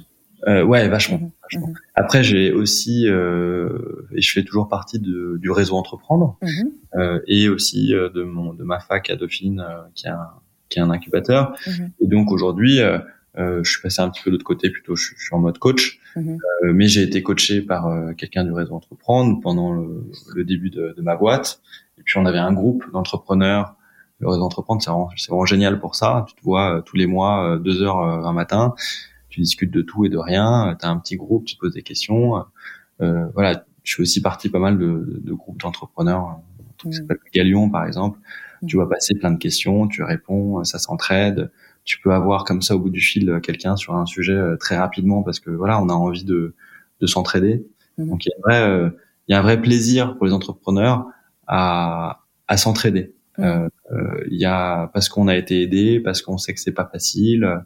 Euh, 0.46 0.62
ouais, 0.62 0.88
vachement. 0.88 1.18
Mhm. 1.18 1.31
vachement. 1.42 1.68
Mhm. 1.68 1.75
Après, 1.96 2.22
j'ai 2.22 2.53
aussi 2.53 3.09
euh, 3.09 4.07
et 4.12 4.20
je 4.20 4.33
fais 4.33 4.44
toujours 4.44 4.68
partie 4.68 5.01
de, 5.01 5.38
du 5.40 5.51
réseau 5.51 5.75
entreprendre 5.75 6.38
mhm. 6.40 6.70
euh, 6.94 7.20
et 7.27 7.48
aussi 7.48 7.88
de 7.88 8.22
mon 8.22 8.55
de 8.55 8.62
ma 8.62 8.79
fac 8.79 9.11
à 9.11 9.16
Dauphine 9.16 9.66
qui 9.96 10.07
est 10.07 10.11
un 10.11 10.31
qui 10.68 10.79
est 10.79 10.83
un 10.83 10.90
incubateur. 10.90 11.55
Et 12.01 12.07
donc 12.07 12.31
aujourd'hui, 12.31 12.81
euh, 12.81 12.98
je 13.37 13.71
suis 13.71 13.81
passé 13.81 14.01
un 14.03 14.11
petit 14.11 14.23
peu 14.23 14.31
de 14.31 14.37
l'autre 14.37 14.45
côté, 14.45 14.71
plutôt 14.71 14.97
je, 14.97 15.14
suis 15.16 15.35
en 15.35 15.38
mode 15.38 15.59
coach, 15.59 15.99
mhm. 16.16 16.38
euh, 16.64 16.73
mais 16.73 16.87
j'ai 16.87 17.03
été 17.03 17.23
coaché 17.23 17.62
par 17.62 17.87
euh, 17.87 18.12
quelqu'un 18.12 18.45
du 18.45 18.53
réseau 18.53 18.75
Entreprendre 18.75 19.40
pendant 19.40 19.73
le, 19.73 20.11
le 20.35 20.45
début 20.45 20.71
de, 20.71 20.95
de, 20.97 21.03
ma 21.03 21.16
boîte. 21.16 21.61
Et 21.99 22.03
puis 22.03 22.18
on 22.18 22.27
avait 22.27 22.38
un 22.38 22.53
groupe 22.53 22.85
d'entrepreneurs. 22.92 23.77
Le 24.18 24.29
réseau 24.29 24.42
Entreprendre, 24.42 24.83
c'est 24.83 24.90
vraiment, 24.90 25.11
vraiment, 25.29 25.47
génial 25.47 25.81
pour 25.81 25.95
ça. 25.95 26.25
Tu 26.29 26.35
te 26.35 26.42
vois 26.42 26.77
euh, 26.77 26.81
tous 26.83 26.97
les 26.97 27.07
mois, 27.07 27.59
deux 27.59 27.83
heures 27.83 27.99
un 27.99 28.33
matin, 28.33 28.75
tu 29.29 29.40
discutes 29.40 29.73
de 29.73 29.83
tout 29.83 30.05
et 30.05 30.09
de 30.09 30.18
rien. 30.18 30.77
Tu 30.79 30.87
as 30.87 30.90
un 30.90 30.99
petit 30.99 31.16
groupe, 31.16 31.45
tu 31.45 31.57
te 31.57 31.61
poses 31.61 31.75
des 31.75 31.83
questions. 31.83 32.45
voilà, 32.99 33.64
je 33.83 33.95
suis 33.95 34.03
aussi 34.03 34.21
partie 34.23 34.49
pas 34.49 34.61
mal 34.61 34.79
de, 34.79 35.21
de 35.25 35.33
groupes 35.33 35.61
d'entrepreneurs, 35.61 36.40
truc 36.77 36.92
qui 36.92 37.01
mhm. 37.01 37.09
s'appelle 37.09 37.18
Galion 37.33 37.71
par 37.71 37.87
exemple. 37.87 38.18
Tu 38.68 38.77
vas 38.77 38.87
passer 38.87 39.16
plein 39.16 39.33
de 39.33 39.38
questions, 39.38 39.88
tu 39.88 40.05
réponds, 40.05 40.62
ça 40.62 40.79
s'entraide 40.79 41.51
tu 41.85 42.01
peux 42.01 42.12
avoir 42.12 42.45
comme 42.45 42.62
ça 42.62 42.77
au 42.77 42.79
bout 42.79 42.90
du 42.90 43.01
fil 43.01 43.29
euh, 43.29 43.40
quelqu'un 43.40 43.77
sur 43.77 43.95
un 43.95 44.07
sujet 44.07 44.35
euh, 44.35 44.57
très 44.57 44.77
rapidement 44.77 45.23
parce 45.23 45.40
que 45.40 45.51
voilà, 45.51 45.81
on 45.83 45.88
a 45.88 45.95
envie 45.95 46.25
de, 46.25 46.55
de 47.01 47.07
s'entraider. 47.07 47.66
Mhm. 47.99 48.09
Donc 48.09 48.25
il 48.25 48.31
y 48.31 48.33
a 48.33 48.37
un 48.37 48.40
vrai, 48.42 48.71
euh, 48.71 48.90
il 49.29 49.33
y 49.33 49.35
a 49.35 49.38
un 49.38 49.42
vrai 49.42 49.61
plaisir 49.61 50.16
pour 50.16 50.27
les 50.27 50.33
entrepreneurs 50.33 51.07
à, 51.47 52.21
à 52.49 52.57
s'entraider. 52.57 53.14
Mhm. 53.38 53.68
Il 54.31 54.38
y 54.38 54.45
a 54.45 54.88
parce 54.95 55.09
qu'on 55.09 55.29
a 55.29 55.37
été 55.37 55.62
aidé, 55.62 56.01
parce 56.01 56.23
qu'on 56.23 56.38
sait 56.38 56.55
que 56.55 56.61
c'est 56.61 56.73
pas 56.73 56.87
facile, 56.87 57.62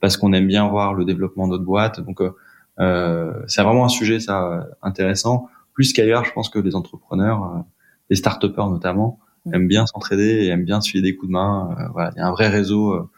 parce 0.00 0.16
qu'on 0.16 0.32
aime 0.32 0.46
bien 0.46 0.68
voir 0.68 0.92
le 0.92 1.04
développement 1.04 1.48
d'autres 1.48 1.64
boîtes. 1.64 2.00
Donc 2.00 2.20
euh, 2.80 3.32
c'est 3.46 3.62
vraiment 3.62 3.84
un 3.84 3.88
sujet 3.88 4.20
ça 4.20 4.68
intéressant. 4.82 5.48
Plus 5.72 5.92
qu'ailleurs, 5.92 6.24
je 6.24 6.32
pense 6.32 6.50
que 6.50 6.58
les 6.58 6.74
entrepreneurs, 6.74 7.64
les 8.10 8.16
start 8.16 8.44
notamment, 8.44 9.20
mhm. 9.46 9.54
aiment 9.54 9.68
bien 9.68 9.86
s'entraider 9.86 10.44
et 10.44 10.48
aiment 10.48 10.64
bien 10.64 10.80
se 10.80 10.90
filer 10.90 11.02
des 11.02 11.16
coups 11.16 11.28
de 11.28 11.32
main. 11.32 11.74
voilà, 11.92 12.10
il 12.14 12.18
y 12.18 12.22
a 12.22 12.26
un 12.26 12.32
vrai 12.32 12.48
réseau 12.48 12.92
euh, 12.92 13.08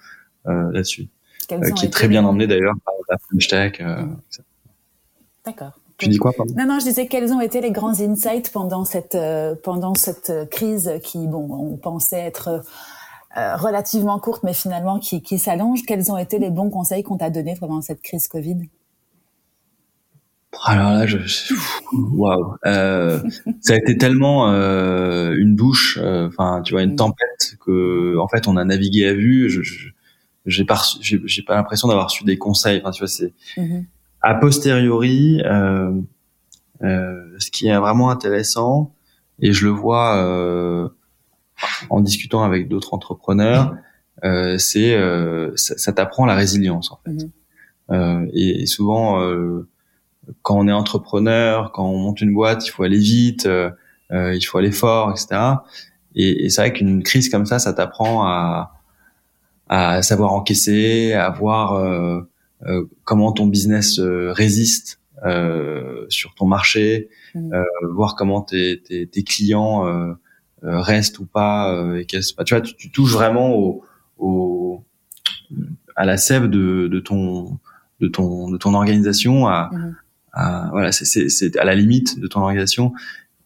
là-dessus, 0.44 1.08
euh, 1.52 1.70
qui 1.72 1.86
est 1.86 1.90
très 1.90 2.08
bien 2.08 2.24
emmené 2.24 2.46
d'ailleurs 2.46 2.74
par 2.84 2.94
la 3.08 3.18
French 3.18 3.48
Tech. 3.48 3.72
Euh. 3.80 4.04
D'accord. 5.44 5.72
Tu 5.98 6.08
dis 6.08 6.16
quoi 6.16 6.32
pardon? 6.32 6.52
Non, 6.56 6.66
non, 6.66 6.78
je 6.80 6.86
disais 6.86 7.06
quels 7.06 7.32
ont 7.32 7.40
été 7.40 7.60
les 7.60 7.70
grands 7.70 8.00
insights 8.00 8.50
pendant 8.52 8.84
cette 8.84 9.16
pendant 9.62 9.94
cette 9.94 10.32
crise 10.50 10.92
qui, 11.02 11.26
bon, 11.28 11.48
on 11.50 11.76
pensait 11.76 12.20
être 12.20 12.62
relativement 13.36 14.18
courte, 14.18 14.42
mais 14.42 14.54
finalement 14.54 14.98
qui, 14.98 15.22
qui 15.22 15.38
s'allonge. 15.38 15.82
Quels 15.86 16.10
ont 16.10 16.18
été 16.18 16.38
les 16.38 16.50
bons 16.50 16.70
conseils 16.70 17.02
qu'on 17.02 17.18
t'a 17.18 17.30
donnés 17.30 17.56
pendant 17.58 17.82
cette 17.82 18.02
crise 18.02 18.26
Covid? 18.26 18.68
Alors 20.64 20.92
là, 20.92 21.06
je, 21.06 21.18
waouh, 21.92 22.56
euh, 22.66 23.20
ça 23.60 23.72
a 23.72 23.76
été 23.76 23.96
tellement 23.96 24.50
euh, 24.50 25.34
une 25.36 25.56
douche, 25.56 25.98
enfin, 25.98 26.62
tu 26.62 26.74
vois, 26.74 26.82
une 26.82 26.92
mm. 26.92 26.96
tempête 26.96 27.56
que, 27.64 28.16
en 28.18 28.28
fait, 28.28 28.46
on 28.48 28.56
a 28.56 28.64
navigué 28.64 29.06
à 29.06 29.14
vue. 29.14 29.48
Je, 29.48 29.62
je, 29.62 29.88
j'ai 30.46 30.64
pas 30.64 30.80
j'ai 31.00 31.42
pas 31.42 31.54
l'impression 31.54 31.88
d'avoir 31.88 32.10
su 32.10 32.24
des 32.24 32.38
conseils 32.38 32.80
enfin 32.80 32.90
tu 32.90 33.00
vois 33.00 33.08
c'est 33.08 33.32
mm-hmm. 33.56 33.84
a 34.22 34.34
posteriori 34.34 35.40
euh, 35.44 35.92
euh, 36.82 37.36
ce 37.38 37.50
qui 37.50 37.68
est 37.68 37.76
vraiment 37.76 38.10
intéressant 38.10 38.94
et 39.40 39.52
je 39.52 39.66
le 39.66 39.70
vois 39.70 40.16
euh, 40.16 40.88
en 41.90 42.00
discutant 42.00 42.42
avec 42.42 42.68
d'autres 42.68 42.94
entrepreneurs 42.94 43.74
euh, 44.24 44.58
c'est 44.58 44.94
euh, 44.94 45.52
ça, 45.56 45.76
ça 45.78 45.92
t'apprend 45.92 46.26
la 46.26 46.34
résilience 46.34 46.92
en 46.92 47.00
fait. 47.04 47.26
Euh, 47.90 48.26
et, 48.32 48.62
et, 48.62 48.66
souvent 48.66 49.20
quand 50.42 50.58
on 50.58 50.68
est 50.68 50.72
entrepreneur 50.72 51.72
quand 51.72 51.88
on 51.88 51.98
monte 51.98 52.20
une 52.20 52.32
boîte 52.32 52.66
il 52.66 52.70
faut 52.70 52.84
aller 52.84 52.98
vite 52.98 53.48
il 54.10 54.42
faut 54.42 54.58
aller 54.58 54.72
fort 54.72 55.10
etc 55.10 55.56
et, 56.14 56.44
et 56.44 56.50
c'est 56.50 56.62
vrai 56.62 56.72
qu'une 56.72 57.02
crise 57.02 57.28
comme 57.28 57.46
ça, 57.46 57.58
ça 57.58 57.72
t'apprend 57.72 58.24
à, 58.26 58.72
à 59.72 60.02
savoir 60.02 60.34
encaisser, 60.34 61.14
à 61.14 61.30
voir 61.30 61.72
euh, 61.76 62.20
euh, 62.66 62.84
comment 63.04 63.32
ton 63.32 63.46
business 63.46 63.98
euh, 63.98 64.30
résiste 64.30 65.00
sur 66.08 66.34
ton 66.34 66.46
marché, 66.46 67.08
mmh. 67.36 67.54
voir 67.92 68.16
comment 68.16 68.42
tes, 68.42 68.82
tes, 68.82 69.06
tes 69.06 69.22
clients 69.22 69.84
restent 70.62 71.20
ou 71.20 71.26
pas. 71.26 71.72
et 71.96 72.06
tu 72.06 72.18
vois, 72.50 72.60
tu, 72.60 72.74
tu, 72.74 72.90
touches 72.90 73.12
vraiment 73.12 73.54
au, 73.54 73.84
au, 74.18 74.82
à 75.94 76.04
la 76.04 76.16
sève 76.16 76.50
de, 76.50 76.88
de 76.88 76.98
ton 76.98 77.60
de 78.00 78.08
ton 78.08 78.50
de 78.50 78.56
ton 78.56 78.74
organisation 78.74 79.46
à, 79.46 79.70
mmh. 79.72 79.96
à 80.32 80.68
voilà 80.72 80.90
c'est 80.90 81.56
à 81.56 81.64
la 81.64 81.76
limite 81.76 82.18
de 82.18 82.26
ton 82.26 82.40
organisation 82.40 82.92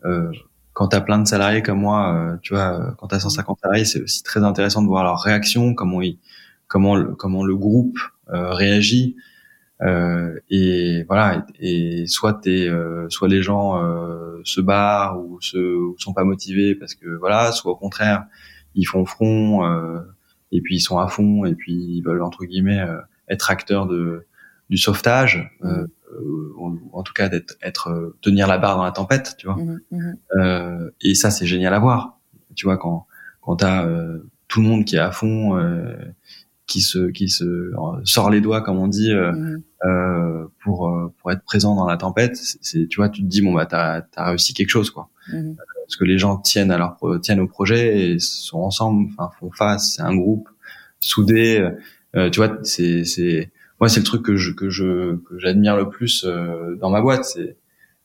euh, 0.06 0.32
quand 0.76 0.88
tu 0.88 0.96
as 0.96 1.00
plein 1.00 1.18
de 1.18 1.26
salariés 1.26 1.62
comme 1.62 1.80
moi, 1.80 2.14
euh, 2.14 2.36
tu 2.42 2.52
vois, 2.52 2.78
euh, 2.78 2.90
quand 2.98 3.08
tu 3.08 3.14
as 3.14 3.20
150 3.20 3.60
salariés, 3.62 3.86
c'est 3.86 4.02
aussi 4.02 4.22
très 4.22 4.44
intéressant 4.44 4.82
de 4.82 4.86
voir 4.86 5.04
leur 5.04 5.18
réaction, 5.18 5.72
comment 5.72 6.02
ils, 6.02 6.18
comment 6.68 6.96
le, 6.96 7.14
comment 7.14 7.46
le 7.46 7.56
groupe 7.56 7.98
euh, 8.28 8.52
réagit. 8.52 9.16
Euh, 9.80 10.38
et 10.50 11.02
voilà, 11.04 11.46
et, 11.60 12.06
soit 12.06 12.34
t'es, 12.34 12.68
soit 13.08 13.26
les 13.26 13.40
gens 13.40 13.80
se 14.44 14.60
barrent 14.60 15.18
ou 15.18 15.40
se 15.40 15.94
sont 15.96 16.12
pas 16.12 16.24
motivés 16.24 16.74
parce 16.74 16.94
que 16.94 17.08
voilà, 17.08 17.52
soit 17.52 17.72
au 17.72 17.76
contraire 17.76 18.26
ils 18.74 18.84
font 18.84 19.06
front 19.06 19.64
et 20.52 20.60
puis 20.60 20.76
ils 20.76 20.80
sont 20.80 20.98
à 20.98 21.08
fond 21.08 21.46
et 21.46 21.54
puis 21.54 21.72
ils 21.72 22.02
veulent 22.02 22.22
entre 22.22 22.44
guillemets 22.44 22.86
être 23.28 23.50
acteurs 23.50 23.86
de 23.86 24.26
du 24.68 24.76
sauvetage. 24.76 25.50
Mmh. 25.60 25.84
Euh, 26.12 26.52
ou 26.56 26.78
en 26.92 27.02
tout 27.02 27.12
cas 27.12 27.28
d'être 27.28 27.56
être 27.62 27.88
euh, 27.88 28.16
tenir 28.20 28.46
la 28.46 28.58
barre 28.58 28.76
dans 28.76 28.84
la 28.84 28.92
tempête 28.92 29.34
tu 29.38 29.46
vois 29.46 29.56
mmh, 29.56 29.80
mmh. 29.90 30.12
Euh, 30.36 30.90
et 31.00 31.14
ça 31.14 31.30
c'est 31.30 31.46
génial 31.46 31.74
à 31.74 31.80
voir 31.80 32.20
tu 32.54 32.66
vois 32.66 32.76
quand 32.76 33.06
quand 33.40 33.56
t'as 33.56 33.84
euh, 33.86 34.28
tout 34.46 34.60
le 34.60 34.68
monde 34.68 34.84
qui 34.84 34.96
est 34.96 35.00
à 35.00 35.10
fond 35.10 35.60
qui 36.66 36.80
se 36.80 37.10
qui 37.10 37.28
se 37.28 37.72
sort 38.04 38.30
les 38.30 38.40
doigts 38.40 38.60
comme 38.60 38.78
on 38.78 38.86
dit 38.86 39.12
mmh. 39.12 40.48
pour 40.62 41.12
pour 41.18 41.32
être 41.32 41.42
présent 41.42 41.74
dans 41.74 41.86
la 41.86 41.96
tempête 41.96 42.36
c'est 42.36 42.86
tu 42.86 42.96
vois 42.98 43.08
tu 43.08 43.22
te 43.22 43.26
dis 43.26 43.42
bon 43.42 43.52
bah 43.52 43.66
t'as 43.66 44.02
as 44.14 44.28
réussi 44.28 44.54
quelque 44.54 44.70
chose 44.70 44.90
quoi 44.90 45.10
parce 45.28 45.96
que 45.98 46.04
les 46.04 46.18
gens 46.18 46.36
tiennent 46.38 46.70
à 46.70 46.78
leur 46.78 46.98
tiennent 47.20 47.40
au 47.40 47.48
projet 47.48 48.10
et 48.10 48.18
sont 48.20 48.58
ensemble 48.58 49.08
enfin 49.10 49.30
font 49.40 49.50
face 49.50 49.94
c'est 49.96 50.02
un 50.02 50.14
groupe 50.14 50.48
soudé 51.00 51.68
tu 52.14 52.36
vois 52.38 52.58
c'est 52.62 53.04
c'est 53.04 53.50
moi 53.80 53.88
c'est 53.88 54.00
le 54.00 54.04
truc 54.04 54.22
que 54.22 54.36
je 54.36 54.52
que 54.52 54.70
je 54.70 55.16
que 55.16 55.38
j'admire 55.38 55.76
le 55.76 55.88
plus 55.88 56.24
euh, 56.24 56.76
dans 56.76 56.90
ma 56.90 57.00
boîte 57.00 57.24
c'est 57.24 57.56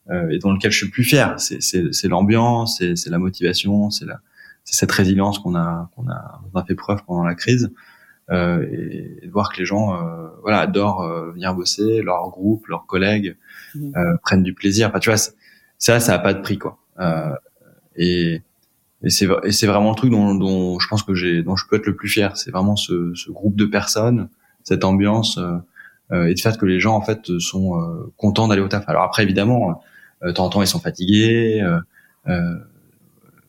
euh, 0.10 0.30
et 0.30 0.40
dans 0.40 0.52
lequel 0.52 0.72
je 0.72 0.78
suis 0.78 0.88
le 0.88 0.92
plus 0.92 1.04
fier. 1.04 1.40
C'est 1.40 1.62
c'est 1.62 1.94
c'est 1.94 2.08
l'ambiance 2.08 2.78
c'est 2.78 2.96
c'est 2.96 3.10
la 3.10 3.20
motivation 3.20 3.90
c'est 3.90 4.06
la 4.06 4.20
c'est 4.64 4.76
cette 4.76 4.92
résilience 4.92 5.40
qu'on 5.40 5.56
a 5.56 5.90
qu'on 5.96 6.10
a 6.10 6.42
on 6.54 6.60
a 6.60 6.66
fait 6.66 6.76
preuve 6.76 7.04
pendant 7.06 7.24
la 7.24 7.36
crise. 7.36 7.72
Euh, 8.32 8.66
et, 8.72 9.24
et, 9.24 9.28
de 9.28 9.32
voir 9.32 9.52
que 9.52 9.58
les 9.58 9.66
gens 9.66 9.94
euh, 9.94 10.28
voilà 10.42 10.60
adorent 10.60 11.02
euh, 11.02 11.32
venir 11.32 11.54
bosser 11.54 12.02
leur 12.02 12.30
groupe 12.30 12.66
leurs 12.68 12.86
collègues 12.86 13.36
mmh. 13.76 13.92
prennent 14.24 14.44
du 14.44 14.54
plaisir. 14.54 14.88
Enfin 14.88 15.00
tu 15.00 15.10
vois 15.10 15.18
ça 15.18 16.00
ça 16.00 16.14
a 16.14 16.20
pas 16.20 16.34
de 16.34 16.42
prix 16.42 16.58
quoi. 16.58 16.80
Et 17.96 18.42
et 19.04 19.10
c'est 19.10 19.28
et 19.44 19.52
c'est 19.52 19.68
vraiment 19.68 19.90
le 19.90 19.96
truc 19.96 20.12
dont, 20.12 20.36
dont 20.36 20.80
je 20.80 20.88
pense 20.88 21.04
que 21.04 21.14
j'ai 21.14 21.44
dont 21.44 21.56
je 21.56 21.66
peux 21.68 21.76
être 21.76 21.88
le 21.88 21.96
plus 21.96 22.08
fier. 22.08 22.38
C'est 22.38 22.52
vraiment 22.52 22.76
ce, 22.76 23.14
ce 23.16 23.32
groupe 23.32 23.56
de 23.56 23.66
personnes 23.66 24.30
cette 24.64 24.84
ambiance 24.84 25.38
euh, 25.38 25.58
euh, 26.12 26.28
et 26.28 26.34
de 26.34 26.40
fait 26.40 26.58
que 26.58 26.66
les 26.66 26.80
gens 26.80 26.96
en 26.96 27.02
fait 27.02 27.40
sont 27.40 27.80
euh, 27.80 28.12
contents 28.18 28.48
d'aller 28.48 28.62
au 28.62 28.68
taf. 28.68 28.88
Alors 28.88 29.04
après 29.04 29.24
évidemment, 29.24 29.82
de 30.24 30.32
temps 30.32 30.46
en 30.46 30.50
temps 30.50 30.62
ils 30.62 30.68
sont 30.68 30.80
fatigués. 30.80 31.64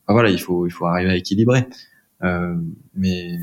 voilà, 0.09 0.31
il 0.31 0.41
faut 0.41 0.67
il 0.67 0.71
faut 0.71 0.87
arriver 0.87 1.11
à 1.11 1.17
équilibrer. 1.17 1.67
mais 2.95 3.39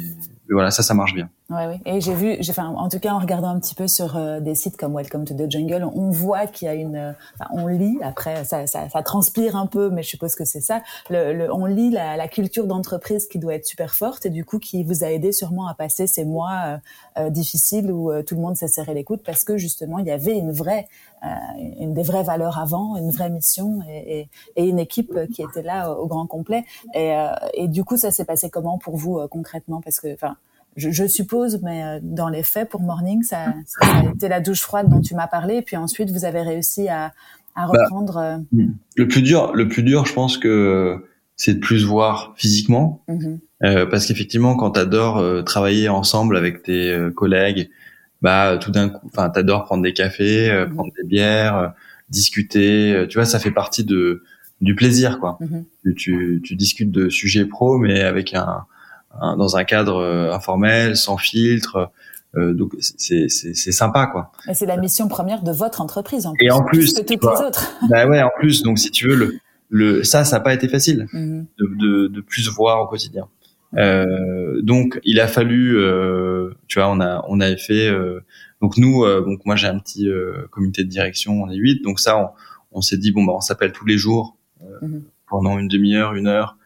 voilà, 0.49 0.71
ça, 0.71 0.83
ça 0.83 0.93
marche 0.93 1.13
bien. 1.13 1.29
Ouais, 1.49 1.65
oui. 1.65 1.81
Et 1.87 1.99
j'ai 1.99 2.13
vu, 2.13 2.37
j'ai, 2.41 2.51
enfin, 2.51 2.67
en 2.67 2.89
tout 2.89 2.99
cas, 2.99 3.11
en 3.11 3.17
regardant 3.17 3.47
un 3.47 3.59
petit 3.59 3.73
peu 3.73 3.87
sur 3.87 4.15
euh, 4.15 4.39
des 4.39 4.53
sites 4.53 4.77
comme 4.77 4.95
Welcome 4.95 5.25
to 5.25 5.33
the 5.33 5.49
Jungle, 5.49 5.83
on 5.95 6.11
voit 6.11 6.45
qu'il 6.45 6.67
y 6.67 6.69
a 6.69 6.75
une, 6.75 6.95
euh, 6.95 7.11
on 7.49 7.65
lit. 7.65 7.97
Après, 8.03 8.45
ça, 8.45 8.67
ça, 8.67 8.87
ça, 8.87 9.01
transpire 9.01 9.55
un 9.55 9.65
peu, 9.65 9.89
mais 9.89 10.03
je 10.03 10.09
suppose 10.09 10.35
que 10.35 10.45
c'est 10.45 10.61
ça. 10.61 10.83
Le, 11.09 11.33
le, 11.33 11.51
on 11.51 11.65
lit 11.65 11.89
la, 11.89 12.17
la 12.17 12.27
culture 12.27 12.67
d'entreprise 12.67 13.27
qui 13.27 13.39
doit 13.39 13.55
être 13.55 13.65
super 13.65 13.95
forte 13.95 14.27
et 14.27 14.29
du 14.29 14.45
coup 14.45 14.59
qui 14.59 14.83
vous 14.83 15.03
a 15.03 15.07
aidé 15.07 15.31
sûrement 15.31 15.67
à 15.67 15.73
passer 15.73 16.05
ces 16.05 16.23
mois 16.23 16.79
euh, 17.17 17.31
difficiles 17.31 17.91
où 17.91 18.11
tout 18.21 18.35
le 18.35 18.41
monde 18.41 18.55
s'est 18.55 18.67
serré 18.67 18.93
les 18.93 19.03
coudes 19.03 19.23
parce 19.23 19.43
que 19.43 19.57
justement 19.57 19.97
il 19.97 20.05
y 20.05 20.11
avait 20.11 20.37
une 20.37 20.51
vraie, 20.51 20.87
une 21.79 21.95
des 21.95 22.03
vraies 22.03 22.23
valeurs 22.23 22.59
avant, 22.59 22.95
une 22.95 23.09
vraie 23.09 23.29
mission 23.29 23.79
et, 23.89 24.19
et, 24.19 24.29
et 24.55 24.65
une 24.67 24.77
équipe 24.77 25.17
qui 25.33 25.41
était 25.41 25.63
là 25.63 25.91
au, 25.91 26.05
grand 26.05 26.27
complet. 26.27 26.63
Et, 26.93 27.15
et 27.53 27.67
du 27.67 27.83
coup, 27.83 27.97
ça 27.97 28.11
s'est 28.11 28.25
passé 28.25 28.49
comment 28.49 28.77
pour 28.77 28.97
vous 28.97 29.19
concrètement? 29.29 29.81
Parce 29.81 29.99
que, 29.99 30.13
enfin 30.13 30.35
je, 30.75 30.91
je, 30.91 31.07
suppose, 31.07 31.59
mais 31.61 31.83
euh, 31.83 31.99
dans 32.01 32.29
les 32.29 32.43
faits, 32.43 32.69
pour 32.69 32.81
Morning, 32.81 33.23
ça, 33.23 33.53
ça, 33.65 33.87
a 33.87 34.03
été 34.13 34.27
la 34.27 34.39
douche 34.39 34.61
froide 34.61 34.89
dont 34.89 35.01
tu 35.01 35.15
m'as 35.15 35.27
parlé, 35.27 35.55
et 35.55 35.61
puis 35.61 35.75
ensuite 35.77 36.11
vous 36.11 36.25
avez 36.25 36.41
réussi 36.41 36.87
à, 36.87 37.11
à 37.55 37.67
bah, 37.67 37.83
reprendre. 37.83 38.17
Euh, 38.17 38.37
le 38.95 39.07
plus 39.07 39.21
dur, 39.21 39.53
le 39.53 39.67
plus 39.67 39.83
dur, 39.83 40.05
je 40.05 40.13
pense 40.13 40.37
que 40.37 41.05
c'est 41.35 41.55
de 41.55 41.59
plus 41.59 41.85
voir 41.85 42.33
physiquement, 42.37 43.03
mm-hmm. 43.07 43.39
euh, 43.63 43.85
parce 43.85 44.05
qu'effectivement, 44.05 44.55
quand 44.55 44.71
t'adores 44.71 45.17
euh, 45.17 45.41
travailler 45.41 45.89
ensemble 45.89 46.37
avec 46.37 46.63
tes 46.63 46.97
collègues, 47.15 47.69
bah 48.21 48.57
tout 48.59 48.71
d'un 48.71 48.89
coup, 48.89 49.07
enfin 49.07 49.29
t'adores 49.29 49.65
prendre 49.65 49.83
des 49.83 49.93
cafés, 49.93 50.49
mm-hmm. 50.49 50.73
prendre 50.73 50.91
des 50.97 51.07
bières, 51.07 51.73
discuter, 52.09 53.05
tu 53.09 53.17
vois, 53.17 53.25
ça 53.25 53.39
fait 53.39 53.51
partie 53.51 53.83
de 53.83 54.23
du 54.61 54.75
plaisir, 54.75 55.19
quoi. 55.19 55.37
Mm-hmm. 55.41 55.93
Tu, 55.95 56.41
tu 56.43 56.55
discutes 56.55 56.91
de 56.91 57.07
sujets 57.09 57.45
pro, 57.45 57.77
mais 57.77 58.01
avec 58.01 58.33
un 58.33 58.65
Hein, 59.19 59.37
dans 59.37 59.57
un 59.57 59.63
cadre 59.63 59.97
euh, 59.97 60.33
informel, 60.33 60.95
sans 60.95 61.17
filtre. 61.17 61.91
Euh, 62.35 62.53
donc 62.53 62.73
c'est 62.79 63.27
c'est 63.27 63.71
sympa 63.71 64.05
quoi. 64.05 64.31
Et 64.47 64.53
c'est 64.53 64.67
la 64.67 64.77
mission 64.77 65.07
première 65.07 65.41
de 65.41 65.51
votre 65.51 65.81
entreprise 65.81 66.27
en 66.27 66.33
plus. 66.33 66.45
Et 66.45 66.51
en 66.51 66.63
plus, 66.63 66.93
que 66.93 67.01
toutes 67.01 67.23
les 67.23 67.45
autres. 67.47 67.71
bah 67.89 68.05
ouais, 68.07 68.21
en 68.21 68.29
plus. 68.37 68.61
Donc 68.61 68.77
si 68.77 68.91
tu 68.91 69.07
veux 69.07 69.15
le 69.15 69.39
le 69.69 70.03
ça 70.03 70.23
ça 70.25 70.37
n'a 70.37 70.41
pas 70.41 70.53
été 70.53 70.67
facile 70.67 71.07
mhm. 71.11 71.47
de, 71.57 71.67
de, 71.75 72.07
de 72.07 72.21
plus 72.21 72.47
voir 72.49 72.81
au 72.83 72.87
quotidien. 72.87 73.27
Euh, 73.77 74.61
donc 74.61 74.99
il 75.03 75.19
a 75.19 75.27
fallu, 75.27 75.77
euh, 75.77 76.51
tu 76.67 76.79
vois, 76.79 76.89
on 76.89 76.99
a 76.99 77.23
on 77.27 77.39
avait 77.39 77.57
fait. 77.57 77.87
Euh, 77.87 78.23
donc 78.61 78.77
nous, 78.77 79.03
euh, 79.03 79.21
donc 79.21 79.45
moi 79.45 79.55
j'ai 79.55 79.67
un 79.67 79.79
petit 79.79 80.07
comité 80.51 80.83
de 80.83 80.89
direction, 80.89 81.41
on 81.41 81.49
est 81.49 81.55
huit. 81.55 81.83
Donc 81.83 81.99
ça, 81.99 82.17
on, 82.17 82.29
on 82.71 82.81
s'est 82.81 82.97
dit 82.97 83.11
bon 83.11 83.23
bah 83.23 83.33
on 83.35 83.41
s'appelle 83.41 83.71
tous 83.71 83.85
les 83.85 83.97
jours 83.97 84.37
mhm. 84.81 85.03
pendant 85.27 85.57
une 85.57 85.67
demi-heure, 85.67 86.13
une 86.13 86.27
heure 86.27 86.57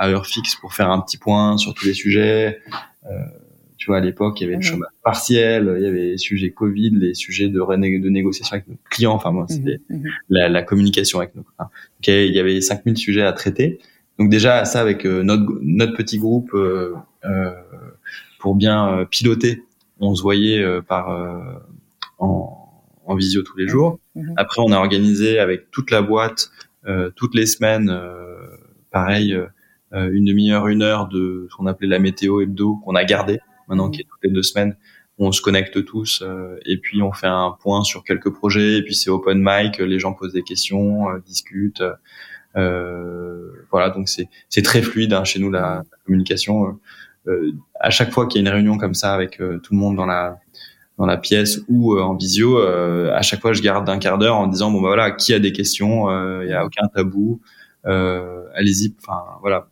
à 0.00 0.08
heure 0.08 0.26
fixe 0.26 0.56
pour 0.56 0.72
faire 0.72 0.90
un 0.90 0.98
petit 1.00 1.18
point 1.18 1.58
sur 1.58 1.74
tous 1.74 1.84
les 1.84 1.92
sujets. 1.92 2.58
Euh, 3.06 3.10
tu 3.76 3.86
vois, 3.86 3.98
à 3.98 4.00
l'époque, 4.00 4.40
il 4.40 4.44
y 4.44 4.46
avait 4.46 4.54
le 4.54 4.60
mhm. 4.60 4.64
chômage 4.64 4.90
partiel, 5.04 5.74
il 5.76 5.82
y 5.82 5.86
avait 5.86 6.10
les 6.12 6.18
sujets 6.18 6.50
Covid, 6.50 6.90
les 6.90 7.14
sujets 7.14 7.48
de, 7.48 7.60
de 7.60 8.08
négociation 8.08 8.54
avec 8.54 8.66
nos 8.66 8.76
clients. 8.88 9.12
Enfin, 9.12 9.30
moi, 9.30 9.44
c'était 9.48 9.80
mhm. 9.90 9.98
Mhm. 9.98 10.10
la, 10.30 10.48
la, 10.48 10.62
communication 10.62 11.18
avec 11.18 11.34
nos 11.34 11.42
clients. 11.42 11.70
il 12.28 12.34
y 12.34 12.40
avait 12.40 12.60
5000 12.60 12.96
sujets 12.96 13.22
à 13.22 13.32
traiter. 13.34 13.78
Donc 14.18 14.30
déjà, 14.30 14.64
ça, 14.64 14.80
avec 14.80 15.06
euh, 15.06 15.22
notre, 15.22 15.58
notre 15.60 15.94
petit 15.94 16.18
groupe, 16.18 16.50
euh, 16.54 16.94
euh 17.24 17.52
pour 18.38 18.54
bien 18.54 19.06
piloter, 19.10 19.64
on 19.98 20.14
se 20.14 20.22
voyait 20.22 20.64
par 20.88 21.10
en, 22.18 22.72
en 23.04 23.14
visio 23.14 23.42
tous 23.42 23.58
les 23.58 23.68
jours. 23.68 23.98
Après, 24.38 24.62
on 24.62 24.72
a 24.72 24.78
organisé 24.78 25.38
avec 25.38 25.70
toute 25.70 25.90
la 25.90 26.00
boîte, 26.00 26.50
toutes 27.16 27.34
les 27.34 27.44
semaines, 27.44 27.94
pareil, 28.90 29.34
euh, 29.34 29.46
une 29.92 30.24
demi-heure, 30.24 30.68
une 30.68 30.82
heure 30.82 31.08
de 31.08 31.48
ce 31.50 31.56
qu'on 31.56 31.66
appelait 31.66 31.88
la 31.88 31.98
météo 31.98 32.40
hebdo 32.40 32.76
qu'on 32.84 32.94
a 32.94 33.04
gardé 33.04 33.40
maintenant 33.70 33.88
mmh. 33.88 33.92
qui 33.92 34.00
est 34.02 34.04
toutes 34.04 34.22
les 34.22 34.30
deux 34.30 34.42
semaines. 34.42 34.76
On 35.18 35.32
se 35.32 35.42
connecte 35.42 35.84
tous 35.84 36.22
euh, 36.22 36.56
et 36.64 36.78
puis 36.78 37.02
on 37.02 37.12
fait 37.12 37.26
un 37.26 37.54
point 37.60 37.82
sur 37.84 38.04
quelques 38.04 38.32
projets 38.32 38.78
et 38.78 38.82
puis 38.82 38.94
c'est 38.94 39.10
open 39.10 39.38
mic, 39.42 39.78
les 39.78 39.98
gens 39.98 40.14
posent 40.14 40.32
des 40.32 40.42
questions, 40.42 41.10
euh, 41.10 41.18
discutent. 41.24 41.82
voilà, 42.54 43.90
donc 43.90 44.08
c'est 44.08 44.28
c'est 44.48 44.62
très 44.62 44.82
fluide 44.82 45.12
hein, 45.12 45.24
chez 45.24 45.38
nous 45.38 45.50
la, 45.50 45.84
la 45.90 45.98
communication. 46.04 46.78
à 47.78 47.90
chaque 47.90 48.12
fois 48.12 48.26
qu'il 48.26 48.42
y 48.42 48.44
a 48.44 48.48
une 48.48 48.54
réunion 48.54 48.76
comme 48.78 48.94
ça 48.94 49.14
avec 49.14 49.36
tout 49.36 49.74
le 49.74 49.76
monde 49.76 49.96
dans 49.96 50.06
la 50.06 50.38
dans 50.98 51.06
la 51.06 51.16
pièce 51.16 51.60
ou 51.68 51.98
en 51.98 52.14
visio, 52.14 52.58
à 52.58 53.22
chaque 53.22 53.40
fois 53.40 53.52
je 53.52 53.62
garde 53.62 53.88
un 53.88 53.98
quart 53.98 54.18
d'heure 54.18 54.36
en 54.36 54.46
disant 54.46 54.70
bon 54.70 54.80
bah 54.80 54.88
voilà 54.88 55.10
qui 55.12 55.32
a 55.34 55.38
des 55.38 55.52
questions, 55.52 56.10
il 56.42 56.48
y 56.48 56.52
a 56.54 56.64
aucun 56.64 56.88
tabou, 56.88 57.40
allez-y, 57.84 58.94
enfin 58.98 59.22
voilà 59.42 59.68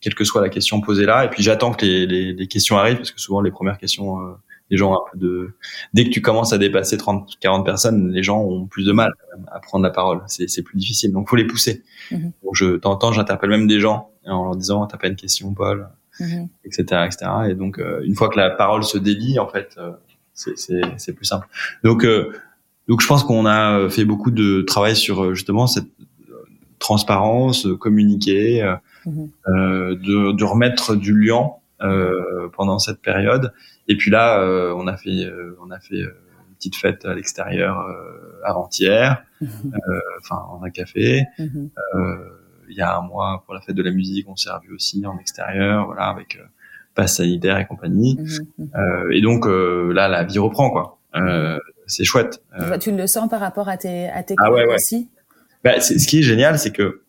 quelle 0.00 0.14
que 0.14 0.24
soit 0.24 0.40
la 0.40 0.48
question 0.48 0.80
posée 0.80 1.06
là. 1.06 1.24
Et 1.24 1.28
puis 1.28 1.42
j'attends 1.42 1.72
que 1.72 1.84
les, 1.84 2.06
les, 2.06 2.32
les, 2.32 2.46
questions 2.46 2.78
arrivent 2.78 2.98
parce 2.98 3.10
que 3.10 3.20
souvent 3.20 3.40
les 3.40 3.50
premières 3.50 3.78
questions, 3.78 4.20
euh, 4.20 4.32
les 4.70 4.76
gens 4.76 4.94
un 4.94 4.98
peu 5.10 5.18
de 5.18 5.54
dès 5.94 6.04
que 6.04 6.10
tu 6.10 6.20
commences 6.20 6.52
à 6.52 6.58
dépasser 6.58 6.96
30, 6.96 7.38
40 7.40 7.64
personnes, 7.64 8.12
les 8.12 8.22
gens 8.22 8.40
ont 8.40 8.66
plus 8.66 8.84
de 8.84 8.92
mal 8.92 9.12
à 9.50 9.60
prendre 9.60 9.84
la 9.84 9.90
parole. 9.90 10.22
C'est, 10.26 10.48
c'est 10.48 10.62
plus 10.62 10.78
difficile, 10.78 11.12
donc 11.12 11.28
faut 11.28 11.36
les 11.36 11.46
pousser. 11.46 11.82
Mm-hmm. 12.10 12.32
Donc 12.42 12.54
je 12.54 12.76
t'entends, 12.76 13.12
j'interpelle 13.12 13.50
même 13.50 13.66
des 13.66 13.80
gens 13.80 14.10
en 14.26 14.44
leur 14.44 14.56
disant 14.56 14.86
t'as 14.86 14.98
pas 14.98 15.08
une 15.08 15.16
question, 15.16 15.54
Paul, 15.54 15.88
etc., 16.20 16.84
mm-hmm. 16.84 17.06
etc. 17.06 17.30
Et 17.50 17.54
donc 17.54 17.78
euh, 17.78 18.02
une 18.04 18.14
fois 18.14 18.28
que 18.28 18.38
la 18.38 18.50
parole 18.50 18.84
se 18.84 18.98
délie, 18.98 19.38
en 19.38 19.48
fait, 19.48 19.74
euh, 19.78 19.92
c'est, 20.34 20.58
c'est, 20.58 20.82
c'est 20.98 21.14
plus 21.14 21.24
simple. 21.24 21.48
Donc 21.82 22.04
euh, 22.04 22.32
donc 22.88 23.00
je 23.00 23.06
pense 23.06 23.24
qu'on 23.24 23.46
a 23.46 23.88
fait 23.90 24.04
beaucoup 24.04 24.30
de 24.30 24.62
travail 24.62 24.96
sur 24.96 25.34
justement 25.34 25.66
cette 25.66 25.88
transparence, 26.78 27.66
communiquer 27.80 28.62
mhm. 29.06 29.30
de, 29.46 30.32
de, 30.32 30.44
remettre 30.44 30.96
du 30.96 31.18
liant 31.18 31.62
pendant 32.52 32.78
cette 32.78 33.00
période. 33.00 33.52
Et 33.86 33.96
puis 33.96 34.10
là, 34.10 34.42
on 34.76 34.86
a 34.86 34.96
fait, 34.96 35.30
on 35.62 35.70
a 35.70 35.80
fait 35.80 36.00
une 36.00 36.54
petite 36.56 36.76
fête 36.76 37.04
à 37.04 37.14
l'extérieur 37.14 37.84
avant-hier, 38.44 39.22
mhm. 39.40 39.72
enfin 40.20 40.42
en 40.50 40.62
un 40.62 40.70
café. 40.70 41.24
Mhm. 41.38 41.70
il 42.68 42.76
y 42.76 42.82
a 42.82 42.96
un 42.96 43.02
mois 43.02 43.42
pour 43.44 43.54
la 43.54 43.60
fête 43.60 43.76
de 43.76 43.82
la 43.82 43.92
musique, 43.92 44.28
on 44.28 44.36
s'est 44.36 44.50
revu 44.50 44.74
aussi 44.74 45.04
en 45.06 45.18
extérieur, 45.18 45.86
voilà, 45.86 46.08
avec 46.08 46.38
passe 46.94 47.16
sanitaire 47.16 47.58
et 47.58 47.66
compagnie. 47.66 48.18
et 49.10 49.20
donc 49.20 49.46
là, 49.46 50.08
la 50.08 50.24
vie 50.24 50.38
reprend 50.38 50.70
quoi. 50.70 50.98
c'est 51.86 52.04
chouette. 52.04 52.42
tu 52.80 52.94
le 52.94 53.06
sens 53.06 53.28
par 53.28 53.40
rapport 53.40 53.68
à 53.68 53.76
tes 53.76 54.08
à 54.08 54.22
tes 54.22 54.34
ah, 54.38 54.52
ouais, 54.52 54.66
aussi? 54.74 55.08
Bah, 55.64 55.80
ce 55.80 56.06
qui 56.06 56.20
est 56.20 56.22
génial, 56.22 56.58
c'est 56.58 56.70
que 56.70 57.02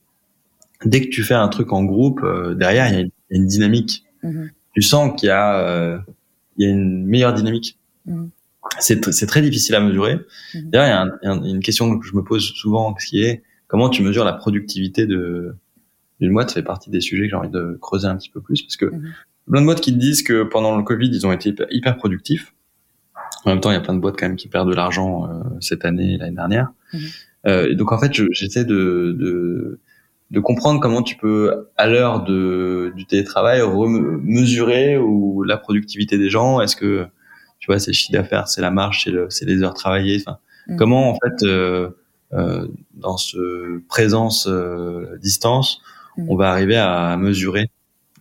dès 0.86 1.02
que 1.02 1.10
tu 1.10 1.24
fais 1.24 1.34
un 1.34 1.48
truc 1.48 1.72
en 1.74 1.84
groupe, 1.84 2.22
euh, 2.24 2.56
derrière, 2.56 2.92
il 2.92 3.00
y, 3.00 3.04
a 3.04 3.08
une 3.30 3.48
dynamique. 3.48 4.06
Mm-hmm. 4.24 4.50
Tu 4.74 4.82
sens 4.82 5.20
qu'il 5.20 5.28
y 5.28 5.32
a, 5.32 5.60
euh, 5.60 6.00
y 6.58 6.66
a 6.66 6.70
une 6.70 7.06
meilleure 7.06 7.34
dynamique. 7.34 7.78
Mm-hmm. 8.08 8.30
C'est, 8.80 9.12
c'est 9.12 9.26
très 9.26 9.42
difficile 9.42 9.76
à 9.76 9.80
mesurer. 9.80 10.16
Mm-hmm. 10.54 10.70
D'ailleurs, 10.70 11.08
il 11.22 11.28
y, 11.28 11.32
a 11.32 11.36
une 11.36 11.62
question 11.62 11.98
que 11.98 12.06
je 12.06 12.16
me 12.16 12.24
pose 12.24 12.44
souvent, 12.54 12.94
qui 12.94 13.24
est 13.24 13.44
comment 13.68 13.90
tu 13.90 14.02
mesures 14.04 14.26
la 14.26 14.34
productivité 14.34 15.06
de 15.06 15.56
d'une 16.20 16.34
boîte? 16.34 16.50
Ça 16.50 16.56
fait 16.56 16.64
partie 16.64 16.90
des 16.90 17.02
sujets 17.02 17.24
que 17.24 17.30
j'ai 17.30 17.36
envie 17.36 17.50
de 17.50 17.78
creuser 17.82 18.08
un 18.08 18.18
petit 18.18 18.30
peu 18.30 18.42
plus, 18.42 18.62
parce 18.62 18.76
que 18.76 18.92
plein 19.50 19.62
de 19.62 19.66
boîtes 19.66 19.82
qui 19.82 19.94
te 19.94 19.98
disent 19.98 20.22
que 20.22 20.44
pendant 20.44 20.78
le 20.78 20.84
Covid, 20.84 21.08
ils 21.08 21.26
ont 21.26 21.32
été 21.32 21.54
hyper, 21.72 21.98
productifs. 21.98 22.54
En 23.46 23.52
même 23.52 23.62
temps, 23.62 23.72
il 23.72 23.76
y 23.76 23.78
a 23.78 23.82
plein 23.82 23.94
de 23.94 24.00
boîtes 24.00 24.16
quand 24.18 24.28
même 24.28 24.36
qui 24.36 24.48
perdent 24.48 24.70
de 24.70 24.76
l'argent 24.76 25.30
euh, 25.30 25.44
cette 25.62 25.86
année 25.86 26.14
et 26.14 26.18
l'année 26.18 26.36
dernière. 26.36 26.72
Euh, 27.48 27.74
donc 27.74 27.92
en 27.92 27.98
fait, 27.98 28.14
j'essaie 28.32 28.66
de, 28.66 29.16
de, 29.18 29.80
de 30.32 30.40
comprendre 30.40 30.80
comment 30.80 31.02
tu 31.02 31.16
peux, 31.16 31.70
à 31.78 31.88
l'heure 31.88 32.24
de, 32.24 32.94
du 32.96 33.06
télétravail, 33.06 33.62
mesurer 34.22 34.98
ou 34.98 35.44
la 35.44 35.58
productivité 35.58 36.18
des 36.18 36.30
gens. 36.30 36.62
Est-ce 36.62 36.76
que 36.76 37.08
tu 37.60 37.68
vois, 37.68 37.80
c'est 37.80 37.92
le 37.92 37.96
chiffre 37.96 38.14
d'affaires, 38.14 38.48
c'est 38.48 38.62
la 38.62 38.72
marge, 38.72 39.04
c'est 39.04 39.12
le, 39.12 39.28
les 39.42 39.64
heures 39.64 39.74
travaillées. 39.74 40.22
Enfin, 40.26 40.40
mm. 40.68 40.78
comment 40.78 41.10
en 41.12 41.16
fait, 41.16 41.44
euh, 41.44 41.90
euh, 42.34 42.68
dans 42.94 43.18
ce 43.18 43.80
présence 43.88 44.48
euh, 44.48 45.18
distance, 45.22 45.82
mm. 46.18 46.30
on 46.30 46.36
va 46.36 46.52
arriver 46.52 46.78
à 46.78 47.18
mesurer 47.18 47.70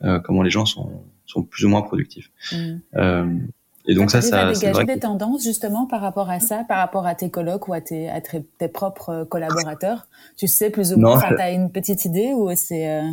euh, 0.03 0.19
comment 0.19 0.43
les 0.43 0.51
gens 0.51 0.67
sont, 0.67 1.05
sont 1.27 1.43
plus 1.43 1.65
ou 1.65 1.69
moins 1.69 1.83
productifs. 1.83 2.31
Mm. 2.53 3.49
Et 3.91 3.95
donc 3.95 4.11
ça, 4.11 4.21
ça, 4.21 4.53
ça 4.55 4.61
dégagé 4.67 4.85
des 4.85 4.99
tendances 4.99 5.43
justement 5.43 5.87
par 5.87 6.03
rapport 6.03 6.29
à 6.29 6.41
ça, 6.41 6.63
par 6.69 6.77
rapport 6.77 7.07
à 7.07 7.15
tes 7.15 7.31
colocs 7.31 7.69
ou 7.69 7.73
à 7.73 7.81
tes, 7.81 8.11
à 8.11 8.21
tes, 8.21 8.69
propres 8.69 9.27
collaborateurs? 9.29 10.07
Tu 10.37 10.47
sais 10.47 10.69
plus 10.69 10.93
ou 10.93 10.99
moins, 10.99 11.19
tu 11.19 11.41
as 11.41 11.51
une 11.51 11.73
petite 11.73 12.05
idée 12.05 12.33
ou 12.35 12.51
c'est 12.55 12.89
euh... 12.91 13.11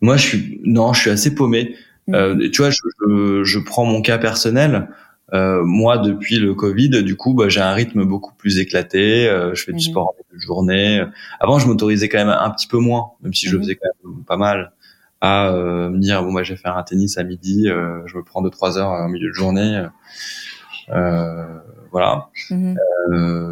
Moi, 0.00 0.16
je 0.16 0.26
suis 0.26 0.60
non, 0.64 0.92
je 0.92 1.00
suis 1.00 1.10
assez 1.10 1.32
paumé. 1.32 1.76
Mm. 2.08 2.14
Euh, 2.14 2.50
tu 2.50 2.60
vois, 2.60 2.70
je, 2.70 2.80
je, 3.08 3.44
je, 3.44 3.58
prends 3.60 3.84
mon 3.84 4.02
cas 4.02 4.18
personnel. 4.18 4.88
Euh, 5.32 5.62
moi, 5.64 5.98
depuis 5.98 6.38
le 6.38 6.54
Covid, 6.54 7.04
du 7.04 7.14
coup, 7.14 7.34
bah, 7.34 7.48
j'ai 7.48 7.60
un 7.60 7.72
rythme 7.72 8.04
beaucoup 8.04 8.34
plus 8.34 8.58
éclaté. 8.58 9.28
Euh, 9.28 9.54
je 9.54 9.62
fais 9.62 9.72
du 9.72 9.78
mm-hmm. 9.78 9.90
sport 9.90 10.08
en 10.08 10.38
journée. 10.38 11.04
Avant, 11.38 11.60
je 11.60 11.68
m'autorisais 11.68 12.08
quand 12.08 12.18
même 12.18 12.28
un 12.28 12.50
petit 12.50 12.66
peu 12.66 12.78
moins, 12.78 13.12
même 13.22 13.32
si 13.32 13.46
je 13.46 13.56
mm-hmm. 13.56 13.60
faisais 13.60 13.74
quand 13.76 13.88
même 14.10 14.24
pas 14.24 14.36
mal 14.36 14.72
à 15.20 15.48
euh, 15.48 15.88
me 15.90 15.98
dire 15.98 16.22
bon 16.22 16.32
moi 16.32 16.42
je 16.42 16.52
vais 16.52 16.58
faire 16.58 16.76
un 16.76 16.82
tennis 16.82 17.18
à 17.18 17.24
midi, 17.24 17.68
euh, 17.68 18.00
je 18.06 18.16
me 18.16 18.22
prends 18.22 18.42
deux 18.42 18.50
trois 18.50 18.78
heures 18.78 18.90
au 18.90 19.08
milieu 19.08 19.28
de 19.28 19.34
journée, 19.34 19.86
euh, 20.90 21.58
voilà. 21.90 22.28
Mhm. 22.50 22.76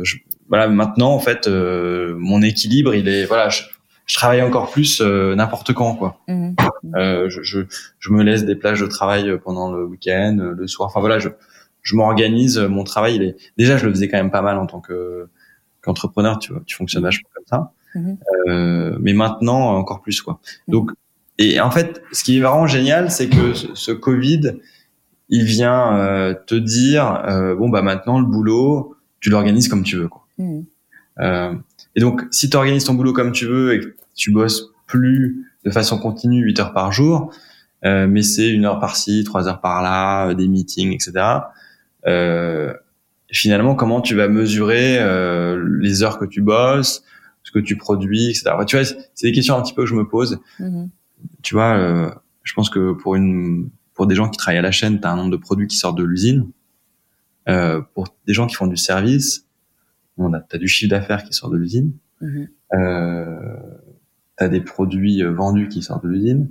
Je, 0.02 0.16
voilà 0.48 0.68
maintenant 0.68 1.12
en 1.12 1.18
fait 1.18 1.48
mon 1.48 2.42
équilibre 2.42 2.94
il 2.94 3.08
est 3.08 3.24
voilà 3.24 3.48
je, 3.48 3.62
je 4.06 4.14
travaille 4.14 4.42
encore 4.42 4.70
plus 4.70 5.00
n'importe 5.00 5.72
quand 5.72 5.94
quoi. 5.96 6.20
Mhm. 6.28 6.54
Je, 6.94 7.42
je, 7.42 7.60
je, 7.98 8.12
me 8.12 8.22
laisse 8.22 8.44
des 8.44 8.54
plages 8.54 8.80
de 8.80 8.86
travail 8.86 9.38
pendant 9.42 9.72
le 9.72 9.84
week-end, 9.84 10.36
le 10.56 10.66
soir. 10.68 10.88
Enfin 10.88 11.00
voilà, 11.00 11.18
je, 11.18 11.30
je 11.82 11.96
m'organise. 11.96 12.58
Mon 12.58 12.84
travail, 12.84 13.16
il 13.16 13.22
est 13.22 13.36
déjà, 13.56 13.76
je 13.76 13.86
le 13.86 13.92
faisais 13.92 14.08
quand 14.08 14.18
même 14.18 14.30
pas 14.30 14.42
mal 14.42 14.58
en 14.58 14.66
tant 14.66 14.80
que 14.80 15.28
qu'entrepreneur. 15.82 16.38
Tu 16.38 16.52
vois, 16.52 16.62
tu 16.64 16.76
fonctionnes 16.76 17.02
mhm. 17.02 17.08
vachement 17.08 17.28
comme 17.34 17.44
ça. 17.46 17.72
Euh, 18.48 18.96
mais 19.00 19.12
maintenant 19.12 19.76
encore 19.76 20.00
plus 20.02 20.20
quoi. 20.20 20.40
Donc 20.68 20.90
et 21.38 21.60
en 21.60 21.70
fait, 21.70 22.02
ce 22.12 22.24
qui 22.24 22.38
est 22.38 22.40
vraiment 22.40 22.66
génial, 22.66 23.10
c'est 23.10 23.28
que 23.28 23.52
ce, 23.52 23.92
Covid, 23.92 24.52
il 25.28 25.44
vient 25.44 25.96
euh, 25.96 26.34
te 26.46 26.54
dire 26.54 27.22
euh, 27.28 27.54
bon 27.54 27.68
bah 27.68 27.82
maintenant 27.82 28.18
le 28.18 28.26
boulot, 28.26 28.96
tu 29.20 29.28
l'organises 29.28 29.68
comme 29.68 29.82
tu 29.82 29.96
veux 29.96 30.08
quoi. 30.08 30.26
Mmh. 30.38 30.60
Euh, 31.20 31.54
et 31.94 32.00
donc 32.00 32.22
si 32.30 32.48
tu 32.48 32.56
organises 32.56 32.84
ton 32.84 32.94
boulot 32.94 33.12
comme 33.12 33.32
tu 33.32 33.46
veux 33.46 33.74
et 33.74 33.80
que 33.80 33.96
tu 34.14 34.30
bosses 34.30 34.70
plus 34.86 35.46
de 35.64 35.70
façon 35.70 35.98
continue 35.98 36.42
8 36.42 36.60
heures 36.60 36.72
par 36.72 36.92
jour, 36.92 37.32
euh, 37.84 38.06
mais 38.06 38.22
c'est 38.22 38.48
une 38.48 38.64
heure 38.64 38.78
par-ci, 38.78 39.24
trois 39.24 39.48
heures 39.48 39.60
par-là, 39.60 40.32
des 40.34 40.48
meetings, 40.48 40.92
etc. 40.92 41.40
finalement, 43.30 43.74
comment 43.74 44.00
tu 44.00 44.14
vas 44.14 44.28
mesurer 44.28 45.00
les 45.80 46.02
heures 46.02 46.18
que 46.18 46.24
tu 46.24 46.40
bosses, 46.40 47.02
ce 47.42 47.50
que 47.50 47.58
tu 47.58 47.76
produis, 47.76 48.30
etc. 48.30 48.52
tu 48.66 48.76
vois, 48.76 48.86
c'est 48.86 49.26
des 49.26 49.32
questions 49.32 49.56
un 49.56 49.62
petit 49.62 49.74
peu 49.74 49.82
que 49.82 49.88
je 49.88 49.94
me 49.94 50.08
pose. 50.08 50.38
Mmh 50.60 50.86
tu 51.46 51.54
vois, 51.54 51.76
euh, 51.76 52.10
je 52.42 52.54
pense 52.54 52.70
que 52.70 52.92
pour 52.92 53.14
une 53.14 53.70
pour 53.94 54.08
des 54.08 54.16
gens 54.16 54.28
qui 54.28 54.36
travaillent 54.36 54.58
à 54.58 54.62
la 54.62 54.72
chaîne, 54.72 55.00
tu 55.00 55.06
as 55.06 55.12
un 55.12 55.16
nombre 55.16 55.30
de 55.30 55.36
produits 55.36 55.68
qui 55.68 55.76
sortent 55.76 55.96
de 55.96 56.02
l'usine. 56.02 56.50
Euh, 57.48 57.80
pour 57.94 58.08
des 58.26 58.34
gens 58.34 58.48
qui 58.48 58.56
font 58.56 58.66
du 58.66 58.76
service, 58.76 59.46
on 60.18 60.32
a, 60.32 60.40
as 60.50 60.58
du 60.58 60.66
chiffre 60.66 60.90
d'affaires 60.90 61.22
qui 61.22 61.32
sort 61.32 61.48
de 61.48 61.56
l'usine. 61.56 61.92
Mm-hmm. 62.20 62.48
Euh, 62.74 63.60
tu 64.36 64.44
as 64.44 64.48
des 64.48 64.60
produits 64.60 65.22
euh, 65.22 65.30
vendus 65.30 65.68
qui 65.68 65.82
sortent 65.82 66.02
de 66.02 66.08
l'usine. 66.08 66.50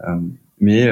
Euh, 0.00 0.18
mais 0.58 0.88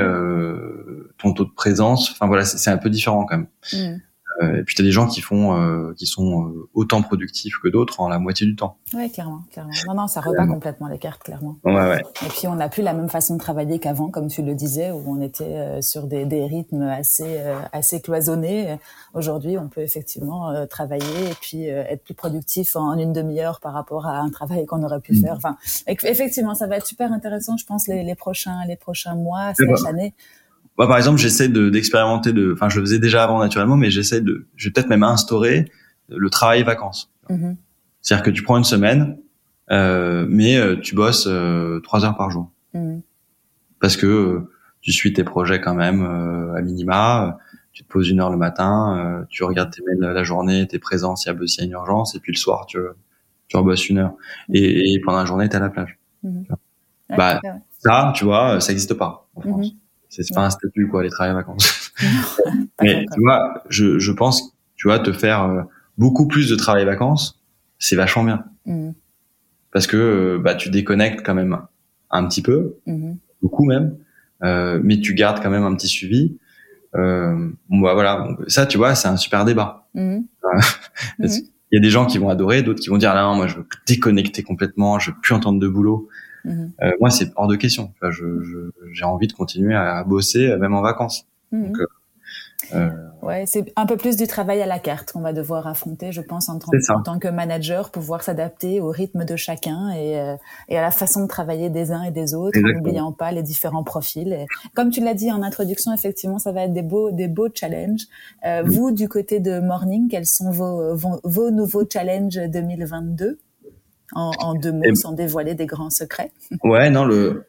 ton 1.19 1.33
taux 1.33 1.45
de 1.45 1.51
présence, 1.51 2.13
enfin 2.13 2.29
voilà, 2.29 2.45
c'est 2.45 2.71
un 2.71 2.79
peu 2.79 2.91
différent 2.91 3.27
quand 3.27 3.39
même. 3.39 3.49
Mm. 3.73 4.03
Euh, 4.41 4.57
et 4.57 4.63
puis 4.65 4.75
tu 4.75 4.83
as 4.83 4.85
des 4.85 4.91
gens 4.91 5.07
qui 5.07 5.21
font, 5.21 5.57
euh, 5.57 5.93
qui 5.95 6.07
sont 6.07 6.47
euh, 6.47 6.69
autant 6.75 7.03
productifs 7.03 7.59
que 7.63 7.69
d'autres 7.69 8.01
en 8.01 8.09
la 8.09 8.19
moitié 8.19 8.47
du 8.47 8.57
temps. 8.57 8.79
Oui, 8.95 9.11
clairement, 9.11 9.43
clairement. 9.51 9.73
Non, 9.87 9.95
non, 9.95 10.07
ça 10.07 10.21
rebat 10.21 10.47
complètement 10.47 10.89
les 10.89 10.99
cartes, 10.99 11.23
clairement. 11.23 11.57
Ouais, 11.65 11.75
ouais. 11.75 12.03
Et 12.25 12.29
puis 12.29 12.47
on 12.47 12.55
n'a 12.55 12.69
plus 12.69 12.83
la 12.83 12.95
même 12.95 13.09
façon 13.09 13.35
de 13.35 13.39
travailler 13.41 13.79
qu'avant, 13.79 14.09
comme 14.09 14.29
tu 14.29 14.43
le 14.43 14.55
disais, 14.55 14.91
où 14.91 15.03
on 15.07 15.21
était 15.21 15.83
sur 15.83 16.07
des, 16.07 16.25
des 16.25 16.47
rythmes 16.47 16.83
assez, 16.83 17.41
assez 17.73 18.01
cloisonnés. 18.01 18.77
Aujourd'hui, 19.15 19.59
on 19.59 19.69
peut 19.69 19.83
effectivement 19.83 20.67
travailler 20.67 21.31
et 21.31 21.35
puis 21.41 21.67
être 21.67 22.05
plus 22.05 22.15
productif 22.15 22.77
en 22.77 22.97
une 22.99 23.13
demi-heure 23.13 23.61
par 23.61 23.73
rapport 23.73 24.07
à 24.07 24.19
un 24.19 24.31
travail 24.31 24.67
qu'on 24.67 24.83
aurait 24.83 25.01
pu 25.01 25.13
mm. 25.13 25.21
faire. 25.21 25.35
Enfin, 25.37 25.57
effectivement, 25.87 26.55
ça 26.55 26.67
va 26.67 26.77
être 26.77 26.87
super 26.87 27.13
intéressant, 27.13 27.57
je 27.57 27.67
pense, 27.67 27.89
les, 27.89 28.03
les 28.03 28.15
prochains, 28.15 28.65
les 28.67 28.77
prochains 28.77 29.15
mois, 29.15 29.53
cette 29.55 29.87
année 29.87 30.15
moi, 30.79 30.89
par 30.89 30.97
exemple, 30.97 31.19
j'essaie 31.19 31.49
d'expérimenter 31.49 32.33
de, 32.33 32.53
enfin, 32.53 32.69
je 32.69 32.79
le 32.79 32.87
faisais 32.87 32.99
déjà 32.99 33.25
avant 33.25 33.39
naturellement, 33.39 33.77
mais 33.77 33.91
j'essaie 33.91 34.21
de, 34.21 34.47
je 34.57 34.69
vais 34.69 34.73
peut-être 34.73 34.89
même 34.89 35.03
instaurer 35.03 35.67
le 36.09 36.31
travail 36.31 36.63
vacances. 36.63 37.13
Mm-hmm. 37.29 37.57
C'est-à-dire 38.01 38.25
que 38.25 38.31
tu 38.31 38.43
prends 38.43 38.57
une 38.57 38.65
semaine, 38.65 39.19
euh, 39.71 40.27
mais 40.29 40.57
euh, 40.57 40.77
tu 40.77 40.95
bosses 40.95 41.27
euh, 41.29 41.81
trois 41.81 42.05
heures 42.05 42.17
par 42.17 42.31
jour. 42.31 42.51
Mm-hmm. 42.75 43.03
Parce 43.81 43.97
que 43.97 44.07
euh, 44.07 44.51
tu 44.81 44.93
suis 44.93 45.13
tes 45.13 45.25
projets 45.25 45.61
quand 45.61 45.75
même 45.75 46.03
à 46.57 46.61
minima. 46.63 47.39
Tu 47.73 47.85
te 47.85 47.89
poses 47.89 48.11
une 48.11 48.21
heure 48.21 48.31
le 48.31 48.37
matin, 48.37 49.25
tu 49.31 49.45
regardes 49.45 49.71
tes 49.71 49.81
mails 49.83 50.13
la 50.13 50.25
journée, 50.25 50.67
t'es 50.67 50.79
présent 50.79 51.17
s'il 51.17 51.33
y 51.33 51.35
a, 51.35 51.65
une 51.65 51.71
urgence, 51.71 52.15
et 52.15 52.21
puis 52.21 52.33
le 52.33 52.37
soir 52.37 52.67
tu 52.67 52.79
tu 53.49 53.57
rebosses 53.57 53.89
une 53.89 53.99
heure. 53.99 54.15
Mm-hmm. 54.51 54.57
Et, 54.57 54.93
et 54.93 55.01
pendant 55.01 55.19
la 55.19 55.25
journée 55.25 55.49
t'es 55.49 55.57
à 55.57 55.61
la 55.61 55.71
plage. 55.71 55.99
Bah 57.17 57.41
ça, 57.79 58.13
tu 58.15 58.25
vois, 58.25 58.61
ça 58.61 58.73
n'existe 58.73 58.95
pas 58.95 59.27
en 59.37 59.41
France. 59.41 59.73
C'est 60.13 60.35
pas 60.35 60.45
un 60.45 60.51
statut 60.51 60.89
quoi, 60.89 61.03
les 61.03 61.09
travails 61.09 61.35
vacances. 61.35 61.93
Mais 62.83 63.07
tu 63.13 63.21
vois, 63.21 63.63
je, 63.71 63.99
je 63.99 64.13
pense, 64.13 64.55
tu 64.77 64.89
vois, 64.89 64.99
te 64.99 65.13
faire 65.13 65.45
euh, 65.45 65.63
beaucoup 65.97 66.27
plus 66.27 66.51
de 66.51 66.57
travail 66.57 66.85
vacances, 66.85 67.41
c'est 67.79 67.97
vachement 67.97 68.25
bien. 68.25 68.45
Mm. 68.67 68.91
Parce 69.73 69.87
que 69.87 69.97
euh, 69.97 70.39
bah 70.39 70.55
tu 70.55 70.69
déconnectes 70.71 71.25
quand 71.25 71.35
même 71.35 71.59
un 72.11 72.29
petit 72.29 72.43
peu, 72.43 72.77
mm-hmm. 72.87 73.17
beaucoup 73.41 73.65
même, 73.65 73.97
euh, 74.45 74.79
mais 74.83 75.01
tu 75.01 75.15
gardes 75.15 75.43
quand 75.43 75.51
même 75.51 75.65
un 75.65 75.75
petit 75.75 75.89
suivi. 75.89 76.37
Euh, 76.95 77.49
bah 77.71 77.95
voilà, 77.95 78.29
ça 78.49 78.67
tu 78.67 78.77
vois, 78.77 78.95
c'est 78.95 79.09
un 79.09 79.17
super 79.17 79.45
débat. 79.45 79.89
Mm-hmm. 79.95 80.25
Mm-hmm. 81.19 81.49
Il 81.71 81.77
y 81.77 81.79
a 81.79 81.81
des 81.81 81.89
gens 81.89 82.05
qui 82.05 82.19
vont 82.19 82.29
adorer, 82.29 82.63
d'autres 82.63 82.81
qui 82.81 82.91
vont 82.91 82.99
dire 82.99 83.15
là, 83.15 83.23
non, 83.23 83.35
moi 83.35 83.47
je 83.47 83.57
veux 83.57 83.67
déconnecter 83.87 84.43
complètement, 84.43 84.99
je 84.99 85.11
veux 85.11 85.17
plus 85.23 85.35
entendre 85.35 85.59
de 85.59 85.67
boulot. 85.67 86.09
Mhm. 86.45 86.73
Euh, 86.83 86.93
moi, 87.01 87.11
c'est 87.11 87.31
hors 87.37 87.47
de 87.47 87.57
question. 87.57 87.93
Enfin, 87.97 88.11
je, 88.11 88.71
j'ai 88.93 89.05
envie 89.05 89.29
de 89.29 89.33
continuer 89.33 89.75
à 89.75 90.05
bosser, 90.05 90.51
euh, 90.51 90.59
même 90.59 90.75
en 90.75 90.83
vacances. 90.83 91.27
Mhm. 91.53 91.67
Donc, 91.67 91.79
euh, 91.81 91.87
euh, 92.75 92.91
ouais, 93.23 93.45
c'est 93.47 93.73
un 93.77 93.87
peu 93.87 93.97
plus 93.97 94.17
du 94.17 94.27
travail 94.27 94.63
à 94.63 94.67
la 94.67 94.79
carte 94.79 95.13
qu'on 95.13 95.21
va 95.21 95.33
devoir 95.33 95.67
affronter, 95.67 96.13
je 96.13 96.21
pense, 96.21 96.49
en, 96.49 96.59
en 96.91 97.03
tant 97.03 97.19
que 97.19 97.29
manager, 97.29 97.91
pouvoir 97.91 98.23
s'adapter 98.23 98.81
au 98.81 98.89
rythme 98.89 99.25
de 99.25 99.37
chacun 99.37 99.91
et, 99.91 100.19
euh, 100.19 100.37
et, 100.69 100.79
à 100.79 100.83
la 100.83 100.91
façon 100.91 101.23
de 101.23 101.29
travailler 101.29 101.71
des 101.71 101.93
uns 101.93 102.03
et 102.03 102.11
des 102.11 102.35
autres, 102.35 102.59
en 102.59 102.79
n'oubliant 102.79 103.13
pas 103.13 103.33
les 103.33 103.43
différents 103.43 103.85
profils. 103.85 104.33
Et 104.33 104.47
comme 104.75 104.91
tu 104.91 105.01
l'as 105.03 105.15
dit 105.15 105.31
en 105.31 105.43
introduction, 105.43 105.93
effectivement, 105.93 106.39
ça 106.39 106.53
va 106.53 106.65
être 106.65 106.73
des 106.73 106.83
beaux, 106.83 107.11
des 107.11 107.29
beaux 107.29 107.49
challenges. 107.53 108.07
Euh, 108.47 108.63
Vous, 108.65 108.93
du 108.93 109.09
côté 109.09 109.41
de 109.41 109.61
Morning, 109.61 110.09
quels 110.09 110.27
sont 110.27 110.51
vos, 110.51 110.95
vos, 110.95 111.21
vos 111.25 111.51
nouveaux 111.51 111.85
challenges 111.91 112.39
2022 112.49 113.39
en, 114.15 114.55
deux 114.55 114.73
mots, 114.73 114.95
sans 114.95 115.13
dévoiler 115.13 115.55
des 115.55 115.67
grands 115.67 115.91
secrets. 115.91 116.33
Ouais, 116.63 116.91
non, 116.91 117.05
le, 117.05 117.45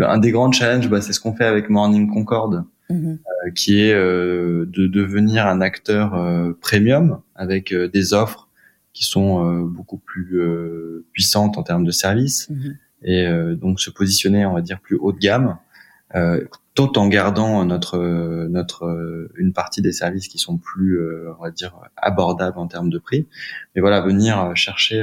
un 0.00 0.18
des 0.18 0.30
grands 0.30 0.52
challenges, 0.52 0.88
bah, 0.88 1.00
c'est 1.00 1.12
ce 1.12 1.20
qu'on 1.20 1.34
fait 1.34 1.44
avec 1.44 1.70
Morning 1.70 2.12
Concorde, 2.12 2.64
mm-hmm. 2.90 3.18
euh, 3.18 3.50
qui 3.54 3.80
est 3.80 3.92
euh, 3.92 4.66
de 4.66 4.86
devenir 4.86 5.46
un 5.46 5.60
acteur 5.60 6.14
euh, 6.14 6.52
premium 6.60 7.20
avec 7.34 7.74
des 7.74 8.14
offres 8.14 8.48
qui 8.92 9.04
sont 9.04 9.62
beaucoup 9.62 9.98
plus 9.98 10.40
puissantes 11.12 11.56
en 11.56 11.62
termes 11.62 11.84
de 11.84 11.92
services 11.92 12.50
mm-hmm. 12.50 12.74
et 13.04 13.54
donc 13.54 13.80
se 13.80 13.90
positionner, 13.90 14.44
on 14.44 14.54
va 14.54 14.60
dire, 14.60 14.80
plus 14.80 14.96
haut 14.96 15.12
de 15.12 15.18
gamme, 15.18 15.58
tout 16.74 16.98
en 16.98 17.06
gardant 17.06 17.64
notre 17.64 17.98
notre 18.48 19.28
une 19.36 19.52
partie 19.52 19.82
des 19.82 19.92
services 19.92 20.26
qui 20.26 20.38
sont 20.38 20.58
plus, 20.58 21.00
on 21.38 21.40
va 21.40 21.52
dire, 21.52 21.76
abordables 21.96 22.58
en 22.58 22.66
termes 22.66 22.90
de 22.90 22.98
prix. 22.98 23.28
Mais 23.76 23.80
voilà, 23.80 24.00
venir 24.00 24.50
chercher 24.56 25.00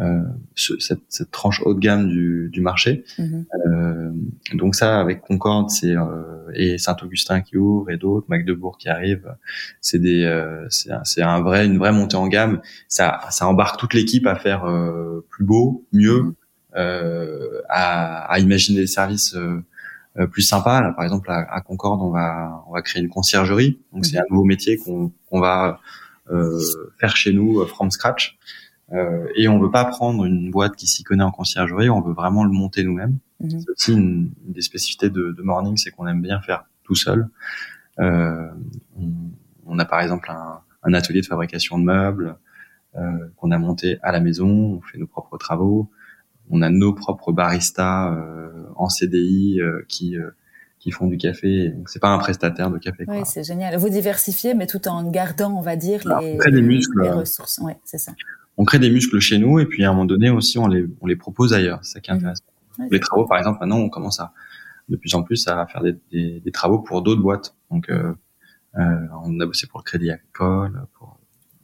euh, 0.00 0.22
cette, 0.54 1.00
cette, 1.08 1.32
tranche 1.32 1.60
haut 1.64 1.74
de 1.74 1.80
gamme 1.80 2.08
du, 2.08 2.50
du 2.52 2.60
marché. 2.60 3.04
Mhm. 3.18 3.46
Euh, 3.66 4.10
donc 4.54 4.76
ça, 4.76 5.00
avec 5.00 5.22
Concorde, 5.22 5.70
c'est 5.70 5.96
euh, 5.96 6.52
et 6.54 6.78
Saint-Augustin 6.78 7.40
qui 7.40 7.56
ouvre 7.56 7.90
et 7.90 7.96
d'autres, 7.96 8.26
Magdebourg 8.28 8.78
qui 8.78 8.88
arrive, 8.88 9.34
c'est 9.80 9.98
des, 9.98 10.24
c'est 10.70 11.22
un, 11.22 11.28
un, 11.28 11.42
vrai, 11.42 11.66
une 11.66 11.78
vraie 11.78 11.90
montée 11.90 12.16
en 12.16 12.28
gamme. 12.28 12.60
Ça, 12.86 13.20
ça 13.30 13.48
embarque 13.48 13.80
toute 13.80 13.92
l'équipe 13.92 14.26
à 14.28 14.36
faire 14.36 14.64
plus 15.30 15.44
beau, 15.44 15.84
mieux, 15.92 16.22
mhm. 16.22 16.34
à, 17.68 18.32
à, 18.32 18.38
imaginer 18.38 18.80
des 18.80 18.86
services 18.86 19.36
plus 20.30 20.42
sympas. 20.42 20.80
Là, 20.80 20.92
par 20.92 21.04
exemple, 21.04 21.28
à, 21.30 21.38
à, 21.52 21.60
Concorde, 21.60 22.00
on 22.02 22.10
va, 22.10 22.64
on 22.68 22.72
va 22.72 22.82
créer 22.82 23.02
une 23.02 23.10
conciergerie. 23.10 23.80
Donc 23.92 24.06
c'est 24.06 24.16
mhm. 24.16 24.22
un 24.22 24.26
nouveau 24.30 24.44
métier 24.44 24.76
qu'on 24.78 25.12
qu'on 25.28 25.40
va 25.40 25.80
faire 27.00 27.16
chez 27.16 27.32
nous 27.32 27.66
from 27.66 27.90
scratch. 27.90 28.38
Euh, 28.92 29.26
et 29.36 29.48
on 29.48 29.58
veut 29.58 29.70
pas 29.70 29.84
prendre 29.84 30.24
une 30.24 30.50
boîte 30.50 30.76
qui 30.76 30.86
s'y 30.86 31.04
connaît 31.04 31.22
en 31.22 31.30
conciergerie, 31.30 31.90
on 31.90 32.00
veut 32.00 32.14
vraiment 32.14 32.44
le 32.44 32.50
monter 32.50 32.82
nous-mêmes. 32.84 33.18
Mhm. 33.40 33.60
C'est 33.60 33.70
aussi 33.70 33.92
une, 33.92 34.30
des 34.46 34.62
spécificités 34.62 35.10
de, 35.10 35.32
de 35.32 35.42
Morning, 35.42 35.76
c'est 35.76 35.90
qu'on 35.90 36.06
aime 36.06 36.22
bien 36.22 36.40
faire 36.40 36.64
tout 36.84 36.94
seul. 36.94 37.28
Euh, 37.98 38.48
on, 38.98 39.10
on, 39.66 39.78
a 39.78 39.84
par 39.84 40.00
exemple 40.00 40.30
un, 40.30 40.60
un, 40.82 40.94
atelier 40.94 41.20
de 41.20 41.26
fabrication 41.26 41.78
de 41.78 41.84
meubles 41.84 42.36
euh, 42.96 43.28
qu'on 43.36 43.50
a 43.50 43.58
monté 43.58 43.98
à 44.02 44.12
la 44.12 44.20
maison, 44.20 44.48
on 44.48 44.80
fait 44.80 44.98
nos 44.98 45.06
propres 45.06 45.36
travaux, 45.36 45.90
on 46.50 46.62
a 46.62 46.70
nos 46.70 46.94
propres 46.94 47.32
baristas 47.32 48.12
euh, 48.14 48.64
en 48.76 48.88
CDI 48.88 49.60
euh, 49.60 49.84
qui 49.88 50.16
euh, 50.16 50.30
qui 50.78 50.92
font 50.92 51.08
du 51.08 51.18
café. 51.18 51.70
Donc 51.70 51.88
c'est 51.88 51.98
pas 51.98 52.08
un 52.08 52.18
prestataire 52.18 52.70
de 52.70 52.78
café. 52.78 53.04
Oui, 53.08 53.18
c'est 53.24 53.42
génial. 53.42 53.76
Vous 53.76 53.88
diversifiez, 53.88 54.54
mais 54.54 54.66
tout 54.66 54.86
en 54.86 55.02
gardant, 55.10 55.52
on 55.52 55.60
va 55.60 55.74
dire, 55.76 56.00
les, 56.20 56.62
muscles, 56.62 57.02
les 57.02 57.10
ressources. 57.10 57.58
Ouais, 57.58 57.76
c'est 57.84 57.98
ça 57.98 58.12
on 58.58 58.64
crée 58.64 58.78
des 58.78 58.90
muscles 58.90 59.18
chez 59.20 59.38
nous 59.38 59.58
et 59.60 59.66
puis 59.66 59.84
à 59.84 59.88
un 59.88 59.92
moment 59.92 60.04
donné 60.04 60.28
aussi 60.30 60.58
on 60.58 60.66
les 60.66 60.84
on 61.00 61.06
les 61.06 61.16
propose 61.16 61.54
ailleurs. 61.54 61.78
C'est 61.82 61.94
ça 61.94 62.00
qui 62.00 62.10
est 62.10 62.14
mhm. 62.14 62.18
intéressant. 62.18 62.44
les 62.90 63.00
travaux 63.00 63.26
par 63.26 63.38
exemple 63.38 63.58
maintenant 63.60 63.78
on 63.78 63.88
commence 63.88 64.20
à 64.20 64.32
de 64.88 64.96
plus 64.96 65.14
en 65.14 65.22
plus 65.22 65.46
à 65.48 65.66
faire 65.66 65.82
des, 65.82 65.96
des, 66.10 66.40
des 66.40 66.52
travaux 66.52 66.80
pour 66.80 67.02
d'autres 67.02 67.22
boîtes. 67.22 67.54
Donc 67.70 67.88
euh, 67.88 68.12
euh, 68.76 69.06
on 69.24 69.38
a 69.40 69.46
bossé 69.46 69.66
pour 69.66 69.80
le 69.80 69.84
Crédit 69.84 70.10
Agricole, 70.10 70.86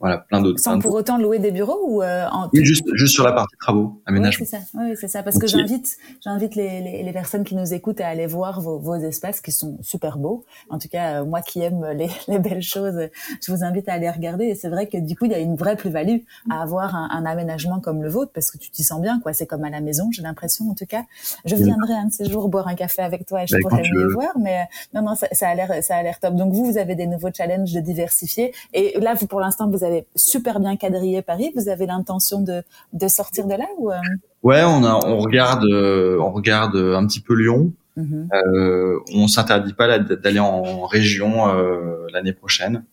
voilà, 0.05 0.19
plein 0.19 0.43
d'autres. 0.43 0.61
Sans 0.61 0.79
pour 0.81 0.93
autant 0.93 1.17
louer 1.17 1.39
des 1.39 1.51
bureaux 1.51 1.81
ou 1.83 2.03
euh, 2.03 2.27
en... 2.31 2.51
oui, 2.53 2.63
juste, 2.63 2.85
juste 2.93 3.15
sur 3.15 3.25
la 3.25 3.33
partie 3.33 3.57
travaux, 3.59 4.03
aménagement. 4.05 4.45
Oui, 4.45 4.51
c'est 4.51 4.59
ça. 4.59 4.63
Oui, 4.75 4.95
c'est 5.01 5.09
ça. 5.09 5.23
Parce 5.23 5.39
que 5.39 5.47
j'invite, 5.47 5.97
j'invite 6.23 6.57
les, 6.57 6.83
les, 6.83 7.03
les, 7.03 7.13
personnes 7.15 7.43
qui 7.43 7.55
nous 7.55 7.73
écoutent 7.73 8.03
à 8.03 8.09
aller 8.09 8.27
voir 8.27 8.61
vos, 8.61 8.79
vos 8.79 8.97
espaces 8.97 9.41
qui 9.41 9.51
sont 9.51 9.79
super 9.81 10.19
beaux. 10.19 10.45
En 10.69 10.79
tout 10.79 10.89
cas, 10.89 11.23
euh, 11.23 11.25
moi 11.25 11.41
qui 11.41 11.63
aime 11.63 11.87
les, 11.97 12.11
les, 12.29 12.39
belles 12.39 12.61
choses, 12.61 13.09
je 13.43 13.51
vous 13.51 13.65
invite 13.65 13.89
à 13.89 13.95
aller 13.95 14.11
regarder. 14.11 14.45
Et 14.45 14.55
c'est 14.55 14.69
vrai 14.69 14.89
que 14.89 14.99
du 14.99 15.17
coup, 15.17 15.25
il 15.25 15.31
y 15.31 15.35
a 15.35 15.39
une 15.39 15.57
vraie 15.57 15.75
plus-value 15.75 16.19
à 16.51 16.61
avoir 16.61 16.95
un, 16.95 17.09
un, 17.11 17.25
aménagement 17.25 17.81
comme 17.81 18.03
le 18.03 18.11
vôtre 18.11 18.33
parce 18.35 18.51
que 18.51 18.59
tu 18.59 18.71
t'y 18.71 18.83
sens 18.83 19.01
bien, 19.01 19.21
quoi. 19.21 19.33
C'est 19.33 19.47
comme 19.47 19.65
à 19.65 19.71
la 19.71 19.81
maison, 19.81 20.11
j'ai 20.13 20.21
l'impression, 20.21 20.69
en 20.69 20.75
tout 20.75 20.85
cas. 20.85 21.05
Je 21.47 21.55
viendrai 21.55 21.95
un 21.95 22.09
de 22.09 22.13
ces 22.13 22.29
jours 22.29 22.51
boire 22.51 22.69
un 22.69 22.75
café 22.75 23.01
avec 23.01 23.25
toi 23.25 23.45
et 23.45 23.47
je 23.47 23.55
bah, 23.55 23.61
pourrais 23.63 23.83
mieux 23.91 24.13
voir. 24.13 24.39
Mais 24.39 24.69
non, 24.93 25.01
non, 25.01 25.15
ça, 25.15 25.29
ça 25.33 25.49
a 25.49 25.55
l'air, 25.55 25.83
ça 25.83 25.97
a 25.97 26.03
l'air 26.03 26.21
top. 26.21 26.35
Donc 26.35 26.53
vous, 26.53 26.67
vous 26.67 26.77
avez 26.77 26.95
des 26.95 27.07
nouveaux 27.07 27.33
challenges 27.35 27.73
de 27.73 27.81
diversifier. 27.81 28.53
Et 28.75 29.01
là, 29.01 29.15
vous, 29.15 29.27
pour 29.27 29.41
l'instant, 29.41 29.71
vous 29.71 29.83
avez 29.83 29.94
super 30.17 30.61
bien 30.61 30.77
quadriller 30.77 31.23
Paris. 31.23 31.53
Vous 31.55 31.69
avez 31.69 31.87
l'intention 31.87 32.41
de, 32.41 32.63
de 32.93 33.09
sortir 33.09 33.47
de 33.47 33.55
là 33.55 33.67
ou 33.79 33.91
euh? 33.91 33.97
Ouais, 34.43 34.63
on 34.63 34.85
a, 34.85 35.01
on 35.07 35.19
regarde, 35.19 35.65
euh, 35.65 36.19
on 36.21 36.31
regarde 36.31 36.77
un 36.77 37.07
petit 37.07 37.21
peu 37.21 37.35
Lyon. 37.35 37.73
Mm-hmm. 37.97 38.29
Euh, 38.35 38.99
on 39.15 39.29
s'interdit 39.29 39.73
pas 39.73 39.99
d'aller 39.99 40.41
en 40.41 40.85
région 40.85 41.49
euh, 41.49 42.07
l'année 42.13 42.33
prochaine, 42.33 42.85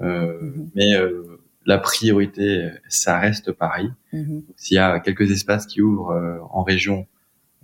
mm-hmm. 0.00 0.68
mais 0.74 0.92
la 1.66 1.78
priorité, 1.78 2.70
ça 2.88 3.18
reste 3.18 3.52
Paris. 3.52 3.90
Mm-hmm. 4.14 4.42
S'il 4.56 4.76
y 4.76 4.78
a 4.78 5.00
quelques 5.00 5.30
espaces 5.30 5.66
qui 5.66 5.82
ouvrent 5.82 6.48
en 6.50 6.62
région 6.62 7.06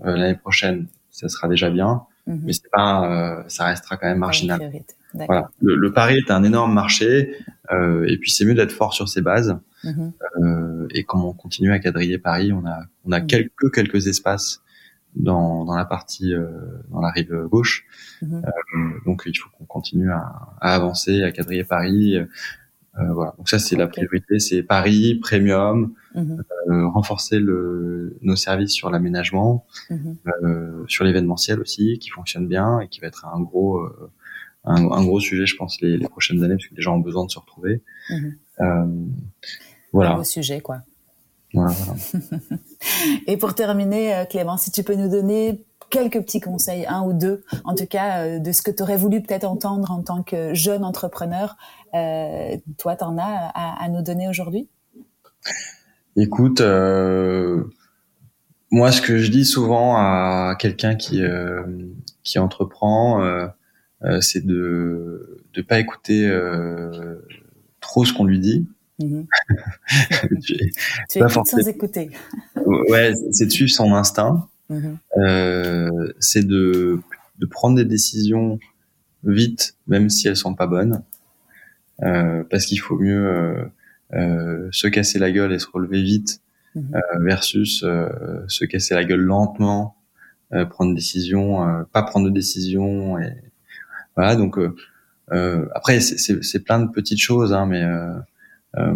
l'année 0.03 0.35
prochaine, 0.35 0.89
ça 1.11 1.29
sera 1.29 1.49
déjà 1.49 1.70
bien, 1.70 2.03
mais 2.27 2.53
c'est 2.53 2.70
pas, 2.70 3.45
ça 3.49 3.66
restera 3.66 3.97
quand 3.97 4.09
même 4.09 4.18
marginal. 4.18 4.72
Voilà. 5.15 5.51
Le, 5.62 5.77
le, 5.77 5.93
Paris 5.93 6.17
est 6.17 6.31
un 6.31 6.43
énorme 6.43 6.73
marché, 6.73 7.37
euh, 7.73 8.05
et 8.07 8.19
puis 8.19 8.31
c'est 8.31 8.45
mieux 8.45 8.55
d'être 8.55 8.73
fort 8.73 8.95
sur 8.95 9.09
ses 9.09 9.23
bases. 9.23 9.59
Mhm. 9.85 10.12
Euh, 10.43 10.87
et 10.91 11.05
comme 11.05 11.25
on 11.25 11.33
continue 11.33 11.73
à 11.73 11.79
quadriller 11.79 12.19
Paris, 12.19 12.53
on 12.53 12.67
a 12.67 12.81
on 13.05 13.12
a 13.12 13.21
mhm. 13.21 13.27
quelques 13.27 13.73
quelques 13.73 14.07
espaces 14.07 14.62
dans 15.15 15.65
dans 15.65 15.77
la 15.77 15.85
partie 15.85 16.35
euh, 16.35 16.49
dans 16.91 17.01
la 17.01 17.11
rive 17.11 17.47
gauche. 17.51 17.85
Euh, 18.23 18.39
donc 19.07 19.23
il 19.27 19.37
faut 19.37 19.51
qu'on 19.57 19.65
continue 19.65 20.11
à, 20.11 20.57
à, 20.61 20.75
avancer, 20.75 21.23
à 21.23 21.31
quadriller 21.33 21.65
Paris. 21.65 22.17
Euh, 22.17 22.27
voilà. 23.12 23.35
Donc 23.39 23.49
ça 23.49 23.59
c'est 23.59 23.77
la 23.77 23.87
priorité, 23.89 24.39
c'est 24.39 24.62
Paris 24.62 25.17
premium, 25.17 25.95
renforcer 26.69 27.41
le, 27.41 28.17
nos 28.23 28.37
services 28.37 28.73
sur 28.73 28.89
l'aménagement, 28.91 29.67
sur 30.87 31.05
l'événementiel 31.05 31.61
aussi 31.61 31.99
qui 31.99 32.11
fonctionne 32.11 32.47
bien 32.47 32.81
et 32.81 32.89
qui 32.89 33.01
va 33.01 33.09
être 33.09 33.27
un 33.27 33.41
gros 33.41 33.89
un, 34.65 34.91
un, 34.91 35.05
gros 35.05 35.21
sujet, 35.21 35.47
je 35.47 35.57
pense, 35.57 35.81
les, 35.81 35.97
les, 35.97 36.09
prochaines 36.09 36.43
années, 36.43 36.55
parce 36.55 36.69
que 36.69 36.75
les 36.75 36.83
gens 36.83 36.97
ont 36.97 37.01
besoin 37.01 37.25
de 37.25 37.31
se 37.31 37.39
retrouver. 37.39 37.83
Mhm. 38.11 38.37
Euh, 38.61 38.87
voilà. 39.93 40.11
Un 40.11 40.15
gros 40.15 40.25
sujet, 40.25 40.61
quoi. 40.61 40.79
Voilà, 41.53 41.73
voilà. 41.73 42.01
Et 43.27 43.37
pour 43.37 43.55
terminer, 43.55 44.15
euh, 44.15 44.25
Clément, 44.25 44.57
si 44.57 44.71
tu 44.71 44.83
peux 44.83 44.95
nous 44.95 45.09
donner 45.09 45.65
quelques 45.91 46.21
petits 46.21 46.41
conseils, 46.41 46.87
un 46.87 47.03
ou 47.03 47.12
deux, 47.12 47.45
en 47.65 47.75
tout 47.75 47.87
cas, 47.87 48.25
euh, 48.25 48.39
de 48.41 48.53
ce 48.53 48.62
que 48.62 48.71
tu 48.71 48.83
aurais 48.83 48.97
voulu 48.97 49.23
peut-être 49.23 49.45
entendre 49.45 49.91
en 49.93 50.03
tant 50.03 50.23
que 50.23 50.53
jeune 50.55 50.85
entrepreneur, 50.85 51.57
euh, 51.95 52.57
toi, 52.79 52.97
tu 52.97 53.05
en 53.05 53.17
as 53.19 53.53
à, 53.55 53.85
à, 53.85 53.89
nous 53.89 54.03
donner 54.03 54.29
aujourd'hui? 54.29 54.69
Écoute, 56.17 56.61
euh, 56.61 57.65
moi, 58.73 58.91
ce 58.91 59.01
que 59.01 59.19
je 59.19 59.31
dis 59.31 59.45
souvent 59.45 59.97
à 59.97 60.57
quelqu'un 60.59 60.97
qui, 60.97 61.23
qui 62.25 62.39
entreprend, 62.41 63.23
c'est 64.20 64.45
de 64.45 65.42
ne 65.57 65.62
pas 65.62 65.80
écouter 65.80 66.26
euh, 66.26 67.16
trop 67.80 68.05
ce 68.05 68.12
qu'on 68.12 68.24
lui 68.24 68.38
dit. 68.38 68.66
Mm-hmm. 69.01 69.26
tu, 70.42 70.57
tu 71.11 71.18
pas 71.18 71.28
sans 71.28 71.68
écouter. 71.68 72.11
ouais, 72.66 73.12
c'est 73.32 73.47
de 73.47 73.51
suivre 73.51 73.70
son 73.70 73.92
instinct. 73.92 74.49
Mm-hmm. 74.70 74.97
Euh, 75.18 76.12
c'est 76.20 76.47
de, 76.47 77.01
de 77.38 77.47
prendre 77.47 77.76
des 77.76 77.84
décisions 77.84 78.59
vite, 79.24 79.76
même 79.86 80.11
si 80.11 80.28
elles 80.28 80.36
sont 80.36 80.55
pas 80.55 80.66
bonnes, 80.66 81.03
euh, 82.03 82.45
parce 82.51 82.66
qu'il 82.66 82.80
faut 82.80 82.99
mieux 82.99 83.26
euh, 83.26 83.64
euh, 84.14 84.68
se 84.72 84.86
casser 84.88 85.18
la 85.18 85.30
gueule 85.30 85.53
et 85.53 85.59
se 85.59 85.66
relever 85.72 86.03
vite 86.03 86.40
mm-hmm. 86.76 87.24
versus 87.24 87.80
se 87.80 88.64
casser 88.64 88.95
la 88.95 89.05
gueule 89.05 89.20
lentement, 89.20 89.97
prendre 90.70 90.92
des 90.92 90.97
décisions, 90.97 91.84
pas 91.92 92.03
prendre 92.03 92.26
de 92.28 92.34
décisions 92.34 93.18
et, 93.18 93.32
voilà, 94.17 94.37
donc 94.37 94.59
euh, 94.59 94.75
euh, 95.33 95.67
après 95.75 96.01
c'est 96.01 96.61
plein 96.65 96.81
de 96.81 96.91
petites 96.91 97.21
choses, 97.21 97.53
hein, 97.53 97.67
mais 97.67 97.83
euh, 97.83 98.95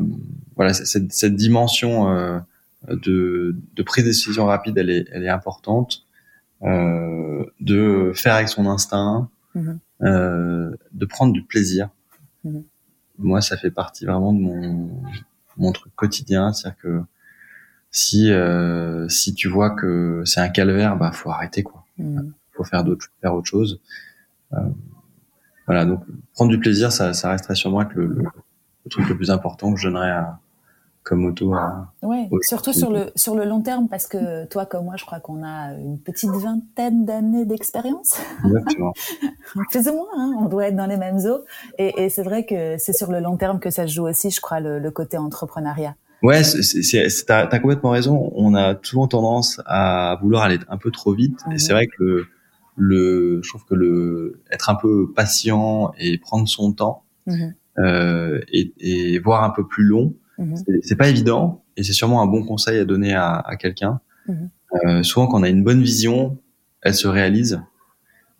voilà, 0.56 0.72
cette, 0.74 1.12
cette 1.12 1.36
dimension 1.36 2.42
de, 2.88 3.56
de 3.74 3.82
prise 3.82 4.04
de 4.04 4.10
décision 4.10 4.46
rapide, 4.46 4.78
elle 4.78 4.90
est, 4.90 5.06
elle 5.12 5.24
est 5.24 5.28
importante. 5.28 6.04
Euh, 6.64 7.44
de 7.60 8.10
faire 8.16 8.34
avec 8.34 8.48
son 8.48 8.66
instinct, 8.66 9.30
euh, 10.02 10.74
de 10.92 11.06
prendre 11.06 11.32
du 11.32 11.44
plaisir. 11.44 11.88
Mm-hmm. 12.44 12.62
Moi, 13.18 13.40
ça 13.42 13.56
fait 13.56 13.70
partie 13.70 14.06
vraiment 14.06 14.32
de 14.32 14.40
mon, 14.40 14.90
mon 15.56 15.70
truc 15.70 15.94
quotidien, 15.94 16.52
c'est-à-dire 16.52 16.80
que 16.80 17.00
si 17.92 18.32
euh, 18.32 19.08
si 19.08 19.34
tu 19.34 19.46
vois 19.46 19.70
que 19.70 20.22
c'est 20.24 20.40
un 20.40 20.48
calvaire, 20.48 20.96
bah 20.96 21.12
faut 21.12 21.30
arrêter 21.30 21.62
quoi. 21.62 21.84
Mm-hmm. 22.00 22.32
Faut 22.54 22.64
faire 22.64 22.82
d'autres 22.82 23.06
faire 23.20 23.34
autre 23.34 23.46
chose. 23.46 23.80
Euh, 24.52 24.58
voilà, 25.68 25.84
donc 25.84 26.00
prendre 26.34 26.50
du 26.50 26.58
plaisir, 26.58 26.90
ça, 26.90 27.12
ça 27.12 27.30
resterait 27.30 27.54
sur 27.54 27.70
moi 27.70 27.84
que 27.84 28.00
le, 28.00 28.06
le, 28.06 28.90
truc 28.90 29.06
le 29.06 29.16
plus 29.16 29.30
important 29.30 29.74
que 29.74 29.78
je 29.78 29.86
donnerais 29.86 30.10
à, 30.10 30.38
comme 31.02 31.26
auto. 31.26 31.52
À, 31.52 31.92
ouais, 32.00 32.26
surtout 32.40 32.72
sur 32.72 32.90
le 32.90 33.10
sur 33.16 33.34
le 33.34 33.44
long 33.44 33.60
terme, 33.60 33.86
parce 33.86 34.06
que 34.06 34.46
toi 34.46 34.64
comme 34.64 34.86
moi, 34.86 34.94
je 34.96 35.04
crois 35.04 35.20
qu'on 35.20 35.44
a 35.44 35.74
une 35.74 35.98
petite 35.98 36.30
vingtaine 36.30 37.04
d'années 37.04 37.44
d'expérience. 37.44 38.18
Exactement. 38.46 38.94
Plus 39.70 39.88
ou 39.88 39.92
moins, 39.92 40.08
hein, 40.16 40.34
on 40.38 40.46
doit 40.46 40.68
être 40.68 40.76
dans 40.76 40.86
les 40.86 40.96
mêmes 40.96 41.18
eaux. 41.26 41.44
Et, 41.76 42.04
et 42.04 42.08
c'est 42.08 42.22
vrai 42.22 42.46
que 42.46 42.76
c'est 42.78 42.94
sur 42.94 43.12
le 43.12 43.20
long 43.20 43.36
terme 43.36 43.60
que 43.60 43.68
ça 43.68 43.86
se 43.86 43.92
joue 43.92 44.08
aussi, 44.08 44.30
je 44.30 44.40
crois, 44.40 44.60
le, 44.60 44.78
le 44.78 44.90
côté 44.90 45.18
entrepreneuriat. 45.18 45.96
Ouais, 46.22 46.40
t'as 47.26 47.46
as 47.46 47.58
complètement 47.58 47.90
raison. 47.90 48.32
On 48.34 48.54
a 48.54 48.74
souvent 48.82 49.06
tendance 49.06 49.60
à 49.66 50.18
vouloir 50.22 50.44
aller 50.44 50.58
un 50.70 50.78
peu 50.78 50.90
trop 50.90 51.12
vite. 51.12 51.38
Et 51.52 51.58
c'est 51.58 51.72
mhm. 51.72 51.76
vrai 51.76 51.86
que 51.86 52.02
le, 52.02 52.26
le, 52.78 53.40
je 53.42 53.48
trouve 53.48 53.64
que 53.64 53.74
le 53.74 54.40
être 54.50 54.70
un 54.70 54.74
peu 54.74 55.12
patient 55.14 55.92
et 55.98 56.18
prendre 56.18 56.48
son 56.48 56.72
temps 56.72 57.04
mhm. 57.26 57.54
euh, 57.78 58.40
et, 58.52 58.72
et, 58.78 59.18
voir 59.18 59.44
un 59.44 59.50
peu 59.50 59.66
plus 59.66 59.84
long, 59.84 60.14
mhm. 60.38 60.56
c'est 60.82 60.96
pas 60.96 61.08
évident. 61.08 61.64
Et 61.76 61.82
c'est 61.82 61.92
sûrement 61.92 62.22
un 62.22 62.26
bon 62.26 62.44
conseil 62.44 62.78
à 62.78 62.84
donner 62.84 63.14
à, 63.14 63.36
à 63.36 63.56
quelqu'un. 63.56 64.00
Euh, 64.84 65.02
souvent, 65.02 65.26
quand 65.26 65.40
on 65.40 65.42
a 65.42 65.48
une 65.48 65.64
bonne 65.64 65.82
vision, 65.82 66.38
elle 66.82 66.94
se 66.94 67.08
réalise. 67.08 67.60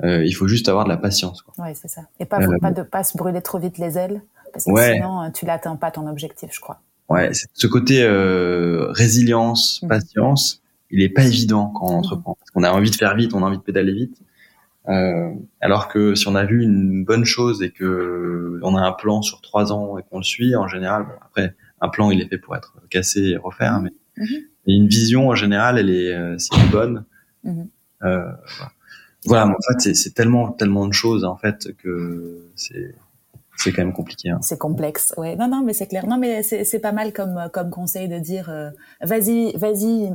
Euh, 0.05 0.25
il 0.25 0.33
faut 0.33 0.47
juste 0.47 0.69
avoir 0.69 0.85
de 0.85 0.91
la 0.91 0.97
patience. 0.97 1.43
Quoi. 1.43 1.55
C'est 1.75 1.89
ça. 1.89 2.03
Et 2.21 2.25
pas, 2.25 2.41
euh, 2.41 2.59
pas 2.61 2.71
de 2.71 2.83
pas 2.83 3.03
se 3.03 3.17
brûler 3.17 3.41
trop 3.41 3.59
vite 3.59 3.79
les 3.79 3.99
ailes, 3.99 4.23
parce 4.53 4.65
que 4.65 4.95
sinon 4.95 5.31
tu 5.33 5.45
l'atteins 5.45 5.77
pas 5.77 5.91
ton 5.91 6.07
objectif, 6.09 6.51
je 6.53 6.61
crois. 6.61 6.81
Ouais, 7.09 7.31
ce 7.33 7.67
côté 7.67 8.03
euh, 8.03 8.89
résilience, 8.91 9.83
mmh. 9.83 9.89
patience, 9.89 10.63
il 10.91 11.03
est 11.03 11.09
pas 11.09 11.25
évident 11.25 11.73
quand 11.75 11.87
on 11.87 11.99
entreprend. 11.99 12.37
Parce 12.39 12.51
qu'on 12.51 12.63
a 12.63 12.71
envie 12.71 12.91
de 12.91 12.97
faire 12.97 13.17
vite, 13.17 13.33
on 13.35 13.43
a 13.43 13.47
envie 13.47 13.57
de 13.57 13.63
pédaler 13.63 13.93
vite. 13.93 14.21
Euh, 14.89 15.35
alors 15.61 15.89
que 15.89 16.15
si 16.15 16.27
on 16.29 16.35
a 16.35 16.45
vu 16.45 16.63
une 16.63 17.05
bonne 17.05 17.25
chose 17.25 17.63
et 17.63 17.71
que 17.71 18.59
on 18.63 18.75
a 18.75 18.81
un 18.81 18.93
plan 18.93 19.21
sur 19.21 19.43
trois 19.43 19.73
ans 19.73 19.99
et 19.99 20.03
qu'on 20.03 20.19
le 20.19 20.25
suit, 20.25 20.57
en 20.57 20.67
général, 20.67 21.05
bon, 21.05 21.13
après 21.21 21.55
un 21.81 21.89
plan 21.89 22.11
il 22.11 22.21
est 22.23 22.29
fait 22.29 22.39
pour 22.39 22.57
être 22.57 22.75
cassé 22.89 23.21
et 23.21 23.37
refaire, 23.37 23.81
mais 23.81 23.93
mmh. 24.17 24.25
une 24.67 24.89
vision 24.89 25.29
en 25.29 25.35
général 25.35 25.79
elle 25.79 25.91
est 25.91 26.15
euh, 26.15 26.37
une 26.57 26.71
bonne. 26.71 27.05
Euh, 28.03 28.33
voilà, 29.25 29.47
mais 29.47 29.55
en 29.55 29.73
fait 29.73 29.95
c'est 29.95 30.15
tellement 30.15 30.53
tellement 30.53 30.87
de 30.87 30.93
choses 30.93 31.25
en 31.25 31.37
fait 31.37 31.69
que 31.79 32.39
c'est 32.57 32.95
c'est 33.59 33.73
quand 33.73 33.83
même 33.83 33.93
compliqué. 33.93 34.31
Hein. 34.31 34.39
C'est 34.41 34.57
complexe, 34.57 35.13
ouais. 35.17 35.35
Non, 35.35 35.49
non, 35.49 35.63
mais 35.63 35.73
c'est 35.73 35.89
clair. 35.89 36.07
Non, 36.07 36.17
mais 36.17 36.43
c'est 36.43 36.79
pas 36.79 36.93
mal 36.93 37.13
comme 37.13 37.49
comme 37.53 37.71
conseil 37.71 38.09
de 38.09 38.19
dire, 38.19 38.51
euh, 38.51 38.71
vas-y, 39.03 39.57
vas-y, 39.57 40.13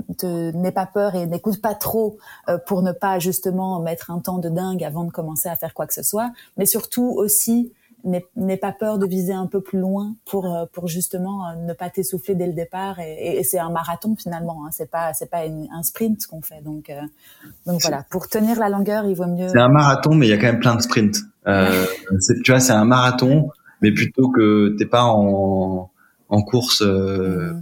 n'aie 0.56 0.72
pas 0.72 0.86
peur 0.86 1.16
et 1.16 1.26
n'écoute 1.26 1.62
pas 1.62 1.76
trop 1.76 2.18
euh, 2.48 2.58
pour 2.58 2.82
ne 2.82 2.94
pas 2.94 3.20
justement 3.20 3.80
mettre 3.82 4.12
un 4.12 4.20
temps 4.20 4.38
de 4.38 4.48
dingue 4.50 4.84
avant 4.84 5.04
de 5.04 5.12
commencer 5.12 5.50
à 5.50 5.56
faire 5.56 5.74
quoi 5.74 5.88
que 5.88 5.94
ce 5.94 6.04
soit. 6.04 6.32
Mais 6.58 6.66
surtout 6.66 7.14
aussi, 7.18 7.74
n'aie 8.06 8.58
pas 8.58 8.72
peur 8.72 8.98
de 8.98 9.06
viser 9.06 9.34
un 9.34 9.48
peu 9.48 9.60
plus 9.60 9.80
loin 9.80 10.16
pour 10.26 10.46
euh, 10.46 10.66
pour 10.72 10.88
justement 10.88 11.54
ne 11.56 11.74
pas 11.74 11.90
t'essouffler 11.90 12.36
dès 12.36 12.48
le 12.48 12.54
départ. 12.54 13.02
Et, 13.02 13.40
et 13.40 13.44
c'est 13.44 13.60
un 13.60 13.72
marathon 13.72 14.16
finalement. 14.16 14.66
Hein. 14.66 14.70
C'est 14.72 14.90
pas 14.90 15.14
c'est 15.14 15.30
pas 15.30 15.42
un 15.42 15.84
sprint 15.84 16.28
qu'on 16.28 16.42
fait. 16.42 16.62
Donc 16.62 16.90
donc 17.66 17.82
voilà, 17.82 18.06
pour 18.10 18.30
tenir 18.30 18.58
la 18.58 18.70
longueur, 18.70 19.06
il 19.06 19.16
vaut 19.16 19.28
mieux. 19.28 19.50
C'est 19.50 19.60
un 19.60 19.68
marathon, 19.68 20.16
mais 20.16 20.28
il 20.28 20.30
y 20.30 20.34
a 20.34 20.38
quand 20.38 20.48
même 20.48 20.62
plein 20.62 20.76
de 20.76 20.82
sprints. 20.82 21.18
Euh, 21.48 21.86
tu 22.44 22.52
vois, 22.52 22.60
c'est 22.60 22.74
un 22.74 22.86
marathon, 22.86 23.50
mais 23.82 23.92
plutôt 23.92 24.30
que 24.30 24.76
t'es 24.78 24.86
pas 24.86 25.04
en, 25.04 25.92
en 26.30 26.42
course 26.42 26.82
euh, 26.82 27.54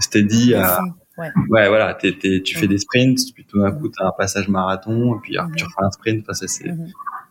steady 0.00 0.54
à, 0.54 0.80
ouais. 1.18 1.30
ouais, 1.50 1.68
voilà, 1.68 1.94
t'es, 1.94 2.16
t'es, 2.18 2.42
tu 2.42 2.56
fais 2.56 2.68
des 2.68 2.78
sprints, 2.78 3.32
puis 3.34 3.44
tout 3.44 3.60
d'un 3.60 3.72
coup 3.72 3.88
t'as 3.88 4.06
un 4.06 4.12
passage 4.12 4.48
marathon, 4.48 5.16
et 5.16 5.18
puis 5.22 5.36
tu 5.56 5.64
refais 5.64 5.82
un 5.82 5.90
sprint. 5.90 6.22
Enfin, 6.22 6.34
c'est, 6.34 6.48
c'est, 6.48 6.74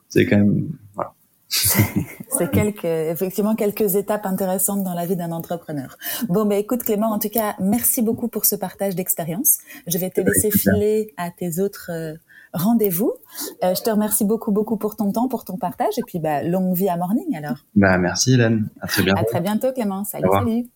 c'est 0.10 0.26
quand 0.26 0.38
même, 0.38 0.70
voilà. 0.94 1.14
c'est 1.50 2.52
quelques, 2.52 2.84
effectivement 2.84 3.56
quelques 3.56 3.96
étapes 3.96 4.26
intéressantes 4.26 4.84
dans 4.84 4.94
la 4.94 5.06
vie 5.06 5.16
d'un 5.16 5.32
entrepreneur. 5.32 5.98
Bon, 6.28 6.46
ben 6.46 6.58
écoute 6.58 6.84
Clément, 6.84 7.12
en 7.12 7.20
tout 7.20 7.30
cas, 7.30 7.56
merci 7.60 8.02
beaucoup 8.02 8.28
pour 8.28 8.46
ce 8.46 8.56
partage 8.56 8.96
d'expérience. 8.96 9.60
Je 9.88 9.98
vais 9.98 10.10
te 10.10 10.20
laisser 10.20 10.52
filer 10.52 11.14
à 11.16 11.32
tes 11.32 11.62
autres 11.62 11.90
euh, 11.94 12.16
rendez-vous. 12.54 13.14
Euh, 13.64 13.76
je 13.76 13.82
te 13.82 13.90
remercie 13.90 14.26
beaucoup, 14.26 14.52
beaucoup 14.52 14.78
pour 14.78 14.96
ton 14.96 15.12
temps, 15.12 15.28
pour 15.28 15.46
ton 15.46 15.58
partage, 15.58 15.98
et 15.98 16.04
puis 16.06 16.20
bah, 16.20 16.44
longue 16.44 16.74
vie 16.74 16.90
à 16.90 16.98
Morning 16.98 17.36
alors. 17.36 17.58
Bah 17.76 17.98
merci 17.98 18.34
Hélène, 18.34 18.70
à 18.82 18.88
très 18.88 19.04
bientôt. 19.04 19.22
À 19.22 19.24
très 19.24 19.42
bientôt 19.42 19.72
Clément, 19.72 20.04
salut, 20.04 20.30
salut. 20.32 20.68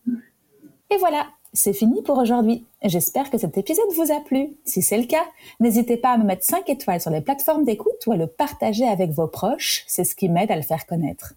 Et 0.89 0.97
voilà, 0.97 1.25
c'est 1.53 1.73
fini 1.73 2.01
pour 2.01 2.17
aujourd'hui. 2.17 2.65
J'espère 2.83 3.29
que 3.29 3.37
cet 3.37 3.57
épisode 3.57 3.85
vous 3.95 4.11
a 4.11 4.19
plu. 4.21 4.55
Si 4.65 4.81
c'est 4.81 4.97
le 4.97 5.05
cas, 5.05 5.23
n'hésitez 5.59 5.97
pas 5.97 6.11
à 6.11 6.17
me 6.17 6.23
mettre 6.23 6.45
5 6.45 6.69
étoiles 6.69 7.01
sur 7.01 7.11
les 7.11 7.21
plateformes 7.21 7.65
d'écoute 7.65 8.05
ou 8.07 8.11
à 8.11 8.17
le 8.17 8.27
partager 8.27 8.87
avec 8.87 9.11
vos 9.11 9.27
proches. 9.27 9.83
C'est 9.87 10.03
ce 10.03 10.15
qui 10.15 10.29
m'aide 10.29 10.51
à 10.51 10.55
le 10.55 10.61
faire 10.61 10.85
connaître. 10.85 11.33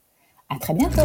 À 0.49 0.59
très 0.59 0.75
bientôt. 0.75 1.03